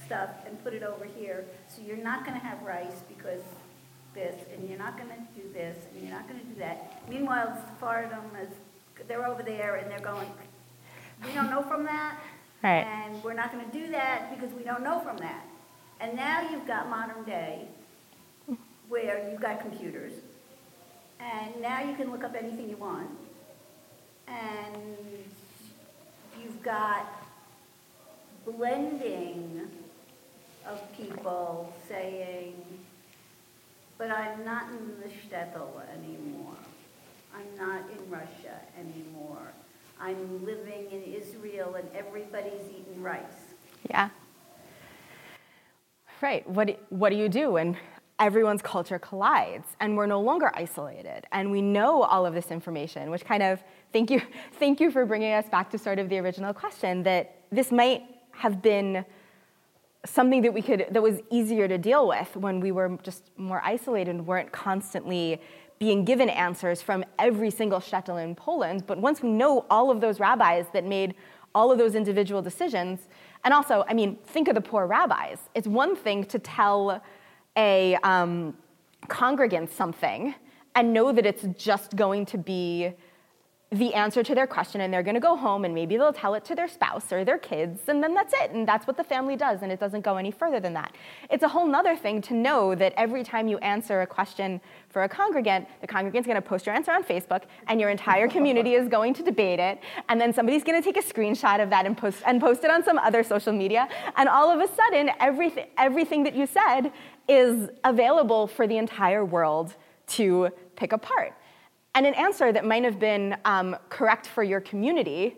stuff 0.05 0.29
and 0.45 0.61
put 0.63 0.73
it 0.73 0.83
over 0.83 1.05
here. 1.05 1.45
So 1.67 1.81
you're 1.81 1.97
not 1.97 2.25
going 2.25 2.39
to 2.39 2.45
have 2.45 2.61
rice 2.63 3.01
because 3.07 3.41
this, 4.13 4.35
and 4.53 4.67
you're 4.67 4.79
not 4.79 4.97
going 4.97 5.09
to 5.09 5.41
do 5.41 5.51
this, 5.53 5.75
and 5.93 6.03
you're 6.03 6.15
not 6.15 6.27
going 6.27 6.39
to 6.39 6.45
do 6.45 6.55
that. 6.59 7.01
Meanwhile, 7.09 7.57
Sephardim 7.67 8.19
is, 8.41 8.49
they're 9.07 9.25
over 9.25 9.43
there 9.43 9.75
and 9.75 9.89
they're 9.89 9.99
going, 9.99 10.27
we 11.25 11.31
don't 11.33 11.49
know 11.49 11.61
from 11.61 11.83
that. 11.85 12.19
Right. 12.63 12.85
And 12.85 13.23
we're 13.23 13.33
not 13.33 13.51
going 13.51 13.69
to 13.69 13.71
do 13.71 13.91
that 13.91 14.35
because 14.35 14.53
we 14.53 14.63
don't 14.63 14.83
know 14.83 14.99
from 14.99 15.17
that. 15.17 15.45
And 16.01 16.15
now 16.15 16.49
you've 16.49 16.67
got 16.67 16.89
modern 16.89 17.23
day 17.23 17.67
where 18.87 19.29
you've 19.29 19.41
got 19.41 19.61
computers. 19.61 20.13
And 21.19 21.61
now 21.61 21.81
you 21.83 21.95
can 21.95 22.11
look 22.11 22.23
up 22.23 22.35
anything 22.35 22.69
you 22.69 22.77
want. 22.77 23.09
And 24.27 24.77
you've 26.41 26.61
got 26.63 27.07
blending 28.45 29.67
of 30.67 30.81
people 30.95 31.73
saying, 31.87 32.55
but 33.99 34.09
I'm 34.09 34.43
not 34.45 34.69
in 34.69 34.93
the 35.01 35.09
shtetl 35.09 35.69
anymore. 35.93 36.55
I'm 37.35 37.57
not 37.57 37.81
in 37.91 38.09
Russia 38.09 38.57
anymore. 38.79 39.51
I'm 39.99 40.45
living 40.45 40.87
in 40.89 41.03
Israel 41.03 41.75
and 41.75 41.87
everybody's 41.93 42.63
eating 42.69 43.03
rice. 43.03 43.53
Yeah. 43.89 44.09
Right. 46.21 46.49
What, 46.49 46.79
what 46.89 47.09
do 47.09 47.17
you 47.17 47.27
do 47.27 47.51
when 47.51 47.77
everyone's 48.19 48.61
culture 48.61 48.99
collides 48.99 49.67
and 49.81 49.97
we're 49.97 50.05
no 50.05 50.21
longer 50.21 50.51
isolated 50.53 51.25
and 51.33 51.51
we 51.51 51.61
know 51.61 52.03
all 52.03 52.25
of 52.25 52.33
this 52.33 52.51
information, 52.51 53.11
which 53.11 53.25
kind 53.25 53.43
of, 53.43 53.61
thank 53.91 54.09
you, 54.09 54.21
thank 54.59 54.79
you 54.79 54.91
for 54.91 55.05
bringing 55.05 55.33
us 55.33 55.49
back 55.49 55.69
to 55.71 55.77
sort 55.77 55.99
of 55.99 56.07
the 56.07 56.17
original 56.19 56.53
question 56.53 57.03
that 57.03 57.41
this 57.51 57.69
might 57.69 58.03
have 58.31 58.61
been 58.61 59.03
something 60.05 60.41
that 60.41 60.53
we 60.53 60.61
could, 60.61 60.87
that 60.91 61.01
was 61.01 61.21
easier 61.29 61.67
to 61.67 61.77
deal 61.77 62.07
with 62.07 62.35
when 62.35 62.59
we 62.59 62.71
were 62.71 62.97
just 63.03 63.31
more 63.37 63.61
isolated 63.63 64.11
and 64.11 64.25
weren't 64.25 64.51
constantly 64.51 65.41
being 65.77 66.03
given 66.03 66.29
answers 66.29 66.81
from 66.81 67.03
every 67.17 67.49
single 67.49 67.79
shtetl 67.79 68.21
in 68.23 68.35
Poland. 68.35 68.85
But 68.85 68.99
once 68.99 69.21
we 69.21 69.29
know 69.29 69.65
all 69.69 69.89
of 69.89 70.01
those 70.01 70.19
rabbis 70.19 70.65
that 70.73 70.85
made 70.85 71.15
all 71.55 71.71
of 71.71 71.77
those 71.77 71.95
individual 71.95 72.41
decisions, 72.41 73.07
and 73.43 73.53
also, 73.53 73.85
I 73.87 73.93
mean, 73.93 74.17
think 74.25 74.47
of 74.47 74.55
the 74.55 74.61
poor 74.61 74.87
rabbis. 74.87 75.39
It's 75.55 75.67
one 75.67 75.95
thing 75.95 76.25
to 76.25 76.39
tell 76.39 77.01
a, 77.57 77.95
um, 78.03 78.55
congregants 79.07 79.71
something 79.71 80.35
and 80.75 80.93
know 80.93 81.11
that 81.11 81.25
it's 81.25 81.45
just 81.57 81.95
going 81.95 82.25
to 82.27 82.37
be 82.37 82.93
the 83.71 83.93
answer 83.93 84.23
to 84.23 84.33
their 84.33 84.47
question 84.47 84.81
and 84.81 84.91
they're 84.91 85.03
going 85.03 85.13
to 85.13 85.19
go 85.19 85.35
home 85.35 85.63
and 85.63 85.75
maybe 85.75 85.95
they'll 85.95 86.11
tell 86.11 86.33
it 86.33 86.43
to 86.43 86.55
their 86.55 86.67
spouse 86.67 87.13
or 87.13 87.23
their 87.23 87.37
kids 87.37 87.81
and 87.87 88.01
then 88.01 88.15
that's 88.15 88.33
it 88.33 88.49
and 88.49 88.67
that's 88.67 88.87
what 88.87 88.97
the 88.97 89.03
family 89.03 89.35
does 89.35 89.61
and 89.61 89.71
it 89.71 89.79
doesn't 89.79 90.01
go 90.01 90.17
any 90.17 90.31
further 90.31 90.59
than 90.59 90.73
that. 90.73 90.95
It's 91.29 91.43
a 91.43 91.47
whole 91.47 91.67
nother 91.67 91.95
thing 91.95 92.19
to 92.23 92.33
know 92.33 92.73
that 92.73 92.93
every 92.97 93.23
time 93.23 93.47
you 93.47 93.59
answer 93.59 94.01
a 94.01 94.07
question 94.07 94.59
for 94.89 95.03
a 95.03 95.09
congregant 95.09 95.67
the 95.81 95.87
congregant's 95.87 96.25
going 96.25 96.41
to 96.41 96.41
post 96.41 96.65
your 96.65 96.73
answer 96.73 96.91
on 96.91 97.03
facebook 97.03 97.43
and 97.67 97.79
your 97.79 97.91
entire 97.91 98.27
community 98.27 98.73
is 98.73 98.87
going 98.87 99.13
to 99.13 99.21
debate 99.21 99.59
it 99.59 99.79
and 100.09 100.19
then 100.19 100.33
somebody's 100.33 100.63
going 100.63 100.81
to 100.81 100.83
take 100.83 100.97
a 100.97 101.07
screenshot 101.07 101.61
of 101.61 101.69
that 101.69 101.85
and 101.85 101.95
post, 101.95 102.23
and 102.25 102.41
post 102.41 102.63
it 102.63 102.71
on 102.71 102.83
some 102.83 102.97
other 102.97 103.21
social 103.21 103.53
media 103.53 103.87
and 104.17 104.27
all 104.27 104.49
of 104.49 104.67
a 104.67 104.73
sudden 104.73 105.11
everything, 105.19 105.67
everything 105.77 106.23
that 106.23 106.35
you 106.35 106.47
said 106.47 106.91
is 107.27 107.69
available 107.83 108.47
for 108.47 108.65
the 108.65 108.77
entire 108.77 109.23
world 109.23 109.75
to 110.07 110.49
pick 110.75 110.91
apart 110.91 111.35
and 111.95 112.05
an 112.05 112.13
answer 112.13 112.51
that 112.51 112.65
might 112.65 112.83
have 112.83 112.99
been 112.99 113.37
um, 113.45 113.75
correct 113.89 114.27
for 114.27 114.43
your 114.43 114.61
community, 114.61 115.35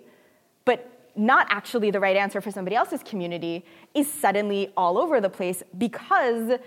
but 0.66 1.10
not 1.16 1.47
actually 1.49 1.91
the 1.91 1.99
right 1.99 2.16
answer 2.16 2.41
for 2.41 2.52
somebody 2.52 2.76
else's 2.76 3.04
community, 3.04 3.66
is 3.93 4.12
suddenly 4.12 4.72
all 4.76 4.97
over 4.97 5.22
the 5.22 5.30
place 5.30 5.64
because 5.78 6.60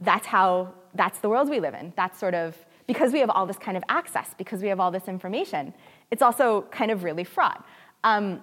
that's 0.00 0.26
how, 0.26 0.72
that's 0.94 1.20
the 1.20 1.28
world 1.28 1.48
we 1.48 1.60
live 1.60 1.74
in. 1.74 1.92
That's 1.96 2.18
sort 2.18 2.34
of, 2.34 2.56
because 2.86 3.12
we 3.12 3.20
have 3.20 3.30
all 3.30 3.46
this 3.46 3.58
kind 3.58 3.76
of 3.76 3.84
access, 3.88 4.34
because 4.36 4.60
we 4.60 4.68
have 4.68 4.80
all 4.80 4.90
this 4.90 5.08
information, 5.08 5.72
it's 6.10 6.22
also 6.22 6.62
kind 6.70 6.90
of 6.90 7.04
really 7.04 7.24
fraught. 7.24 7.64
Um, 8.04 8.42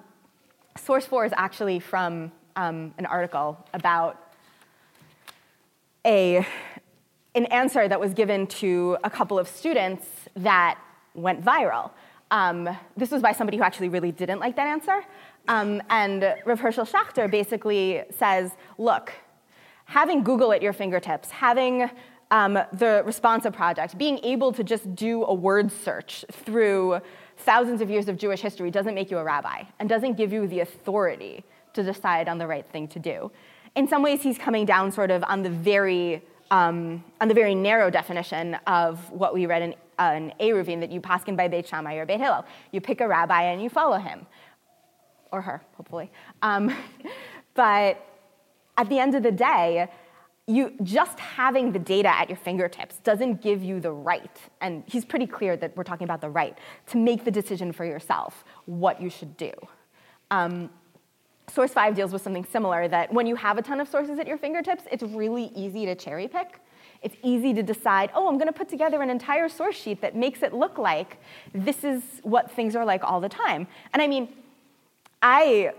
source 0.77 1.05
4 1.05 1.25
is 1.25 1.34
actually 1.36 1.80
from 1.80 2.32
um, 2.55 2.93
an 2.97 3.05
article 3.05 3.65
about 3.73 4.17
a 6.05 6.45
an 7.36 7.45
answer 7.45 7.88
that 7.88 7.99
was 7.99 8.13
given 8.13 8.47
to 8.47 8.97
a 9.03 9.09
couple 9.09 9.38
of 9.38 9.47
students 9.47 10.18
that 10.43 10.79
went 11.13 11.43
viral. 11.43 11.91
Um, 12.31 12.69
this 12.95 13.11
was 13.11 13.21
by 13.21 13.31
somebody 13.31 13.57
who 13.57 13.63
actually 13.63 13.89
really 13.89 14.11
didn't 14.11 14.39
like 14.39 14.55
that 14.55 14.67
answer. 14.67 15.03
Um, 15.47 15.81
and 15.89 16.35
Rav 16.45 16.59
Hershel 16.59 16.85
Schachter 16.85 17.29
basically 17.29 18.03
says, 18.11 18.51
look, 18.77 19.13
having 19.85 20.23
Google 20.23 20.51
at 20.51 20.61
your 20.61 20.73
fingertips, 20.73 21.31
having 21.31 21.89
um, 22.31 22.53
the 22.53 23.03
Responsa 23.05 23.51
Project, 23.51 23.97
being 23.97 24.19
able 24.19 24.51
to 24.53 24.63
just 24.63 24.93
do 24.95 25.23
a 25.25 25.33
word 25.33 25.71
search 25.71 26.23
through 26.31 27.01
thousands 27.37 27.81
of 27.81 27.89
years 27.89 28.07
of 28.07 28.17
Jewish 28.17 28.41
history 28.41 28.69
doesn't 28.69 28.93
make 28.93 29.09
you 29.09 29.17
a 29.17 29.23
rabbi 29.23 29.63
and 29.79 29.89
doesn't 29.89 30.13
give 30.13 30.31
you 30.31 30.45
the 30.47 30.59
authority 30.59 31.43
to 31.73 31.81
decide 31.81 32.27
on 32.27 32.37
the 32.37 32.45
right 32.45 32.65
thing 32.71 32.87
to 32.89 32.99
do. 32.99 33.31
In 33.75 33.87
some 33.87 34.03
ways, 34.03 34.21
he's 34.21 34.37
coming 34.37 34.65
down 34.65 34.91
sort 34.91 35.09
of 35.09 35.23
on 35.23 35.41
the 35.41 35.49
very 35.49 36.21
um, 36.51 37.03
on 37.21 37.27
the 37.27 37.33
very 37.35 37.53
narrow 37.53 37.91
definition 37.91 38.55
of 38.65 39.11
what 39.11 39.35
we 39.35 39.45
read 39.45 39.61
in 39.61 39.75
an 39.99 40.33
Eruvin 40.39 40.79
that 40.79 40.91
you 40.91 41.01
pass 41.01 41.23
paskin 41.23 41.35
by 41.35 41.47
Beit 41.47 41.67
Shammai 41.67 41.95
or 41.95 42.05
Beit 42.05 42.19
Hillel. 42.19 42.45
You 42.71 42.81
pick 42.81 43.01
a 43.01 43.07
rabbi 43.07 43.43
and 43.43 43.61
you 43.61 43.69
follow 43.69 43.97
him, 43.97 44.25
or 45.31 45.41
her, 45.41 45.61
hopefully. 45.75 46.11
Um, 46.41 46.73
but 47.53 48.05
at 48.77 48.89
the 48.89 48.97
end 48.97 49.15
of 49.15 49.23
the 49.23 49.31
day, 49.31 49.89
you 50.47 50.73
just 50.81 51.19
having 51.19 51.71
the 51.71 51.79
data 51.79 52.09
at 52.09 52.27
your 52.27 52.37
fingertips 52.37 52.97
doesn't 53.03 53.41
give 53.41 53.63
you 53.63 53.79
the 53.79 53.91
right, 53.91 54.39
and 54.61 54.83
he's 54.87 55.05
pretty 55.05 55.27
clear 55.27 55.55
that 55.57 55.77
we're 55.77 55.83
talking 55.83 56.05
about 56.05 56.21
the 56.21 56.29
right, 56.29 56.57
to 56.87 56.97
make 56.97 57.23
the 57.23 57.31
decision 57.31 57.71
for 57.71 57.85
yourself 57.85 58.43
what 58.65 58.99
you 59.01 59.09
should 59.09 59.37
do. 59.37 59.51
Um, 60.31 60.71
Source 61.49 61.71
5 61.71 61.95
deals 61.95 62.13
with 62.13 62.21
something 62.21 62.45
similar 62.45 62.87
that 62.87 63.11
when 63.13 63.25
you 63.25 63.35
have 63.35 63.57
a 63.57 63.61
ton 63.61 63.79
of 63.79 63.87
sources 63.87 64.19
at 64.19 64.27
your 64.27 64.37
fingertips, 64.37 64.83
it's 64.91 65.03
really 65.03 65.51
easy 65.55 65.85
to 65.85 65.95
cherry 65.95 66.27
pick. 66.27 66.59
It's 67.01 67.15
easy 67.23 67.53
to 67.53 67.63
decide, 67.63 68.11
oh, 68.13 68.27
I'm 68.27 68.37
going 68.37 68.47
to 68.47 68.53
put 68.53 68.69
together 68.69 69.01
an 69.01 69.09
entire 69.09 69.49
source 69.49 69.75
sheet 69.75 70.01
that 70.01 70.15
makes 70.15 70.43
it 70.43 70.53
look 70.53 70.77
like 70.77 71.17
this 71.53 71.83
is 71.83 72.03
what 72.23 72.51
things 72.51 72.75
are 72.75 72.85
like 72.85 73.03
all 73.03 73.21
the 73.21 73.29
time. 73.29 73.67
And 73.93 74.01
I 74.01 74.07
mean, 74.07 74.29
I, 75.21 75.71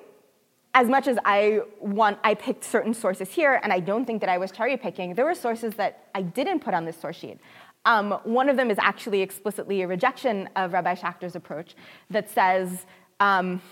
as 0.74 0.88
much 0.88 1.06
as 1.08 1.18
I 1.24 1.60
want, 1.80 2.18
I 2.24 2.34
picked 2.34 2.64
certain 2.64 2.94
sources 2.94 3.30
here, 3.30 3.60
and 3.62 3.72
I 3.72 3.80
don't 3.80 4.04
think 4.04 4.20
that 4.20 4.30
I 4.30 4.38
was 4.38 4.50
cherry 4.50 4.76
picking, 4.76 5.14
there 5.14 5.24
were 5.24 5.34
sources 5.34 5.74
that 5.74 6.08
I 6.14 6.22
didn't 6.22 6.60
put 6.60 6.74
on 6.74 6.84
this 6.84 6.96
source 6.96 7.16
sheet. 7.16 7.38
Um, 7.84 8.12
one 8.24 8.48
of 8.48 8.56
them 8.56 8.70
is 8.70 8.78
actually 8.78 9.22
explicitly 9.22 9.82
a 9.82 9.88
rejection 9.88 10.48
of 10.56 10.72
Rabbi 10.72 10.94
Schachter's 10.94 11.34
approach 11.34 11.74
that 12.10 12.28
says, 12.28 12.86
um, 13.20 13.62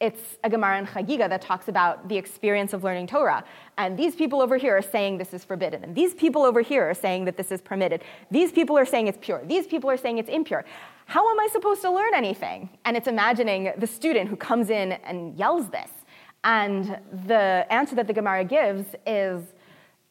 it's 0.00 0.38
a 0.42 0.48
Gemara 0.48 0.78
in 0.78 0.86
Chagiga 0.86 1.28
that 1.28 1.42
talks 1.42 1.68
about 1.68 2.08
the 2.08 2.16
experience 2.16 2.72
of 2.72 2.82
learning 2.82 3.06
Torah. 3.06 3.44
And 3.76 3.98
these 3.98 4.16
people 4.16 4.40
over 4.40 4.56
here 4.56 4.76
are 4.76 4.82
saying 4.82 5.18
this 5.18 5.34
is 5.34 5.44
forbidden. 5.44 5.84
And 5.84 5.94
these 5.94 6.14
people 6.14 6.42
over 6.42 6.62
here 6.62 6.88
are 6.88 6.94
saying 6.94 7.26
that 7.26 7.36
this 7.36 7.52
is 7.52 7.60
permitted. 7.60 8.02
These 8.30 8.50
people 8.50 8.78
are 8.78 8.86
saying 8.86 9.08
it's 9.08 9.18
pure. 9.20 9.42
These 9.44 9.66
people 9.66 9.90
are 9.90 9.98
saying 9.98 10.16
it's 10.16 10.30
impure. 10.30 10.64
How 11.04 11.30
am 11.30 11.38
I 11.38 11.48
supposed 11.52 11.82
to 11.82 11.90
learn 11.90 12.14
anything? 12.14 12.70
And 12.86 12.96
it's 12.96 13.08
imagining 13.08 13.72
the 13.76 13.86
student 13.86 14.30
who 14.30 14.36
comes 14.36 14.70
in 14.70 14.92
and 14.92 15.36
yells 15.38 15.68
this. 15.68 15.90
And 16.44 16.98
the 17.26 17.66
answer 17.68 17.94
that 17.96 18.06
the 18.06 18.14
Gemara 18.14 18.44
gives 18.44 18.86
is 19.06 19.44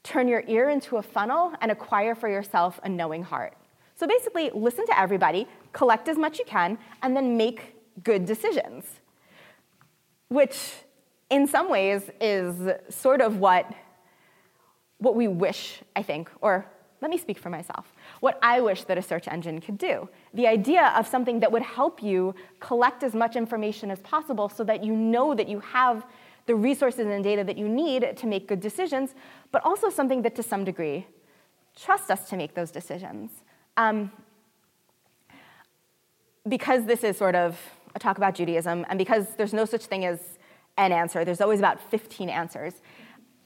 turn 0.03 0.27
your 0.27 0.43
ear 0.47 0.69
into 0.69 0.97
a 0.97 1.01
funnel 1.01 1.53
and 1.61 1.71
acquire 1.71 2.13
for 2.13 2.29
yourself 2.29 2.79
a 2.83 2.89
knowing 2.89 3.23
heart. 3.23 3.55
So 3.95 4.05
basically, 4.05 4.51
listen 4.53 4.85
to 4.85 4.99
everybody, 4.99 5.47
collect 5.73 6.07
as 6.07 6.17
much 6.17 6.37
you 6.37 6.45
can, 6.45 6.77
and 7.01 7.15
then 7.15 7.35
make 7.35 7.75
good 8.03 8.25
decisions 8.25 8.98
which 10.29 10.73
in 11.29 11.45
some 11.45 11.69
ways 11.69 12.09
is 12.19 12.71
sort 12.89 13.21
of 13.21 13.37
what, 13.37 13.71
what 14.97 15.15
we 15.15 15.27
wish, 15.27 15.81
I 15.95 16.01
think, 16.01 16.29
or 16.41 16.65
let 17.01 17.11
me 17.11 17.17
speak 17.17 17.37
for 17.37 17.49
myself, 17.49 17.93
what 18.19 18.37
I 18.41 18.59
wish 18.59 18.83
that 18.83 18.97
a 18.97 19.01
search 19.01 19.27
engine 19.27 19.61
could 19.61 19.77
do. 19.77 20.09
The 20.33 20.47
idea 20.47 20.93
of 20.97 21.07
something 21.07 21.39
that 21.39 21.51
would 21.51 21.61
help 21.61 22.03
you 22.03 22.35
collect 22.59 23.03
as 23.03 23.13
much 23.13 23.35
information 23.35 23.89
as 23.89 23.99
possible 23.99 24.49
so 24.49 24.63
that 24.65 24.83
you 24.83 24.93
know 24.93 25.33
that 25.33 25.47
you 25.47 25.59
have 25.61 26.05
the 26.45 26.55
resources 26.55 27.07
and 27.07 27.23
data 27.23 27.43
that 27.43 27.57
you 27.57 27.69
need 27.69 28.17
to 28.17 28.25
make 28.25 28.47
good 28.47 28.59
decisions, 28.59 29.13
but 29.51 29.63
also 29.63 29.89
something 29.89 30.23
that 30.23 30.35
to 30.35 30.43
some 30.43 30.65
degree 30.65 31.07
trusts 31.79 32.09
us 32.09 32.27
to 32.29 32.35
make 32.35 32.53
those 32.53 32.71
decisions. 32.71 33.29
Um, 33.77 34.11
because 36.47 36.85
this 36.85 37.03
is 37.03 37.17
sort 37.17 37.35
of 37.35 37.59
a 37.95 37.99
talk 37.99 38.17
about 38.17 38.35
Judaism, 38.35 38.85
and 38.89 38.97
because 38.97 39.35
there's 39.35 39.53
no 39.53 39.65
such 39.65 39.85
thing 39.85 40.05
as 40.05 40.37
an 40.77 40.91
answer, 40.91 41.25
there's 41.25 41.41
always 41.41 41.59
about 41.59 41.79
15 41.91 42.29
answers. 42.29 42.81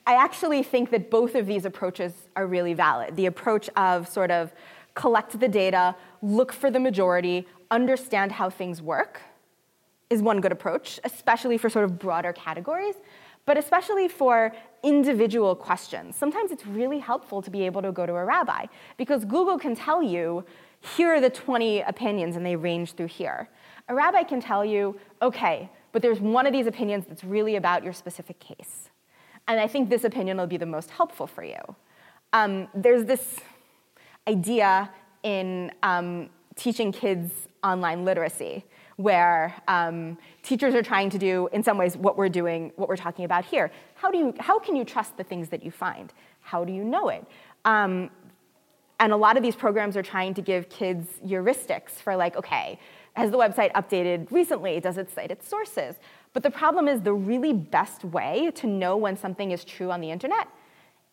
I 0.06 0.16
actually 0.16 0.64
think 0.64 0.92
that 0.92 1.10
both 1.10 1.36
of 1.36 1.48
these 1.48 1.66
approaches 1.66 2.14
are 2.36 2.46
really 2.46 2.74
valid. 2.74 3.16
The 3.16 3.26
approach 3.26 3.70
of 3.76 4.08
sort 4.08 4.32
of 4.32 4.54
collect 4.96 5.40
the 5.40 5.48
data, 5.48 5.96
look 6.22 6.52
for 6.52 6.70
the 6.70 6.80
majority, 6.80 7.48
understand 7.72 8.34
how 8.34 8.50
things 8.50 8.82
work 8.82 9.22
is 10.10 10.22
one 10.22 10.42
good 10.42 10.52
approach, 10.52 11.00
especially 11.04 11.58
for 11.58 11.70
sort 11.70 11.86
of 11.86 11.98
broader 11.98 12.34
categories, 12.34 12.96
but 13.46 13.58
especially 13.58 14.08
for 14.08 14.54
individual 14.84 15.56
questions. 15.56 16.16
Sometimes 16.16 16.52
it's 16.52 16.66
really 16.66 17.00
helpful 17.00 17.42
to 17.42 17.50
be 17.50 17.66
able 17.66 17.82
to 17.82 17.92
go 17.92 18.06
to 18.06 18.14
a 18.14 18.24
rabbi 18.24 18.66
because 18.98 19.26
Google 19.26 19.58
can 19.58 19.76
tell 19.76 20.04
you, 20.04 20.46
here 20.96 21.14
are 21.14 21.22
the 21.22 21.30
20 21.30 21.82
opinions 21.82 22.36
and 22.36 22.46
they 22.46 22.56
range 22.56 22.94
through 22.94 23.08
here. 23.08 23.50
A 23.90 23.96
rabbi 23.96 24.24
can 24.24 24.42
tell 24.42 24.64
you, 24.64 24.98
okay, 25.22 25.70
but 25.92 26.02
there's 26.02 26.20
one 26.20 26.46
of 26.46 26.54
these 26.54 26.68
opinions 26.68 27.06
that's 27.08 27.24
really 27.24 27.56
about 27.56 27.84
your 27.84 27.94
specific 27.94 28.40
case. 28.40 28.90
And 29.48 29.60
I 29.60 29.68
think 29.68 29.90
this 29.90 30.04
opinion 30.04 30.38
will 30.38 30.48
be 30.48 30.58
the 30.58 30.66
most 30.66 30.90
helpful 30.90 31.28
for 31.28 31.44
you. 31.44 31.60
Um, 32.32 32.68
there's 32.74 33.06
this 33.06 33.40
idea 34.28 34.90
in 35.24 35.72
um, 35.84 36.30
teaching 36.56 36.92
kids 36.92 37.32
online 37.64 38.06
literacy 38.06 38.66
where 38.98 39.56
um, 39.68 40.18
teachers 40.44 40.74
are 40.76 40.84
trying 40.84 41.10
to 41.10 41.18
do, 41.18 41.50
in 41.52 41.64
some 41.64 41.78
ways, 41.78 41.98
what 41.98 42.18
we're 42.18 42.30
doing, 42.30 42.72
what 42.76 42.88
we're 42.88 42.96
talking 42.96 43.26
about 43.26 43.44
here. 43.44 43.72
How, 43.96 44.12
do 44.12 44.18
you, 44.18 44.34
how 44.40 44.60
can 44.60 44.76
you 44.76 44.86
trust 44.86 45.18
the 45.18 45.24
things 45.24 45.50
that 45.50 45.64
you 45.64 45.72
find? 45.72 46.14
How 46.42 46.64
do 46.64 46.72
you 46.72 46.84
know 46.84 47.10
it? 47.10 47.26
Um, 47.66 48.10
and 49.00 49.12
a 49.12 49.18
lot 49.18 49.36
of 49.36 49.44
these 49.44 49.56
programs 49.56 49.98
are 49.98 50.04
trying 50.04 50.34
to 50.36 50.42
give 50.42 50.70
kids 50.70 51.08
heuristics 51.26 51.92
for, 51.92 52.16
like, 52.16 52.38
okay, 52.38 52.80
has 53.14 53.32
the 53.32 53.38
website 53.38 53.72
updated 53.74 54.32
recently? 54.32 54.80
Does 54.80 54.98
it 54.98 55.10
cite 55.10 55.32
its 55.32 55.48
sources? 55.48 55.96
But 56.34 56.44
the 56.44 56.50
problem 56.50 56.88
is 56.88 57.02
the 57.02 57.14
really 57.14 57.54
best 57.54 58.04
way 58.04 58.52
to 58.56 58.68
know 58.68 58.98
when 58.98 59.16
something 59.16 59.52
is 59.52 59.64
true 59.64 59.92
on 59.92 60.02
the 60.02 60.12
internet 60.12 60.48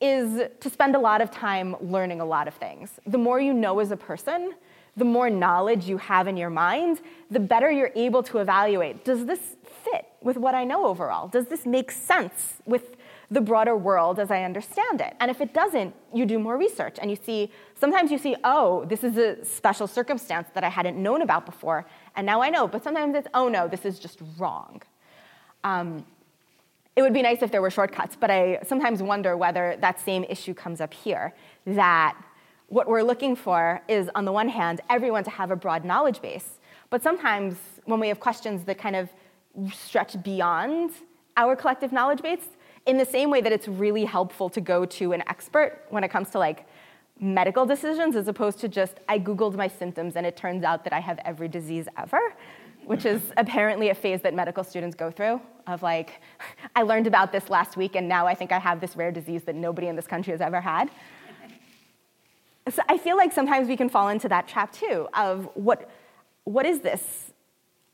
is 0.00 0.48
to 0.60 0.70
spend 0.70 0.96
a 0.96 0.98
lot 0.98 1.20
of 1.20 1.30
time 1.30 1.76
learning 1.80 2.20
a 2.20 2.24
lot 2.24 2.48
of 2.48 2.54
things. 2.54 2.98
The 3.06 3.18
more 3.18 3.38
you 3.38 3.52
know 3.52 3.80
as 3.80 3.90
a 3.90 3.96
person, 3.96 4.54
the 4.96 5.04
more 5.04 5.28
knowledge 5.28 5.86
you 5.88 5.98
have 5.98 6.26
in 6.26 6.36
your 6.36 6.50
mind, 6.50 7.00
the 7.30 7.40
better 7.40 7.70
you're 7.70 7.92
able 7.94 8.22
to 8.24 8.38
evaluate 8.38 9.04
does 9.04 9.26
this 9.26 9.56
fit 9.84 10.06
with 10.22 10.36
what 10.36 10.54
I 10.54 10.64
know 10.64 10.86
overall? 10.86 11.28
Does 11.28 11.46
this 11.46 11.66
make 11.66 11.90
sense 11.90 12.54
with 12.64 12.96
the 13.30 13.40
broader 13.40 13.76
world 13.76 14.18
as 14.18 14.30
I 14.30 14.42
understand 14.42 15.00
it. 15.00 15.14
And 15.20 15.30
if 15.30 15.40
it 15.40 15.54
doesn't, 15.54 15.94
you 16.12 16.26
do 16.26 16.38
more 16.38 16.56
research 16.56 16.98
and 17.00 17.10
you 17.10 17.16
see, 17.16 17.50
sometimes 17.74 18.10
you 18.10 18.18
see, 18.18 18.34
oh, 18.42 18.84
this 18.86 19.04
is 19.04 19.16
a 19.16 19.44
special 19.44 19.86
circumstance 19.86 20.48
that 20.54 20.64
I 20.64 20.68
hadn't 20.68 21.00
known 21.00 21.22
about 21.22 21.46
before, 21.46 21.86
and 22.16 22.26
now 22.26 22.42
I 22.42 22.50
know. 22.50 22.66
But 22.66 22.82
sometimes 22.82 23.14
it's, 23.14 23.28
oh 23.32 23.48
no, 23.48 23.68
this 23.68 23.84
is 23.84 23.98
just 23.98 24.20
wrong. 24.36 24.82
Um, 25.62 26.04
it 26.96 27.02
would 27.02 27.14
be 27.14 27.22
nice 27.22 27.40
if 27.40 27.52
there 27.52 27.62
were 27.62 27.70
shortcuts, 27.70 28.16
but 28.18 28.30
I 28.30 28.58
sometimes 28.66 29.00
wonder 29.02 29.36
whether 29.36 29.76
that 29.80 30.00
same 30.00 30.24
issue 30.24 30.52
comes 30.52 30.80
up 30.80 30.92
here 30.92 31.32
that 31.66 32.16
what 32.66 32.88
we're 32.88 33.02
looking 33.02 33.36
for 33.36 33.80
is, 33.88 34.10
on 34.14 34.24
the 34.24 34.32
one 34.32 34.48
hand, 34.48 34.80
everyone 34.90 35.24
to 35.24 35.30
have 35.30 35.50
a 35.50 35.56
broad 35.56 35.84
knowledge 35.84 36.20
base. 36.20 36.58
But 36.88 37.02
sometimes 37.02 37.56
when 37.84 38.00
we 38.00 38.08
have 38.08 38.18
questions 38.18 38.64
that 38.64 38.78
kind 38.78 38.96
of 38.96 39.08
stretch 39.72 40.20
beyond 40.22 40.90
our 41.36 41.54
collective 41.54 41.92
knowledge 41.92 42.22
base, 42.22 42.46
in 42.86 42.96
the 42.96 43.04
same 43.04 43.30
way 43.30 43.40
that 43.40 43.52
it's 43.52 43.68
really 43.68 44.04
helpful 44.04 44.48
to 44.50 44.60
go 44.60 44.84
to 44.84 45.12
an 45.12 45.22
expert 45.28 45.84
when 45.90 46.04
it 46.04 46.08
comes 46.08 46.30
to 46.30 46.38
like 46.38 46.66
medical 47.20 47.66
decisions 47.66 48.16
as 48.16 48.28
opposed 48.28 48.58
to 48.60 48.68
just 48.68 48.98
I 49.08 49.18
Googled 49.18 49.54
my 49.54 49.68
symptoms 49.68 50.16
and 50.16 50.26
it 50.26 50.36
turns 50.36 50.64
out 50.64 50.84
that 50.84 50.92
I 50.92 51.00
have 51.00 51.18
every 51.24 51.48
disease 51.48 51.86
ever, 51.98 52.20
which 52.86 53.04
is 53.04 53.20
apparently 53.36 53.90
a 53.90 53.94
phase 53.94 54.22
that 54.22 54.34
medical 54.34 54.64
students 54.64 54.96
go 54.96 55.10
through 55.10 55.40
of 55.66 55.82
like, 55.82 56.20
I 56.76 56.82
learned 56.82 57.06
about 57.06 57.30
this 57.32 57.50
last 57.50 57.76
week 57.76 57.94
and 57.94 58.08
now 58.08 58.26
I 58.26 58.34
think 58.34 58.52
I 58.52 58.58
have 58.58 58.80
this 58.80 58.96
rare 58.96 59.12
disease 59.12 59.42
that 59.44 59.54
nobody 59.54 59.88
in 59.88 59.96
this 59.96 60.06
country 60.06 60.32
has 60.32 60.40
ever 60.40 60.60
had. 60.60 60.90
So 62.70 62.82
I 62.88 62.98
feel 62.98 63.16
like 63.16 63.32
sometimes 63.32 63.68
we 63.68 63.76
can 63.76 63.88
fall 63.88 64.08
into 64.08 64.28
that 64.28 64.46
trap 64.48 64.72
too 64.72 65.08
of 65.14 65.48
what, 65.54 65.90
what 66.44 66.66
is 66.66 66.80
this 66.80 67.29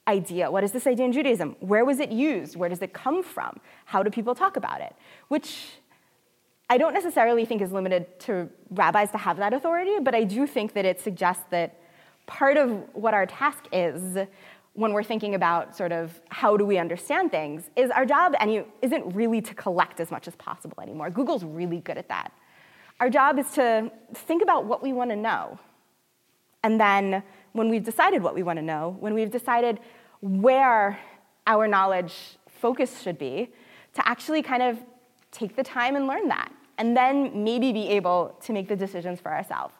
idea? 0.08 0.50
What 0.50 0.64
is 0.64 0.72
this 0.72 0.86
idea 0.86 1.04
in 1.04 1.12
Judaism? 1.12 1.56
Where 1.60 1.84
was 1.84 2.00
it 2.00 2.10
used? 2.10 2.56
Where 2.56 2.68
does 2.68 2.82
it 2.82 2.92
come 2.92 3.22
from? 3.22 3.60
How 3.86 4.02
do 4.02 4.10
people 4.10 4.34
talk 4.34 4.56
about 4.56 4.80
it? 4.80 4.94
Which 5.28 5.66
I 6.68 6.78
don't 6.78 6.94
necessarily 6.94 7.44
think 7.44 7.62
is 7.62 7.72
limited 7.72 8.18
to 8.20 8.48
rabbis 8.70 9.10
to 9.12 9.18
have 9.18 9.36
that 9.38 9.52
authority, 9.52 9.98
but 10.02 10.14
I 10.14 10.24
do 10.24 10.46
think 10.46 10.72
that 10.74 10.84
it 10.84 11.00
suggests 11.00 11.44
that 11.50 11.80
part 12.26 12.56
of 12.56 12.70
what 12.92 13.14
our 13.14 13.26
task 13.26 13.66
is 13.72 14.18
when 14.74 14.92
we're 14.92 15.04
thinking 15.04 15.34
about 15.34 15.76
sort 15.76 15.92
of 15.92 16.20
how 16.28 16.56
do 16.56 16.66
we 16.66 16.76
understand 16.76 17.30
things 17.30 17.70
is 17.76 17.90
our 17.90 18.04
job 18.04 18.34
and 18.40 18.64
isn't 18.82 19.14
really 19.14 19.40
to 19.40 19.54
collect 19.54 20.00
as 20.00 20.10
much 20.10 20.28
as 20.28 20.34
possible 20.36 20.76
anymore. 20.82 21.08
Google's 21.08 21.44
really 21.44 21.80
good 21.80 21.96
at 21.96 22.08
that. 22.08 22.32
Our 23.00 23.08
job 23.08 23.38
is 23.38 23.50
to 23.52 23.90
think 24.14 24.42
about 24.42 24.66
what 24.66 24.82
we 24.82 24.92
want 24.92 25.10
to 25.10 25.16
know. 25.16 25.58
And 26.62 26.80
then 26.80 27.22
when 27.52 27.68
we've 27.68 27.84
decided 27.84 28.22
what 28.22 28.34
we 28.34 28.42
want 28.42 28.58
to 28.58 28.62
know, 28.62 28.96
when 29.00 29.14
we've 29.14 29.30
decided 29.30 29.78
where 30.20 30.98
our 31.46 31.68
knowledge 31.68 32.14
focus 32.48 33.02
should 33.02 33.18
be, 33.18 33.52
to 33.94 34.08
actually 34.08 34.42
kind 34.42 34.62
of 34.62 34.78
take 35.30 35.56
the 35.56 35.62
time 35.62 35.96
and 35.96 36.06
learn 36.06 36.28
that, 36.28 36.50
and 36.78 36.96
then 36.96 37.44
maybe 37.44 37.72
be 37.72 37.88
able 37.88 38.36
to 38.42 38.52
make 38.52 38.68
the 38.68 38.76
decisions 38.76 39.20
for 39.20 39.32
ourselves. 39.32 39.74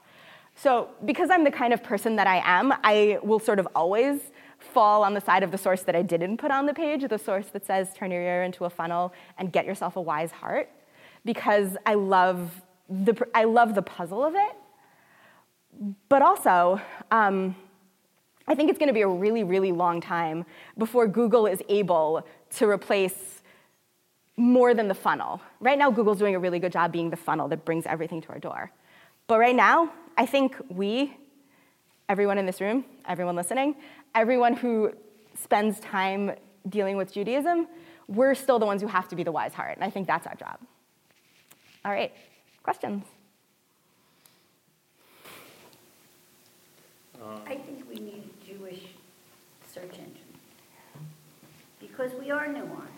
So, 0.55 0.89
because 1.05 1.29
I'm 1.31 1.45
the 1.45 1.51
kind 1.51 1.75
of 1.75 1.83
person 1.83 2.17
that 2.17 2.27
I 2.27 2.41
am, 2.45 2.73
I 2.83 3.19
will 3.23 3.39
sort 3.39 3.59
of 3.59 3.69
always 3.75 4.21
fall 4.59 5.03
on 5.05 5.13
the 5.13 5.21
side 5.21 5.43
of 5.43 5.51
the 5.51 5.59
source 5.59 5.83
that 5.83 5.95
I 5.95 6.01
didn't 6.01 6.39
put 6.39 6.51
on 6.51 6.65
the 6.65 6.73
page, 6.73 7.07
the 7.07 7.19
source 7.19 7.49
that 7.49 7.67
says 7.67 7.93
turn 7.95 8.11
your 8.11 8.23
ear 8.23 8.43
into 8.43 8.65
a 8.65 8.71
funnel 8.71 9.13
and 9.37 9.53
get 9.53 9.67
yourself 9.67 9.97
a 9.97 10.01
wise 10.01 10.31
heart, 10.31 10.71
because 11.25 11.77
I 11.85 11.95
love 11.95 12.63
the, 12.89 13.15
I 13.35 13.45
love 13.45 13.75
the 13.75 13.83
puzzle 13.83 14.25
of 14.25 14.35
it. 14.35 14.53
But 16.09 16.23
also, 16.23 16.81
um, 17.11 17.55
I 18.49 18.55
think 18.55 18.71
it's 18.71 18.79
going 18.79 18.89
to 18.89 18.95
be 18.95 19.03
a 19.03 19.09
really, 19.09 19.43
really 19.45 19.73
long 19.73 20.01
time 20.01 20.45
before 20.79 21.07
Google 21.09 21.47
is 21.47 21.63
able 21.69 22.27
to 22.57 22.69
replace 22.69 23.43
more 24.37 24.75
than 24.75 24.89
the 24.89 24.95
funnel. 24.95 25.41
Right 25.61 25.79
now, 25.79 25.91
Google's 25.91 26.19
doing 26.19 26.35
a 26.35 26.39
really 26.39 26.59
good 26.59 26.73
job 26.73 26.93
being 26.93 27.11
the 27.11 27.17
funnel 27.17 27.49
that 27.49 27.65
brings 27.65 27.87
everything 27.87 28.21
to 28.23 28.29
our 28.29 28.39
door. 28.39 28.71
But 29.27 29.39
right 29.39 29.57
now, 29.57 29.91
I 30.17 30.27
think 30.27 30.55
we, 30.69 31.17
everyone 32.09 32.39
in 32.39 32.47
this 32.47 32.61
room, 32.61 32.85
everyone 33.07 33.35
listening, 33.35 33.75
everyone 34.15 34.55
who 34.55 34.93
spends 35.35 35.81
time 35.81 36.33
dealing 36.69 36.97
with 36.97 37.13
Judaism, 37.13 37.67
we're 38.09 38.35
still 38.35 38.59
the 38.59 38.67
ones 38.67 38.83
who 38.83 38.89
have 38.89 39.09
to 39.09 39.17
be 39.17 39.25
the 39.25 39.33
wise 39.33 39.55
heart. 39.55 39.77
And 39.77 39.85
I 39.85 39.91
think 39.91 40.07
that's 40.07 40.27
our 40.27 40.35
job. 40.37 40.59
All 41.85 41.93
right, 41.93 42.13
questions? 42.63 43.05
Uh, 47.21 47.39
I 47.47 47.57
think 47.57 47.86
Because 51.97 52.13
we 52.21 52.31
are 52.31 52.47
nuanced. 52.47 52.89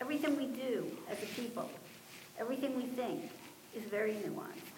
Everything 0.00 0.36
we 0.36 0.46
do 0.46 0.86
as 1.10 1.22
a 1.22 1.26
people, 1.26 1.68
everything 2.38 2.76
we 2.76 2.84
think 2.84 3.30
is 3.74 3.82
very 3.84 4.12
nuanced. 4.12 4.72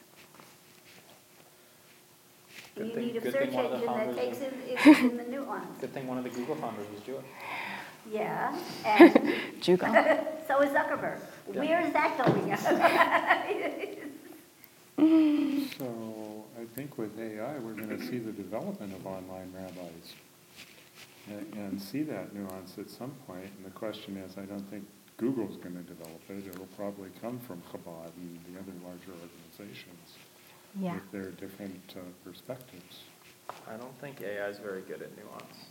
And 2.77 2.77
Good 2.77 2.87
you 2.89 2.95
thing- 2.95 3.07
need 3.07 3.17
a 3.17 3.21
good 3.21 3.33
search 3.33 3.51
thing 3.51 3.55
one 3.57 3.65
of 3.67 3.81
the 3.81 3.87
engine 3.87 4.07
that 4.07 4.17
takes 4.17 4.37
of- 4.39 4.43
it 4.45 4.87
it 4.87 4.99
in 5.11 5.17
the 5.17 5.25
nuance. 5.37 5.81
Good 5.81 5.93
thing 5.95 6.07
one 6.09 6.19
of 6.19 6.25
the 6.25 6.31
Google 6.31 6.57
founders 6.57 6.87
was 6.93 7.01
Jewish. 7.03 7.25
Yeah, 8.11 8.57
and 8.85 9.35
Jugo. 9.61 9.87
so 10.49 10.61
is 10.63 10.71
Zuckerberg. 10.71 11.21
Yeah. 11.53 11.61
Where 11.61 11.81
is 11.87 11.93
that 11.93 12.17
going? 12.19 12.57
So 15.79 16.45
I 16.61 16.65
think 16.75 16.99
with 16.99 17.17
AI, 17.21 17.57
we're 17.61 17.75
going 17.75 17.91
to 17.91 18.05
see 18.05 18.19
the 18.19 18.33
development 18.33 18.93
of 18.95 19.07
online 19.07 19.53
rabbis 19.55 20.15
and, 21.31 21.55
and 21.55 21.83
see 21.83 22.03
that 22.03 22.35
nuance 22.35 22.76
at 22.79 22.91
some 22.91 23.11
point. 23.26 23.51
And 23.57 23.64
the 23.66 23.70
question 23.70 24.16
is, 24.16 24.37
I 24.39 24.43
don't 24.43 24.68
think 24.70 24.87
Google's 25.16 25.57
going 25.57 25.74
to 25.76 25.83
develop 25.83 26.20
it. 26.29 26.47
It'll 26.47 26.66
probably 26.76 27.11
come 27.20 27.39
from 27.41 27.62
Chabad 27.72 28.11
and 28.16 28.39
the 28.53 28.61
other 28.61 28.72
larger 28.85 29.12
organizations 29.20 30.14
Yeah. 30.81 30.95
with 30.95 31.11
their 31.12 31.31
different 31.33 31.81
uh, 31.97 32.01
perspectives. 32.24 33.01
I 33.66 33.76
don't 33.76 33.99
think 34.01 34.20
AI 34.20 34.47
is 34.49 34.59
very 34.59 34.83
good 34.83 35.03
at 35.03 35.11
nuance. 35.16 35.70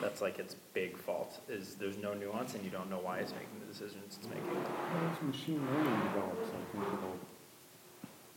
That's 0.00 0.20
like 0.20 0.38
its 0.38 0.54
big 0.74 0.96
fault, 0.96 1.40
is 1.48 1.74
there's 1.74 1.96
no 1.96 2.14
nuance 2.14 2.54
and 2.54 2.62
you 2.64 2.70
don't 2.70 2.88
know 2.88 3.00
why 3.00 3.18
it's 3.18 3.32
making 3.32 3.58
the 3.60 3.66
decisions 3.72 4.16
it's 4.18 4.28
making. 4.28 4.44
Well, 4.54 5.10
As 5.12 5.22
machine 5.22 5.66
learning 5.66 6.00
develops, 6.04 6.48
I 6.50 6.72
think 6.72 6.84
it'll 6.86 7.18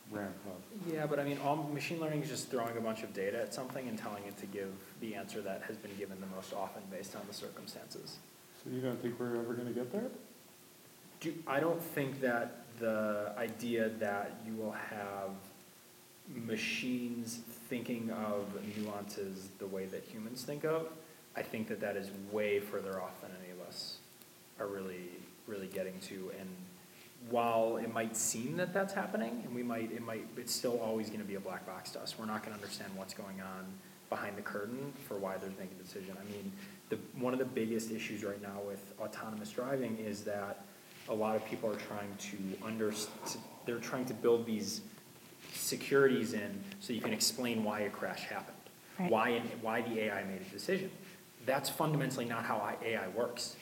ramp 0.10 0.36
up. 0.48 0.62
Yeah, 0.92 1.06
but 1.06 1.20
I 1.20 1.24
mean, 1.24 1.38
all, 1.44 1.58
machine 1.72 2.00
learning 2.00 2.24
is 2.24 2.30
just 2.30 2.50
throwing 2.50 2.76
a 2.78 2.82
bunch 2.82 3.04
of 3.04 3.14
data 3.14 3.40
at 3.42 3.54
something 3.54 3.88
and 3.88 3.98
telling 3.98 4.24
it 4.24 4.38
to 4.38 4.46
give 4.48 4.72
the 5.02 5.16
answer 5.16 5.42
that 5.42 5.64
has 5.68 5.76
been 5.76 5.96
given 5.98 6.18
the 6.22 6.36
most 6.36 6.54
often 6.54 6.82
based 6.90 7.16
on 7.16 7.22
the 7.28 7.34
circumstances. 7.34 8.18
So 8.64 8.70
you 8.70 8.80
don't 8.80 9.02
think 9.02 9.20
we're 9.20 9.36
ever 9.36 9.54
going 9.54 9.68
to 9.68 9.74
get 9.74 9.92
there? 9.92 10.10
Do, 11.20 11.34
I 11.48 11.60
don't 11.60 11.82
think 11.82 12.22
that 12.22 12.58
the 12.80 13.34
idea 13.38 13.90
that 14.00 14.36
you 14.46 14.54
will 14.54 14.72
have 14.72 15.32
machines 16.34 17.40
thinking 17.70 18.10
of 18.12 18.46
nuances 18.78 19.50
the 19.60 19.68
way 19.68 19.86
that 19.86 20.04
humans 20.04 20.44
think 20.44 20.64
of, 20.64 20.88
I 21.36 21.42
think 21.42 21.68
that 21.70 21.80
that 21.82 21.98
is 21.98 22.10
way 22.32 22.60
further 22.60 23.02
off 23.02 23.22
than 23.22 23.32
any 23.44 23.52
of 23.52 23.68
us 23.68 23.98
are 24.60 24.68
really, 24.68 25.10
really 25.48 25.68
getting 25.68 26.00
to. 26.08 26.32
And 26.40 26.50
while 27.30 27.78
it 27.78 27.94
might 27.94 28.16
seem 28.16 28.58
that 28.58 28.74
that's 28.74 28.94
happening, 28.94 29.42
and 29.46 29.56
we 29.56 29.64
might, 29.64 29.92
it 29.92 30.02
might, 30.02 30.28
it's 30.38 30.54
still 30.54 30.80
always 30.80 31.10
gonna 31.10 31.24
be 31.24 31.36
a 31.36 31.40
black 31.40 31.66
box 31.66 31.92
to 31.92 32.02
us. 32.02 32.16
We're 32.18 32.26
not 32.26 32.44
gonna 32.44 32.56
understand 32.56 32.92
what's 32.96 33.14
going 33.14 33.42
on 33.42 33.66
behind 34.12 34.38
the 34.38 34.42
curtain 34.42 34.94
for 35.08 35.18
why 35.18 35.38
they're 35.38 35.50
making 35.52 35.78
a 35.80 35.84
decision. 35.84 36.16
I 36.20 36.32
mean, 36.32 36.52
the, 36.90 37.00
one 37.18 37.34
of 37.34 37.40
the 37.40 37.46
biggest 37.46 37.90
issues 37.90 38.24
right 38.24 38.42
now 38.42 38.60
with 38.68 38.94
autonomous 39.00 39.50
driving 39.50 39.98
is 39.98 40.22
that 40.26 40.66
a 41.10 41.14
lot 41.14 41.36
of 41.36 41.44
people 41.46 41.72
are 41.72 41.78
trying 41.78 42.14
to 42.20 42.38
under, 42.64 42.94
they're 43.66 43.80
trying 43.80 44.06
to 44.06 44.14
build 44.14 44.46
these 44.46 44.82
securities 45.54 46.34
in 46.34 46.62
so 46.82 46.94
you 46.94 47.02
can 47.02 47.14
explain 47.14 47.64
why 47.64 47.82
a 47.82 47.90
crash 47.90 48.26
happened. 48.26 48.58
Right. 49.00 49.10
Why, 49.10 49.42
why 49.62 49.82
the 49.82 50.02
AI 50.02 50.24
made 50.26 50.42
a 50.42 50.54
decision. 50.54 50.92
That's 51.46 51.70
fundamentally 51.70 52.26
not 52.26 52.44
how 52.44 52.76
AI 52.84 53.08
works. 53.10 53.56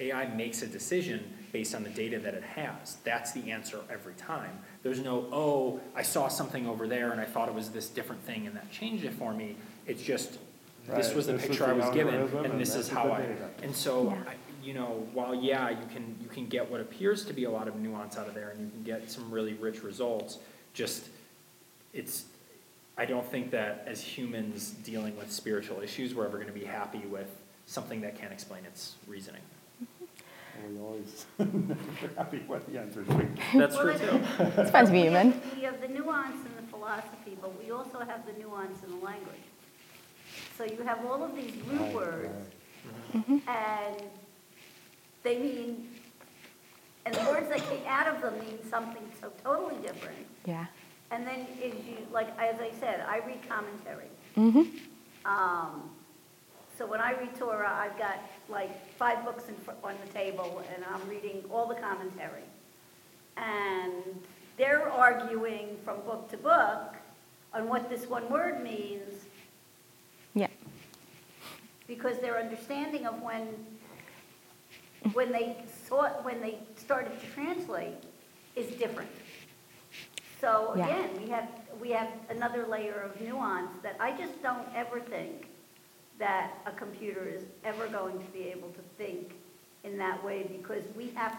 AI 0.00 0.26
makes 0.26 0.62
a 0.62 0.66
decision 0.66 1.34
based 1.50 1.74
on 1.74 1.82
the 1.82 1.90
data 1.90 2.20
that 2.20 2.34
it 2.34 2.44
has. 2.44 2.98
That's 3.02 3.32
the 3.32 3.50
answer 3.50 3.80
every 3.90 4.14
time. 4.14 4.60
There's 4.84 5.00
no, 5.00 5.26
oh, 5.32 5.80
I 5.96 6.02
saw 6.02 6.28
something 6.28 6.68
over 6.68 6.86
there 6.86 7.10
and 7.10 7.20
I 7.20 7.24
thought 7.24 7.48
it 7.48 7.54
was 7.54 7.70
this 7.70 7.88
different 7.88 8.22
thing 8.22 8.46
and 8.46 8.54
that 8.54 8.70
changed 8.70 9.04
it 9.04 9.14
for 9.14 9.34
me. 9.34 9.56
It's 9.88 10.02
just, 10.02 10.38
this 10.86 11.06
Right, 11.08 11.16
was 11.16 11.26
the 11.26 11.32
this 11.32 11.42
is 11.42 11.48
picture 11.48 11.64
the 11.66 11.70
I 11.70 11.72
was 11.74 11.94
given 11.94 12.14
algorithm 12.14 12.44
and 12.44 12.52
and 12.52 12.60
this 12.60 12.74
is 12.76 12.88
how 12.88 13.06
the 13.06 13.12
I, 13.14 13.20
data. 13.22 13.48
and 13.62 13.74
so, 13.74 14.04
Yeah. 14.10 14.30
I- 14.30 14.34
you 14.62 14.74
know, 14.74 15.06
while, 15.14 15.34
yeah, 15.34 15.70
you 15.70 15.86
can, 15.94 16.14
you 16.20 16.28
can 16.28 16.46
get 16.46 16.70
what 16.70 16.80
appears 16.80 17.24
to 17.24 17.32
be 17.32 17.44
a 17.44 17.50
lot 17.50 17.68
of 17.68 17.76
nuance 17.76 18.18
out 18.18 18.28
of 18.28 18.34
there 18.34 18.50
and 18.50 18.60
you 18.60 18.70
can 18.70 18.82
get 18.82 19.10
some 19.10 19.30
really 19.30 19.54
rich 19.54 19.82
results, 19.82 20.38
just, 20.74 21.08
it's, 21.94 22.24
I 22.98 23.06
don't 23.06 23.24
think 23.24 23.50
that 23.52 23.84
as 23.86 24.02
humans 24.02 24.70
dealing 24.84 25.16
with 25.16 25.32
spiritual 25.32 25.80
issues, 25.80 26.14
we're 26.14 26.26
ever 26.26 26.38
gonna 26.38 26.52
be 26.52 26.64
happy 26.66 26.98
with 26.98 27.28
something 27.66 28.02
that 28.02 28.18
can't 28.18 28.32
explain 28.32 28.64
its 28.66 28.96
reasoning. 29.06 29.40
We 30.74 30.80
always, 30.80 31.24
happy 32.16 32.42
with 32.48 32.66
the 32.70 32.80
answers 32.80 33.06
we 33.08 33.14
That's 33.58 33.74
Well, 33.76 33.84
true 33.84 33.92
it- 33.92 34.00
too. 34.00 34.44
It's 34.60 34.70
fun 34.70 34.84
to 34.86 34.90
be 34.92 34.98
We 35.02 35.04
have- 35.06 35.22
human. 35.24 35.40
We 35.56 35.62
have 35.62 35.80
the 35.80 35.88
nuance 35.88 36.36
in 36.44 36.56
the 36.62 36.68
philosophy, 36.70 37.38
but 37.40 37.56
we 37.64 37.70
also 37.70 38.00
have 38.00 38.26
the 38.26 38.32
nuance 38.38 38.82
in 38.82 38.90
the 38.98 39.04
language. 39.04 39.36
So 40.58 40.64
you 40.64 40.82
have 40.82 41.06
all 41.06 41.22
of 41.22 41.36
these 41.36 41.54
root 41.68 41.80
Right, 41.80 41.94
words, 41.94 42.48
right. 43.14 43.42
and 43.46 44.02
they 45.22 45.38
mean, 45.38 45.88
and 47.06 47.14
the 47.14 47.20
words 47.30 47.48
that 47.48 47.58
came 47.68 47.86
out 47.86 48.08
of 48.08 48.20
them 48.20 48.36
mean 48.40 48.58
something 48.68 49.04
so 49.20 49.30
totally 49.44 49.80
different. 49.80 50.18
Yeah. 50.44 50.66
And 51.12 51.24
then 51.24 51.46
as 51.62 51.72
you, 51.86 51.96
like, 52.12 52.28
as 52.40 52.60
I 52.60 52.72
said, 52.80 53.04
I 53.08 53.18
read 53.24 53.38
commentary. 53.48 54.08
Mm-hmm. 54.36 55.30
Um, 55.32 55.90
So 56.76 56.86
when 56.86 57.00
I 57.00 57.12
read 57.12 57.34
Torah, 57.36 57.72
I've 57.72 57.96
got 57.98 58.18
like 58.48 58.72
five 58.96 59.24
books 59.24 59.44
in, 59.48 59.54
fr- 59.56 59.78
on 59.84 59.94
the 60.04 60.12
table, 60.12 60.62
and 60.74 60.84
I'm 60.84 61.08
reading 61.08 61.44
all 61.52 61.66
the 61.66 61.74
commentary. 61.76 62.46
And 63.36 63.92
they're 64.56 64.88
arguing 64.90 65.76
from 65.84 66.00
book 66.02 66.28
to 66.30 66.36
book 66.36 66.96
on 67.54 67.68
what 67.68 67.88
this 67.88 68.06
one 68.08 68.28
word 68.28 68.62
means 68.62 69.02
Yeah. 69.12 69.27
Because 71.88 72.18
their 72.18 72.38
understanding 72.38 73.06
of 73.06 73.20
when, 73.20 73.48
when 75.14 75.32
they 75.32 75.56
saw, 75.88 76.10
when 76.22 76.40
they 76.40 76.58
started 76.76 77.18
to 77.18 77.26
translate 77.28 77.96
is 78.54 78.68
different. 78.76 79.10
So 80.40 80.74
Yeah. 80.76 80.84
again, 80.86 81.10
we 81.20 81.30
have, 81.30 81.48
we 81.80 81.90
have 81.90 82.08
another 82.28 82.66
layer 82.66 83.00
of 83.00 83.20
nuance 83.20 83.70
that 83.82 83.96
I 83.98 84.12
just 84.12 84.40
don't 84.42 84.68
ever 84.76 85.00
think 85.00 85.48
that 86.18 86.52
a 86.66 86.72
computer 86.72 87.26
is 87.26 87.44
ever 87.64 87.88
going 87.88 88.18
to 88.18 88.26
be 88.32 88.44
able 88.48 88.68
to 88.70 88.80
think 88.96 89.34
in 89.84 89.96
that 89.98 90.22
way 90.22 90.42
because 90.44 90.84
we 90.96 91.10
have, 91.14 91.36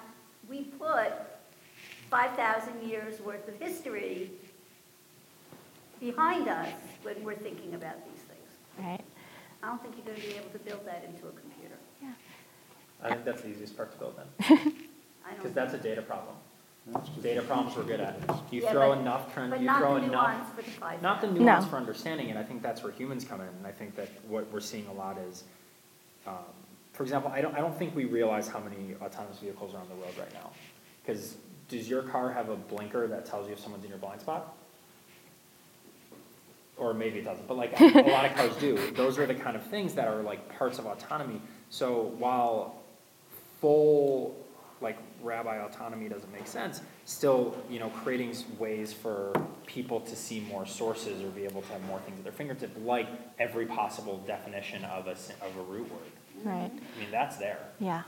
we 0.50 0.64
put 0.64 1.12
5,000 2.10 2.82
years 2.84 3.22
worth 3.22 3.48
of 3.48 3.56
history 3.56 4.32
behind 6.00 6.48
us 6.48 6.74
when 7.04 7.22
we're 7.24 7.36
thinking 7.36 7.76
about 7.76 8.04
these 8.06 8.24
things. 8.24 8.50
Right. 8.80 9.02
I 9.64 9.68
don't 9.68 9.82
think 9.82 9.96
you're 9.98 10.06
going 10.06 10.22
to 10.22 10.28
be 10.28 10.36
able 10.36 10.50
to 10.52 10.60
build 10.60 10.86
that 10.86 11.04
into 11.06 11.28
a 11.28 11.32
computer. 11.32 11.76
I 13.02 13.10
think 13.10 13.24
that's 13.26 13.42
the 13.44 13.50
easiest 13.50 13.78
part 13.78 13.92
to 13.94 13.98
build 13.98 14.16
in, 14.40 14.46
I 14.56 14.56
don't. 14.56 15.38
because 15.38 15.54
that's 15.54 15.74
a 15.74 15.78
data 15.78 16.02
problem. 16.02 16.36
Data 17.22 17.42
problems 17.44 17.78
we're 17.78 17.84
good 17.84 18.00
at. 18.02 18.18
You 18.52 18.62
Yeah, 18.64 18.72
throw 18.72 18.90
but- 18.90 19.00
enough, 19.00 19.34
trend- 19.34 19.52
But 19.52 19.60
you 19.62 19.68
not 19.68 19.80
throw 19.80 19.94
the 20.00 20.06
enough 20.08 20.12
nuance 20.12 20.50
for 20.56 20.62
the 20.64 20.72
five. 20.72 21.02
Not 21.02 21.22
the 21.22 21.28
No. 21.28 21.34
nuance 21.42 21.66
for 21.66 21.78
understanding 21.78 22.30
it, 22.30 22.36
I 22.38 22.44
think 22.44 22.62
that's 22.62 22.84
where 22.84 22.92
humans 22.92 23.24
come 23.24 23.40
in, 23.42 23.48
and 23.48 23.66
I 23.68 23.72
think 23.72 23.96
that 23.96 24.10
what 24.28 24.52
we're 24.52 24.60
seeing 24.60 24.88
a 24.88 24.94
lot 24.94 25.18
is, 25.18 25.44
um, 26.28 26.34
for 26.94 27.04
example, 27.04 27.32
I 27.34 27.40
don't, 27.42 27.56
I 27.56 27.60
don't 27.60 27.78
think 27.78 27.96
we 27.96 28.06
realize 28.06 28.48
how 28.50 28.60
many 28.60 28.96
autonomous 29.02 29.38
vehicles 29.40 29.74
are 29.76 29.80
on 29.80 29.88
the 29.88 29.96
road 29.96 30.18
right 30.18 30.34
now. 30.34 30.52
Because 31.06 31.36
does 31.70 31.88
your 31.90 32.02
car 32.04 32.32
have 32.34 32.50
a 32.50 32.56
blinker 32.56 33.08
that 33.08 33.26
tells 33.26 33.48
you 33.48 33.54
if 33.54 33.60
someone's 33.60 33.84
in 33.86 33.90
your 33.92 34.00
blind 34.00 34.20
spot? 34.22 34.56
Or 36.80 36.94
maybe 36.94 37.20
it 37.20 37.26
doesn't, 37.26 37.48
but 37.48 37.58
like, 37.58 37.78
a 37.80 37.84
lot 38.10 38.26
of 38.26 38.36
cars 38.36 38.56
do. 38.58 38.78
Those 38.92 39.20
are 39.20 39.26
the 39.26 39.36
kind 39.36 39.56
of 39.58 39.64
things 39.64 39.94
that 39.96 40.08
are 40.08 40.22
like 40.22 40.58
parts 40.58 40.80
of 40.80 40.86
autonomy. 40.86 41.42
So 41.70 42.14
while 42.18 42.78
full, 43.60 44.36
like 44.82 44.98
rabbi 45.22 45.58
autonomy 45.58 46.08
doesn't 46.08 46.32
make 46.32 46.48
sense, 46.48 46.82
still, 47.06 47.58
you 47.70 47.80
know, 47.80 47.90
creating 47.90 48.34
ways 48.58 48.94
for 48.94 49.34
people 49.68 50.00
to 50.02 50.16
see 50.16 50.40
more 50.40 50.66
sources 50.66 51.22
or 51.22 51.28
be 51.28 51.44
able 51.44 51.62
to 51.64 51.68
have 51.74 51.84
more 51.84 52.00
things 52.00 52.18
at 52.18 52.24
their 52.24 52.32
fingertips, 52.34 52.78
like 52.80 53.08
every 53.40 53.66
possible 53.66 54.24
definition 54.26 54.86
of 54.86 55.08
a, 55.08 55.12
s- 55.12 55.32
of 55.42 55.56
a 55.58 55.64
root 55.64 55.90
word. 55.92 56.00
Right. 56.46 56.72
I 56.72 57.00
mean, 57.00 57.12
that's 57.12 57.36
there. 57.36 57.60
Yeah. 57.80 58.04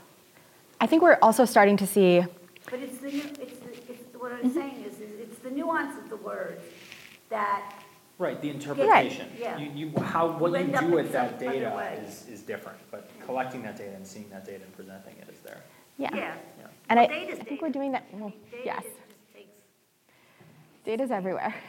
I 0.80 0.86
think 0.86 1.02
we're 1.02 1.18
also 1.20 1.44
starting 1.44 1.76
to 1.76 1.86
see, 1.86 2.24
But 2.70 2.80
it's 2.80 2.98
the, 2.98 3.10
nu- 3.12 3.18
it's 3.40 3.58
the, 3.58 3.70
it's, 3.92 4.14
what 4.18 4.32
Mm-hmm. 4.32 4.46
I'm 4.46 4.54
saying 4.54 4.84
is, 4.86 4.94
is 5.00 5.20
it's 5.20 5.38
the 5.40 5.50
nuance 5.50 5.98
of 5.98 6.08
the 6.08 6.16
word 6.16 6.58
that, 7.28 7.74
Right, 8.22 8.40
the 8.40 8.50
interpretation. 8.50 9.28
yeah. 9.36 9.58
You, 9.58 9.70
you, 9.74 10.00
how, 10.00 10.28
what 10.38 10.52
You 10.52 10.68
you 10.68 10.74
up 10.74 10.80
do 10.82 10.86
in 10.86 10.92
with 10.92 11.10
that 11.10 11.34
other 11.34 11.44
data 11.50 11.74
way. 11.76 12.00
is, 12.06 12.28
is 12.28 12.42
different, 12.42 12.78
but 12.92 13.10
collecting 13.26 13.62
that 13.62 13.76
data 13.76 13.96
and 13.96 14.06
seeing 14.06 14.30
that 14.30 14.44
data 14.44 14.62
and 14.62 14.72
presenting 14.76 15.16
it 15.20 15.28
is 15.28 15.40
there. 15.40 15.60
yeah. 15.98 16.10
yeah. 16.14 16.34
Yeah. 16.60 16.66
And 16.88 17.00
I, 17.00 17.06
Well, 17.06 17.10
data's 17.18 17.40
I 17.40 17.42
think 17.42 17.60
we're 17.60 17.66
data. 17.68 17.78
doing 17.80 17.92
that, 17.92 18.04
I 18.12 18.16
well, 18.16 18.28
mean, 18.28 18.38
data 18.52 18.62
yes. 18.64 18.84
is- 18.84 18.90
just 18.92 19.34
takes, 19.34 19.48
Data's 20.84 21.10
everywhere. 21.10 21.52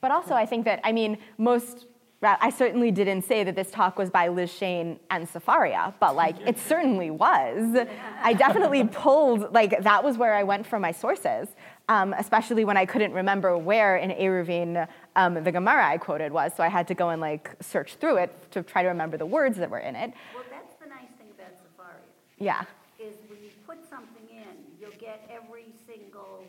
But 0.00 0.10
also, 0.10 0.32
I 0.32 0.46
think 0.46 0.64
that, 0.64 0.80
I 0.82 0.92
mean, 0.92 1.18
most, 1.36 1.80
ra- 1.80 1.89
I 2.22 2.50
certainly 2.50 2.90
didn't 2.90 3.22
say 3.22 3.44
that 3.44 3.56
this 3.56 3.70
talk 3.70 3.96
was 3.98 4.10
by 4.10 4.28
Liz 4.28 4.52
Shane 4.52 5.00
and 5.10 5.26
Sefaria, 5.26 5.94
but 6.00 6.14
like, 6.14 6.36
it 6.46 6.58
certainly 6.58 7.10
was. 7.10 7.86
I 8.22 8.34
definitely 8.34 8.84
pulled, 8.92 9.54
like, 9.54 9.82
that 9.82 10.04
was 10.04 10.18
where 10.18 10.34
I 10.34 10.42
went 10.42 10.66
for 10.66 10.78
my 10.78 10.92
sources, 10.92 11.48
um, 11.88 12.12
especially 12.18 12.66
when 12.66 12.76
I 12.76 12.84
couldn't 12.84 13.14
remember 13.14 13.56
where 13.56 13.96
in 13.96 14.10
Eruvin 14.10 14.86
um, 15.16 15.42
the 15.42 15.50
Gemara 15.50 15.86
I 15.86 15.96
quoted 15.96 16.30
was, 16.30 16.52
so 16.54 16.62
I 16.62 16.68
had 16.68 16.86
to 16.88 16.94
go 16.94 17.08
and 17.08 17.20
like 17.22 17.50
search 17.62 17.94
through 17.94 18.16
it 18.18 18.52
to 18.52 18.62
try 18.62 18.82
to 18.82 18.88
remember 18.88 19.16
the 19.16 19.26
words 19.26 19.56
that 19.56 19.70
were 19.70 19.78
in 19.78 19.96
it. 19.96 20.12
well, 20.34 20.44
that's 20.50 20.74
the 20.80 20.88
nice 20.88 21.08
thing 21.18 21.28
about 21.34 21.52
Sefaria, 21.56 22.00
Yeah, 22.38 22.64
is 22.98 23.14
when 23.28 23.42
you 23.42 23.48
put 23.66 23.78
something 23.88 24.28
in, 24.30 24.56
you'll 24.78 24.98
get 25.00 25.28
every 25.32 25.72
single 25.88 26.44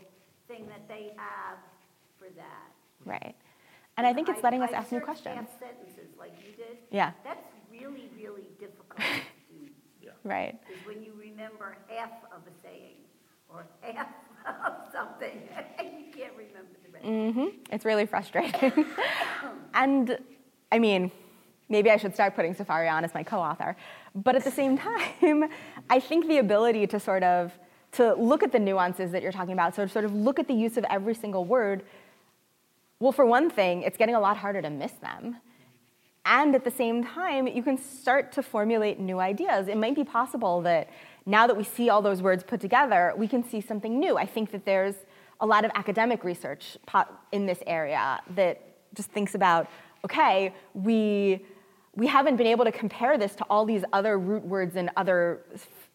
thing 0.50 0.68
that 0.68 0.86
they 0.90 1.14
have 1.16 1.58
for 2.20 2.28
that. 2.36 2.70
right. 3.06 3.36
And 4.02 4.08
I 4.08 4.14
think 4.16 4.30
it's 4.30 4.42
letting 4.42 4.64
us 4.64 4.72
I 4.74 4.78
ask 4.78 4.92
new 4.92 5.00
questions. 5.00 5.48
sentences 5.60 6.10
like 6.18 6.32
you 6.44 6.56
did. 6.58 6.78
Yeah. 6.90 7.12
That's 7.24 7.46
really, 7.72 8.10
really 8.18 8.48
difficult 8.60 8.98
to 8.98 9.54
do. 9.54 9.70
Yeah. 10.02 10.10
Right. 10.24 10.60
is 10.74 10.84
when 10.88 11.04
you 11.04 11.14
remember 11.20 11.78
half 11.88 12.10
of 12.36 12.42
a 12.48 12.68
saying 12.68 12.96
or 13.48 13.68
half 13.82 14.08
of 14.66 14.74
something, 14.92 15.40
and 15.78 15.88
you 16.00 16.12
can't 16.12 16.34
remember 16.36 16.72
the 16.84 16.92
rest. 16.92 17.06
hmm 17.06 17.50
It's 17.72 17.86
really 17.86 18.08
frustrating. 18.08 18.88
and 19.76 20.18
I 20.72 20.80
mean, 20.80 21.12
maybe 21.70 21.92
I 21.92 21.98
should 21.98 22.16
start 22.16 22.36
putting 22.36 22.56
Sefaria 22.56 22.92
on 22.92 23.06
as 23.06 23.14
my 23.14 23.22
co-author. 23.22 23.76
But 24.16 24.36
at 24.36 24.44
the 24.44 24.50
same 24.50 24.80
time, 24.80 25.48
I 25.92 26.00
think 26.00 26.28
the 26.28 26.40
ability 26.40 26.88
to 26.88 27.00
sort 27.00 27.22
of 27.22 27.52
to 27.92 28.16
look 28.16 28.42
at 28.42 28.52
the 28.52 28.58
nuances 28.60 29.12
that 29.12 29.22
you're 29.22 29.32
talking 29.34 29.54
about, 29.54 29.76
so 29.76 29.86
to 29.86 29.92
sort 29.92 30.06
of 30.06 30.14
look 30.16 30.40
at 30.40 30.48
the 30.48 30.56
use 30.56 30.76
of 30.78 30.86
every 30.90 31.14
single 31.14 31.46
word. 31.46 31.84
Well, 33.02 33.12
for 33.12 33.26
one 33.26 33.50
thing, 33.50 33.82
it's 33.82 33.98
getting 33.98 34.14
a 34.14 34.20
lot 34.20 34.38
harder 34.38 34.62
to 34.62 34.70
miss 34.70 34.92
them. 34.92 35.38
And 36.24 36.54
at 36.54 36.64
the 36.64 36.70
same 36.70 37.04
time, 37.04 37.48
you 37.48 37.64
can 37.64 37.80
start 37.80 38.32
to 38.34 38.44
formulate 38.44 39.00
new 39.00 39.20
ideas. 39.20 39.68
It 39.68 39.76
might 39.76 39.96
be 39.96 40.04
possible 40.04 40.62
that 40.62 40.88
now 41.26 41.48
that 41.48 41.58
we 41.58 41.64
see 41.64 41.90
all 41.90 42.04
those 42.04 42.22
words 42.22 42.44
put 42.44 42.62
together, 42.62 43.16
we 43.18 43.28
can 43.28 43.44
see 43.44 43.60
something 43.60 44.00
new. 44.00 44.18
I 44.18 44.28
think 44.28 44.52
that 44.52 44.66
there's 44.66 44.94
a 45.40 45.48
lot 45.48 45.66
of 45.66 45.72
academic 45.74 46.24
research 46.24 46.78
in 47.32 47.48
this 47.48 47.58
area 47.66 48.22
that 48.36 48.62
just 48.94 49.10
thinks 49.10 49.34
about 49.34 49.68
okay, 50.06 50.54
we, 50.74 51.46
we 51.96 52.08
haven't 52.08 52.36
been 52.36 52.48
able 52.48 52.66
to 52.66 52.72
compare 52.72 53.20
this 53.20 53.36
to 53.36 53.44
all 53.52 53.66
these 53.66 53.84
other 53.94 54.18
root 54.18 54.44
words 54.44 54.76
and 54.76 54.90
other 54.98 55.42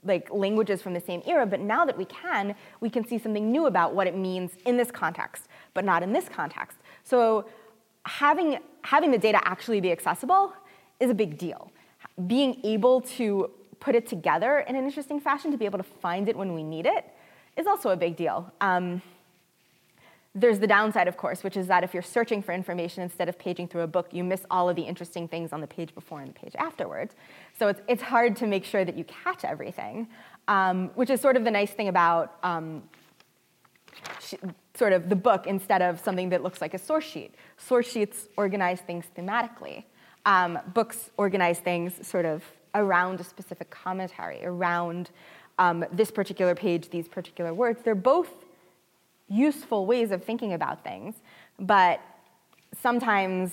like 0.05 0.33
languages 0.33 0.81
from 0.81 0.95
the 0.95 1.01
same 1.01 1.23
era, 1.27 1.45
but 1.45 1.59
now 1.59 1.85
that 1.85 1.99
we 1.99 2.05
can, 2.05 2.55
we 2.81 2.89
can 2.89 3.07
see 3.07 3.19
something 3.19 3.51
new 3.51 3.67
about 3.67 3.95
what 3.95 4.07
it 4.07 4.17
means 4.17 4.53
in 4.65 4.77
this 4.77 4.93
context, 4.93 5.49
but 5.75 5.85
not 5.85 6.03
in 6.05 6.13
this 6.13 6.29
context. 6.29 6.79
So 7.07 7.47
having, 8.05 8.59
having 8.83 9.13
the 9.13 9.19
data 9.19 9.41
actually 9.45 9.81
be 9.81 9.93
accessible 9.93 10.53
is 10.99 11.09
a 11.09 11.15
big 11.15 11.39
deal. 11.39 11.71
Being 12.27 12.61
able 12.65 13.01
to 13.03 13.51
put 13.79 13.95
it 13.95 14.07
together 14.09 14.61
in 14.69 14.75
an 14.75 14.85
interesting 14.85 15.21
fashion, 15.21 15.53
to 15.53 15.57
be 15.57 15.67
able 15.67 15.79
to 15.79 15.85
find 15.85 16.29
it 16.29 16.37
when 16.37 16.53
we 16.53 16.65
need 16.65 16.85
it, 16.85 17.05
is 17.57 17.67
also 17.67 17.91
a 17.91 17.97
big 17.97 18.17
deal. 18.17 18.53
Um, 18.61 19.03
there's 20.35 20.59
the 20.59 20.67
downside, 20.67 21.07
of 21.07 21.17
course, 21.17 21.45
which 21.45 21.57
is 21.57 21.69
that 21.69 21.85
if 21.85 21.95
you're 21.95 22.03
searching 22.03 22.43
for 22.43 22.53
information 22.53 23.03
instead 23.03 23.29
of 23.29 23.39
paging 23.39 23.69
through 23.69 23.83
a 23.83 23.87
book, 23.87 24.09
you 24.13 24.25
miss 24.25 24.45
all 24.51 24.69
of 24.69 24.77
the 24.77 24.83
interesting 24.83 25.29
things 25.29 25.53
on 25.53 25.61
the 25.61 25.67
page 25.67 25.95
before 25.95 26.21
and 26.21 26.29
the 26.35 26.39
page 26.39 26.55
afterwards. 26.59 27.15
So 27.59 27.69
it's, 27.69 27.81
it's 27.89 28.03
hard 28.03 28.37
to 28.37 28.47
make 28.47 28.65
sure 28.65 28.85
that 28.85 28.99
you 28.99 29.05
catch 29.05 29.45
everything, 29.45 30.09
um, 30.49 30.91
which 30.95 31.09
is 31.09 31.21
sort 31.21 31.37
of 31.37 31.45
the 31.45 31.51
nice 31.51 31.71
thing 31.71 31.89
about 31.89 32.37
um, 32.43 32.83
sort 34.75 34.93
of 34.93 35.09
the 35.09 35.17
book 35.17 35.47
instead 35.47 35.83
of 35.83 36.01
something 36.01 36.29
that 36.31 36.43
looks 36.43 36.61
like 36.61 36.75
a 36.75 36.79
source 36.79 37.05
sheet. 37.05 37.35
Source 37.57 37.91
sheets 37.91 38.29
organize 38.37 38.81
things 38.81 39.05
thematically. 39.17 39.85
Um, 40.25 40.59
books 40.75 41.11
organize 41.17 41.61
things 41.61 42.07
sort 42.07 42.25
of 42.25 42.43
around 42.75 43.21
a 43.21 43.25
specific 43.25 43.71
commentary, 43.71 44.45
around 44.45 45.11
um, 45.59 45.85
this 45.93 46.11
particular 46.11 46.55
page, 46.55 46.91
these 46.91 47.09
particular 47.09 47.55
words. 47.55 47.81
They're 47.83 47.95
both 47.95 48.31
useful 49.29 49.87
ways 49.87 50.11
of 50.11 50.23
thinking 50.25 50.53
about 50.53 50.85
things, 50.85 51.15
but 51.59 52.01
sometimes 52.81 53.53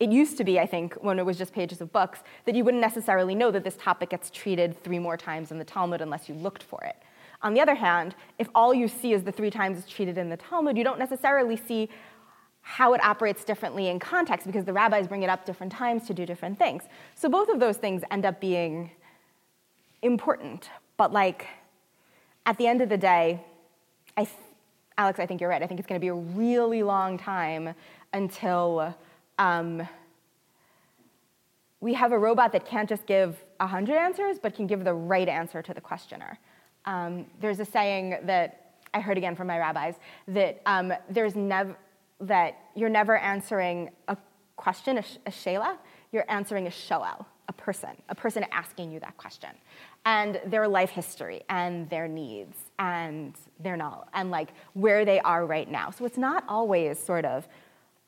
it 0.00 0.10
used 0.10 0.36
to 0.38 0.44
be, 0.44 0.60
I 0.60 0.66
think, 0.66 0.94
when 1.02 1.18
it 1.18 1.26
was 1.26 1.36
just 1.36 1.52
pages 1.52 1.80
of 1.80 1.92
books, 1.92 2.20
that 2.44 2.54
you 2.54 2.64
wouldn't 2.64 2.80
necessarily 2.80 3.34
know 3.34 3.50
that 3.50 3.64
this 3.64 3.76
topic 3.76 4.10
gets 4.10 4.30
treated 4.30 4.82
three 4.84 5.00
more 5.00 5.16
times 5.16 5.50
in 5.50 5.58
the 5.58 5.64
Talmud 5.64 6.00
unless 6.00 6.28
you 6.28 6.36
looked 6.36 6.62
for 6.62 6.82
it. 6.84 6.96
On 7.42 7.54
the 7.54 7.60
other 7.60 7.74
hand, 7.74 8.14
if 8.38 8.48
all 8.54 8.74
you 8.74 8.88
see 8.88 9.12
is 9.12 9.22
the 9.22 9.32
three 9.32 9.50
times 9.50 9.78
it's 9.78 9.88
treated 9.88 10.18
in 10.18 10.28
the 10.28 10.36
Talmud, 10.36 10.76
you 10.76 10.84
don't 10.84 10.98
necessarily 10.98 11.56
see 11.56 11.88
how 12.62 12.92
it 12.92 13.02
operates 13.02 13.44
differently 13.44 13.88
in 13.88 13.98
context 13.98 14.46
because 14.46 14.64
the 14.64 14.72
rabbis 14.72 15.06
bring 15.06 15.22
it 15.22 15.30
up 15.30 15.46
different 15.46 15.72
times 15.72 16.06
to 16.06 16.14
do 16.14 16.26
different 16.26 16.58
things. 16.58 16.82
So 17.14 17.28
both 17.28 17.48
of 17.48 17.60
those 17.60 17.76
things 17.76 18.02
end 18.10 18.26
up 18.26 18.40
being 18.40 18.90
important, 20.02 20.68
but 20.96 21.12
like 21.12 21.46
at 22.44 22.58
the 22.58 22.66
end 22.66 22.82
of 22.82 22.88
the 22.88 22.98
day, 22.98 23.42
I 24.16 24.24
th- 24.24 24.36
Alex, 24.98 25.20
I 25.20 25.26
think 25.26 25.40
you're 25.40 25.48
right. 25.48 25.62
I 25.62 25.66
think 25.66 25.78
it's 25.78 25.88
going 25.88 26.00
to 26.00 26.04
be 26.04 26.08
a 26.08 26.14
really 26.14 26.82
long 26.82 27.18
time 27.18 27.74
until 28.12 28.94
um, 29.38 29.86
we 31.80 31.94
have 31.94 32.10
a 32.10 32.18
robot 32.18 32.52
that 32.52 32.66
can't 32.66 32.88
just 32.88 33.06
give 33.06 33.42
100 33.58 33.96
answers, 33.96 34.38
but 34.38 34.54
can 34.54 34.66
give 34.66 34.84
the 34.84 34.94
right 34.94 35.28
answer 35.28 35.62
to 35.62 35.72
the 35.72 35.80
questioner. 35.80 36.38
Um, 36.88 37.26
there's 37.38 37.60
a 37.60 37.66
saying 37.66 38.16
that 38.24 38.72
I 38.94 39.00
heard 39.00 39.18
again 39.18 39.36
from 39.36 39.46
my 39.46 39.58
rabbis 39.58 39.96
that 40.28 40.62
um, 40.64 40.92
there's 41.10 41.36
never 41.36 41.76
that 42.20 42.56
you're 42.74 42.88
never 42.88 43.16
answering 43.16 43.90
a 44.08 44.16
question, 44.56 44.98
a, 44.98 45.02
sh- 45.02 45.18
a 45.26 45.30
shela, 45.30 45.76
you're 46.10 46.24
answering 46.28 46.66
a 46.66 46.70
shoel, 46.70 47.26
a 47.46 47.52
person, 47.52 47.90
a 48.08 48.14
person 48.14 48.44
asking 48.50 48.90
you 48.90 48.98
that 49.00 49.16
question, 49.18 49.50
and 50.04 50.40
their 50.46 50.66
life 50.66 50.90
history, 50.90 51.42
and 51.50 51.88
their 51.90 52.08
needs, 52.08 52.56
and 52.78 53.34
their 53.60 53.78
and 54.14 54.30
like 54.30 54.48
where 54.72 55.04
they 55.04 55.20
are 55.20 55.46
right 55.46 55.70
now. 55.70 55.90
So 55.90 56.06
it's 56.06 56.18
not 56.18 56.42
always 56.48 56.98
sort 56.98 57.26
of 57.26 57.46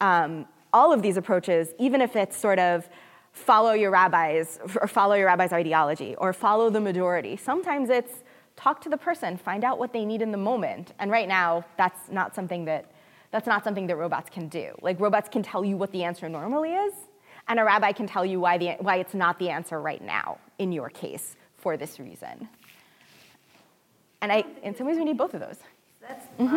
um, 0.00 0.46
all 0.72 0.92
of 0.92 1.02
these 1.02 1.18
approaches, 1.18 1.68
even 1.78 2.00
if 2.00 2.16
it's 2.16 2.36
sort 2.36 2.58
of 2.58 2.88
follow 3.32 3.72
your 3.72 3.90
rabbis 3.90 4.58
or 4.80 4.88
follow 4.88 5.14
your 5.14 5.26
rabbi's 5.26 5.52
ideology 5.52 6.14
or 6.16 6.32
follow 6.32 6.70
the 6.70 6.80
majority. 6.80 7.36
Sometimes 7.36 7.90
it's 7.90 8.24
talk 8.60 8.80
to 8.82 8.88
the 8.88 8.96
person, 8.96 9.36
find 9.36 9.64
out 9.64 9.78
what 9.78 9.92
they 9.92 10.04
need 10.04 10.20
in 10.22 10.30
the 10.32 10.38
moment. 10.38 10.92
And 10.98 11.10
right 11.10 11.28
now, 11.28 11.64
that's 11.76 12.10
not 12.10 12.34
something 12.34 12.64
that 12.66 12.84
that's 13.32 13.46
not 13.46 13.62
something 13.62 13.86
that 13.86 13.96
robots 13.96 14.28
can 14.28 14.48
do. 14.48 14.74
Like 14.82 14.98
robots 14.98 15.28
can 15.28 15.42
tell 15.42 15.64
you 15.64 15.76
what 15.76 15.92
the 15.92 16.02
answer 16.02 16.28
normally 16.28 16.72
is, 16.72 16.92
and 17.46 17.60
a 17.60 17.64
rabbi 17.64 17.92
can 17.92 18.06
tell 18.08 18.26
you 18.26 18.40
why, 18.40 18.58
the, 18.58 18.70
why 18.80 18.96
it's 18.96 19.14
not 19.14 19.38
the 19.38 19.50
answer 19.50 19.80
right 19.80 20.02
now 20.02 20.38
in 20.58 20.72
your 20.72 20.90
case 20.90 21.36
for 21.56 21.76
this 21.76 22.00
reason. 22.00 22.48
And 24.20 24.32
I, 24.32 24.44
in 24.64 24.74
some 24.74 24.86
ways, 24.88 24.96
we 24.96 25.04
need 25.04 25.16
both 25.16 25.32
of 25.34 25.40
those. 25.40 25.58
That's, 26.00 26.26
Mm-hmm. 26.40 26.56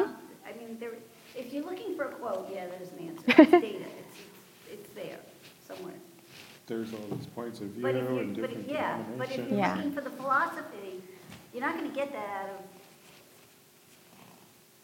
I 0.50 0.58
mean, 0.58 0.78
there, 0.80 0.94
if 1.36 1.54
you're 1.54 1.64
looking 1.64 1.96
for 1.96 2.06
a 2.06 2.12
quote, 2.14 2.50
yeah, 2.52 2.66
there's 2.66 2.92
an 2.92 3.08
answer. 3.08 3.24
It's 3.28 3.52
data, 3.52 3.86
it's, 4.00 4.18
it's 4.72 4.90
there 4.96 5.20
somewhere. 5.68 5.94
There's 6.66 6.92
all 6.94 7.16
these 7.16 7.28
points 7.28 7.60
of 7.60 7.68
view 7.68 7.84
But 7.84 7.96
if 7.96 8.08
and 8.08 8.36
you're, 8.36 8.48
but, 8.48 8.50
different 8.50 8.70
yeah, 8.70 8.98
but 9.18 9.30
if 9.32 9.38
you're. 9.38 9.60
Yeah. 9.60 9.76
looking 9.76 9.92
for 9.92 10.02
the 10.02 10.10
philosophy, 10.10 11.02
you're 11.54 11.62
not 11.64 11.76
gonna 11.78 11.94
get 11.94 12.12
that 12.12 12.30
out 12.44 12.50
of, 12.50 12.56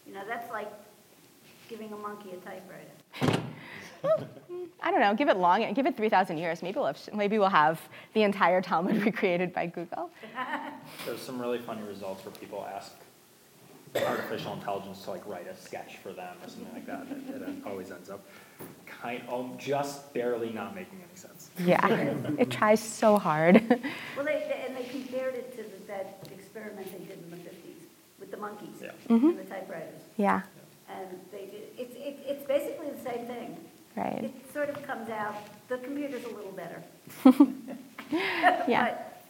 you 0.06 0.14
know, 0.14 0.22
that's 0.26 0.50
like 0.50 0.70
giving 1.68 1.92
a 1.92 1.96
monkey 1.96 2.30
a 2.32 2.36
typewriter. 2.36 3.42
I 4.82 4.90
don't 4.90 5.00
know, 5.00 5.14
give 5.14 5.28
it 5.28 5.36
long, 5.36 5.72
give 5.74 5.84
it 5.86 5.96
3,000 5.96 6.38
years. 6.38 6.62
Maybe 6.62 6.76
we'll, 6.78 6.86
have, 6.86 6.98
maybe 7.14 7.38
we'll 7.38 7.48
have 7.50 7.80
the 8.14 8.22
entire 8.22 8.62
Talmud 8.62 9.02
recreated 9.04 9.52
by 9.52 9.66
Google. 9.66 10.10
There's 11.06 11.20
some 11.20 11.38
really 11.40 11.58
funny 11.58 11.82
results 11.82 12.24
where 12.24 12.32
people 12.34 12.66
ask 12.74 12.92
artificial 14.06 14.54
intelligence 14.54 15.02
to 15.02 15.10
like 15.10 15.26
write 15.26 15.48
a 15.48 15.56
sketch 15.56 15.98
for 15.98 16.12
them 16.12 16.34
or 16.42 16.48
something 16.48 16.72
like 16.72 16.86
that. 16.86 17.06
It, 17.10 17.42
it 17.42 17.66
always 17.66 17.90
ends 17.90 18.08
up 18.08 18.24
kind, 18.86 19.22
oh, 19.28 19.50
just 19.58 20.12
barely 20.14 20.50
not 20.50 20.74
making 20.74 20.98
any 20.98 21.16
sense. 21.16 21.50
Yeah, 21.58 21.86
it 22.38 22.50
tries 22.50 22.80
so 22.80 23.18
hard. 23.18 23.62
Well, 24.16 24.24
they, 24.24 24.46
they- 24.48 24.64
and 24.66 24.76
they 24.76 24.84
compared 24.84 25.34
it 25.34 25.50
to 25.56 25.62
the- 25.62 25.86
that 25.88 26.29
experiment 26.50 26.86
they 26.92 27.04
did 27.04 27.22
in 27.24 27.30
the 27.30 27.36
fifties 27.36 27.76
with 28.18 28.30
the 28.30 28.36
monkeys 28.36 28.68
Yeah. 28.82 28.90
and 29.08 29.20
mm-hmm. 29.22 29.36
the 29.36 29.44
typewriters. 29.44 30.02
yeah, 30.16 30.42
And 30.88 31.08
they 31.30 31.46
did, 31.46 31.62
it's, 31.78 31.94
it, 31.94 32.18
it's 32.26 32.46
basically 32.46 32.90
the 32.90 33.02
same 33.02 33.26
thing. 33.26 33.56
right. 33.96 34.24
It 34.24 34.52
sort 34.52 34.68
of 34.68 34.82
comes 34.82 35.08
out, 35.10 35.36
the 35.68 35.78
computer's 35.78 36.24
a 36.24 36.28
little 36.28 36.52
better. 36.52 36.82
Yeah. 38.66 38.86
But 38.86 39.22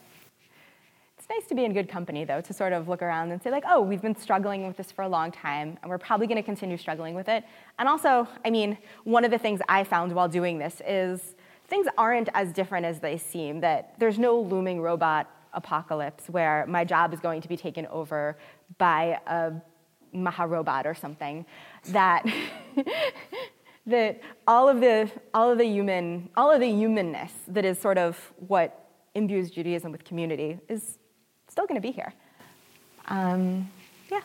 It's 1.18 1.29
nice 1.29 1.47
to 1.49 1.55
be 1.55 1.64
in 1.66 1.75
good 1.75 1.91
company, 1.91 2.25
though, 2.25 2.41
to 2.41 2.53
sort 2.55 2.73
of 2.73 2.89
look 2.89 3.03
around 3.03 3.31
and 3.31 3.43
say, 3.43 3.51
like, 3.51 3.64
oh, 3.68 3.83
we've 3.83 4.01
been 4.01 4.16
struggling 4.16 4.66
with 4.66 4.79
this 4.79 4.91
for 4.91 5.03
a 5.03 5.09
long 5.09 5.31
time, 5.31 5.77
and 5.83 5.91
we're 5.91 5.99
probably 5.99 6.27
going 6.27 6.39
to 6.39 6.43
continue 6.43 6.79
struggling 6.79 7.14
with 7.14 7.29
it. 7.29 7.45
And 7.79 7.87
also, 7.87 8.27
I 8.43 8.49
mean, 8.49 8.79
one 9.05 9.27
of 9.27 9.31
the 9.31 9.37
things 9.37 9.61
I 9.68 9.85
found 9.85 10.12
while 10.14 10.29
doing 10.29 10.59
this 10.59 10.81
is 10.87 11.35
things 11.68 11.87
aren't 11.99 12.31
as 12.33 12.53
different 12.55 12.87
as 12.87 13.01
they 13.01 13.18
seem, 13.18 13.61
that 13.61 13.93
there's 13.99 14.18
no 14.18 14.41
looming 14.41 14.81
robot 14.81 15.29
apocalypse 15.53 16.28
where 16.28 16.64
my 16.66 16.84
job 16.84 17.12
is 17.12 17.20
going 17.20 17.40
to 17.42 17.48
be 17.48 17.57
taken 17.57 17.86
over 17.86 18.36
by 18.78 19.20
a 19.26 19.53
maha 20.12 20.46
robot 20.46 20.86
or 20.86 20.94
something, 20.94 21.44
that 21.88 22.24
that 23.86 24.20
all 24.46 24.68
of 24.68 24.80
the 24.80 25.11
all 25.34 25.51
of 25.51 25.59
the 25.59 25.66
human 25.66 26.28
all 26.36 26.51
of 26.51 26.61
the 26.61 26.70
humanness 26.70 27.32
that 27.48 27.64
is 27.64 27.78
sort 27.78 27.98
of 27.98 28.32
what 28.46 28.88
imbues 29.14 29.51
Judaism 29.51 29.92
with 29.92 30.05
community 30.05 30.59
is 30.68 30.98
still 31.48 31.66
going 31.66 31.80
to 31.80 31.86
be 31.86 31.90
here. 31.92 32.12
Um, 33.09 33.68
yeah, 34.11 34.20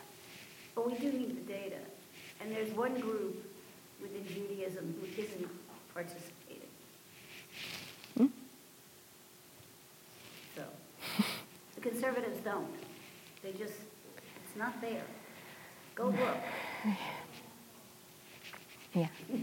But 0.74 0.86
we 0.86 0.98
do 0.98 1.12
need 1.12 1.36
the 1.36 1.52
data. 1.52 1.76
And 2.40 2.54
there's 2.54 2.70
one 2.70 2.98
group 3.00 3.44
within 4.00 4.26
Judaism 4.28 4.94
who 5.00 5.20
isn't 5.20 5.48
participating. 5.92 6.68
Hmm? 8.16 8.26
So, 10.54 10.62
the 11.74 11.75
conservatives 11.88 12.40
don't. 12.44 12.66
They 13.42 13.52
just, 13.52 13.74
it's 14.16 14.56
not 14.56 14.80
there. 14.80 15.04
Go 15.94 16.06
look. 16.06 16.36
yeah, 18.94 19.08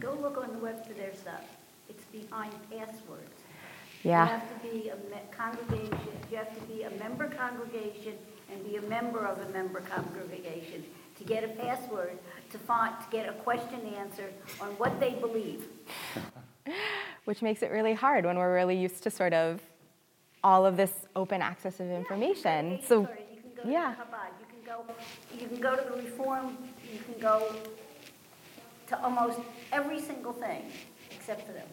Go 0.00 0.14
look 0.14 0.38
on 0.38 0.50
the 0.52 0.58
web 0.58 0.86
for 0.86 0.94
their 0.94 1.14
stuff. 1.14 1.44
It's 1.88 2.04
behind 2.04 2.52
passwords. 2.70 3.30
Yeah. 4.02 4.24
You 4.24 4.30
have 4.30 4.62
to 4.62 4.68
be 4.68 4.88
a 4.88 4.96
me- 4.96 5.22
congregation, 5.30 5.98
you 6.30 6.36
have 6.36 6.54
to 6.54 6.60
be 6.62 6.82
a 6.82 6.90
member 6.90 7.28
congregation 7.28 8.14
and 8.50 8.64
be 8.64 8.76
a 8.76 8.82
member 8.82 9.26
of 9.26 9.38
a 9.38 9.48
member 9.50 9.80
congregation 9.80 10.84
to 11.18 11.24
get 11.24 11.44
a 11.44 11.48
password, 11.48 12.18
to 12.50 12.58
find, 12.58 12.94
to 12.98 13.06
get 13.10 13.28
a 13.28 13.32
question 13.32 13.80
answered 13.96 14.32
on 14.60 14.68
what 14.78 14.98
they 15.00 15.10
believe. 15.10 15.68
which 17.24 17.42
makes 17.42 17.62
it 17.62 17.70
really 17.70 17.94
hard 17.94 18.24
when 18.24 18.36
we're 18.36 18.54
really 18.54 18.76
used 18.76 19.02
to 19.02 19.10
sort 19.10 19.32
of 19.32 19.60
all 20.44 20.66
of 20.66 20.76
this 20.76 20.92
open 21.16 21.40
access 21.42 21.80
of 21.80 21.90
information. 21.90 22.72
Yeah, 22.72 22.86
So, 22.86 23.00
you 23.00 23.06
can 23.06 23.50
go 23.56 23.62
to 23.62 23.70
yeah. 23.70 23.94
You 24.40 24.46
can 24.52 24.60
go, 24.66 24.84
you 25.40 25.46
can 25.48 25.60
go 25.60 25.76
to 25.76 25.90
the 25.90 26.02
Reform, 26.02 26.58
you 26.92 27.00
can 27.00 27.18
go 27.18 27.56
to 28.88 29.02
almost 29.02 29.40
every 29.72 30.00
single 30.00 30.34
thing 30.34 30.62
except 31.10 31.46
for 31.46 31.52
them. 31.52 31.66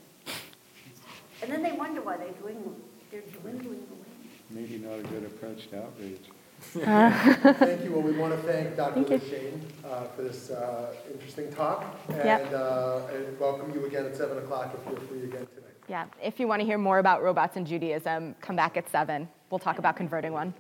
And 1.44 1.52
then 1.52 1.62
they 1.62 1.74
wonder 1.74 2.02
why 2.02 2.18
they're 2.18 2.32
dwindling, 2.32 2.82
they're 3.12 3.22
dwindling 3.42 3.86
away. 3.92 4.12
Maybe 4.50 4.78
not 4.78 5.00
a 5.00 5.04
good 5.04 5.26
approach 5.26 5.70
to 5.70 5.84
outreach. 5.84 6.26
Thank 6.62 7.84
you. 7.84 7.92
Well, 7.92 8.04
we 8.04 8.12
want 8.12 8.34
to 8.34 8.48
thank 8.48 8.78
Dr. 8.78 9.04
Thank 9.04 9.10
you. 9.10 9.30
Shane 9.30 9.62
uh, 9.84 10.04
for 10.16 10.22
this 10.22 10.52
uh, 10.52 10.94
interesting 11.12 11.52
talk. 11.52 11.84
Yep. 12.10 12.46
And, 12.46 12.54
uh, 12.54 13.02
and 13.12 13.40
welcome 13.40 13.74
you 13.74 13.86
again 13.88 14.06
at 14.06 14.16
7 14.16 14.38
o'clock 14.38 14.78
if 14.78 14.92
you're 14.92 15.02
free 15.08 15.24
again 15.24 15.48
tonight. 15.56 15.71
Yeah. 15.92 16.06
If 16.24 16.40
you 16.40 16.48
want 16.48 16.62
to 16.62 16.66
hear 16.66 16.78
more 16.78 17.00
about 17.00 17.22
robots 17.22 17.58
and 17.58 17.68
Judaism, 17.68 18.34
come 18.40 18.56
back 18.56 18.78
at 18.78 18.90
seven. 18.90 19.28
We'll 19.50 19.60
talk 19.60 19.78
about 19.78 19.98
converting 19.98 20.32
one. 20.32 20.54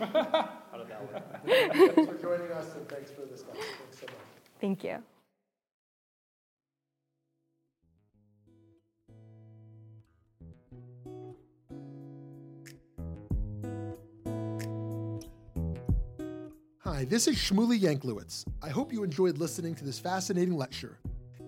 How 0.00 0.04
did 0.76 0.88
that 0.88 1.00
work? 1.00 1.46
Thanks 1.46 2.10
for 2.10 2.18
joining 2.20 2.50
us 2.50 2.74
and 2.74 2.88
thanks 2.88 3.12
for 3.12 3.20
this. 3.20 3.42
Thanks 3.42 4.00
so 4.00 4.06
much. 4.06 4.16
Thank 4.60 4.82
you. 4.82 4.96
Hi, 16.82 17.04
this 17.04 17.28
is 17.28 17.36
Shmuly 17.36 17.78
Yanklowitz. 17.78 18.44
I 18.60 18.70
hope 18.70 18.92
you 18.92 19.04
enjoyed 19.04 19.38
listening 19.38 19.76
to 19.76 19.84
this 19.84 20.00
fascinating 20.00 20.56
lecture. 20.56 20.98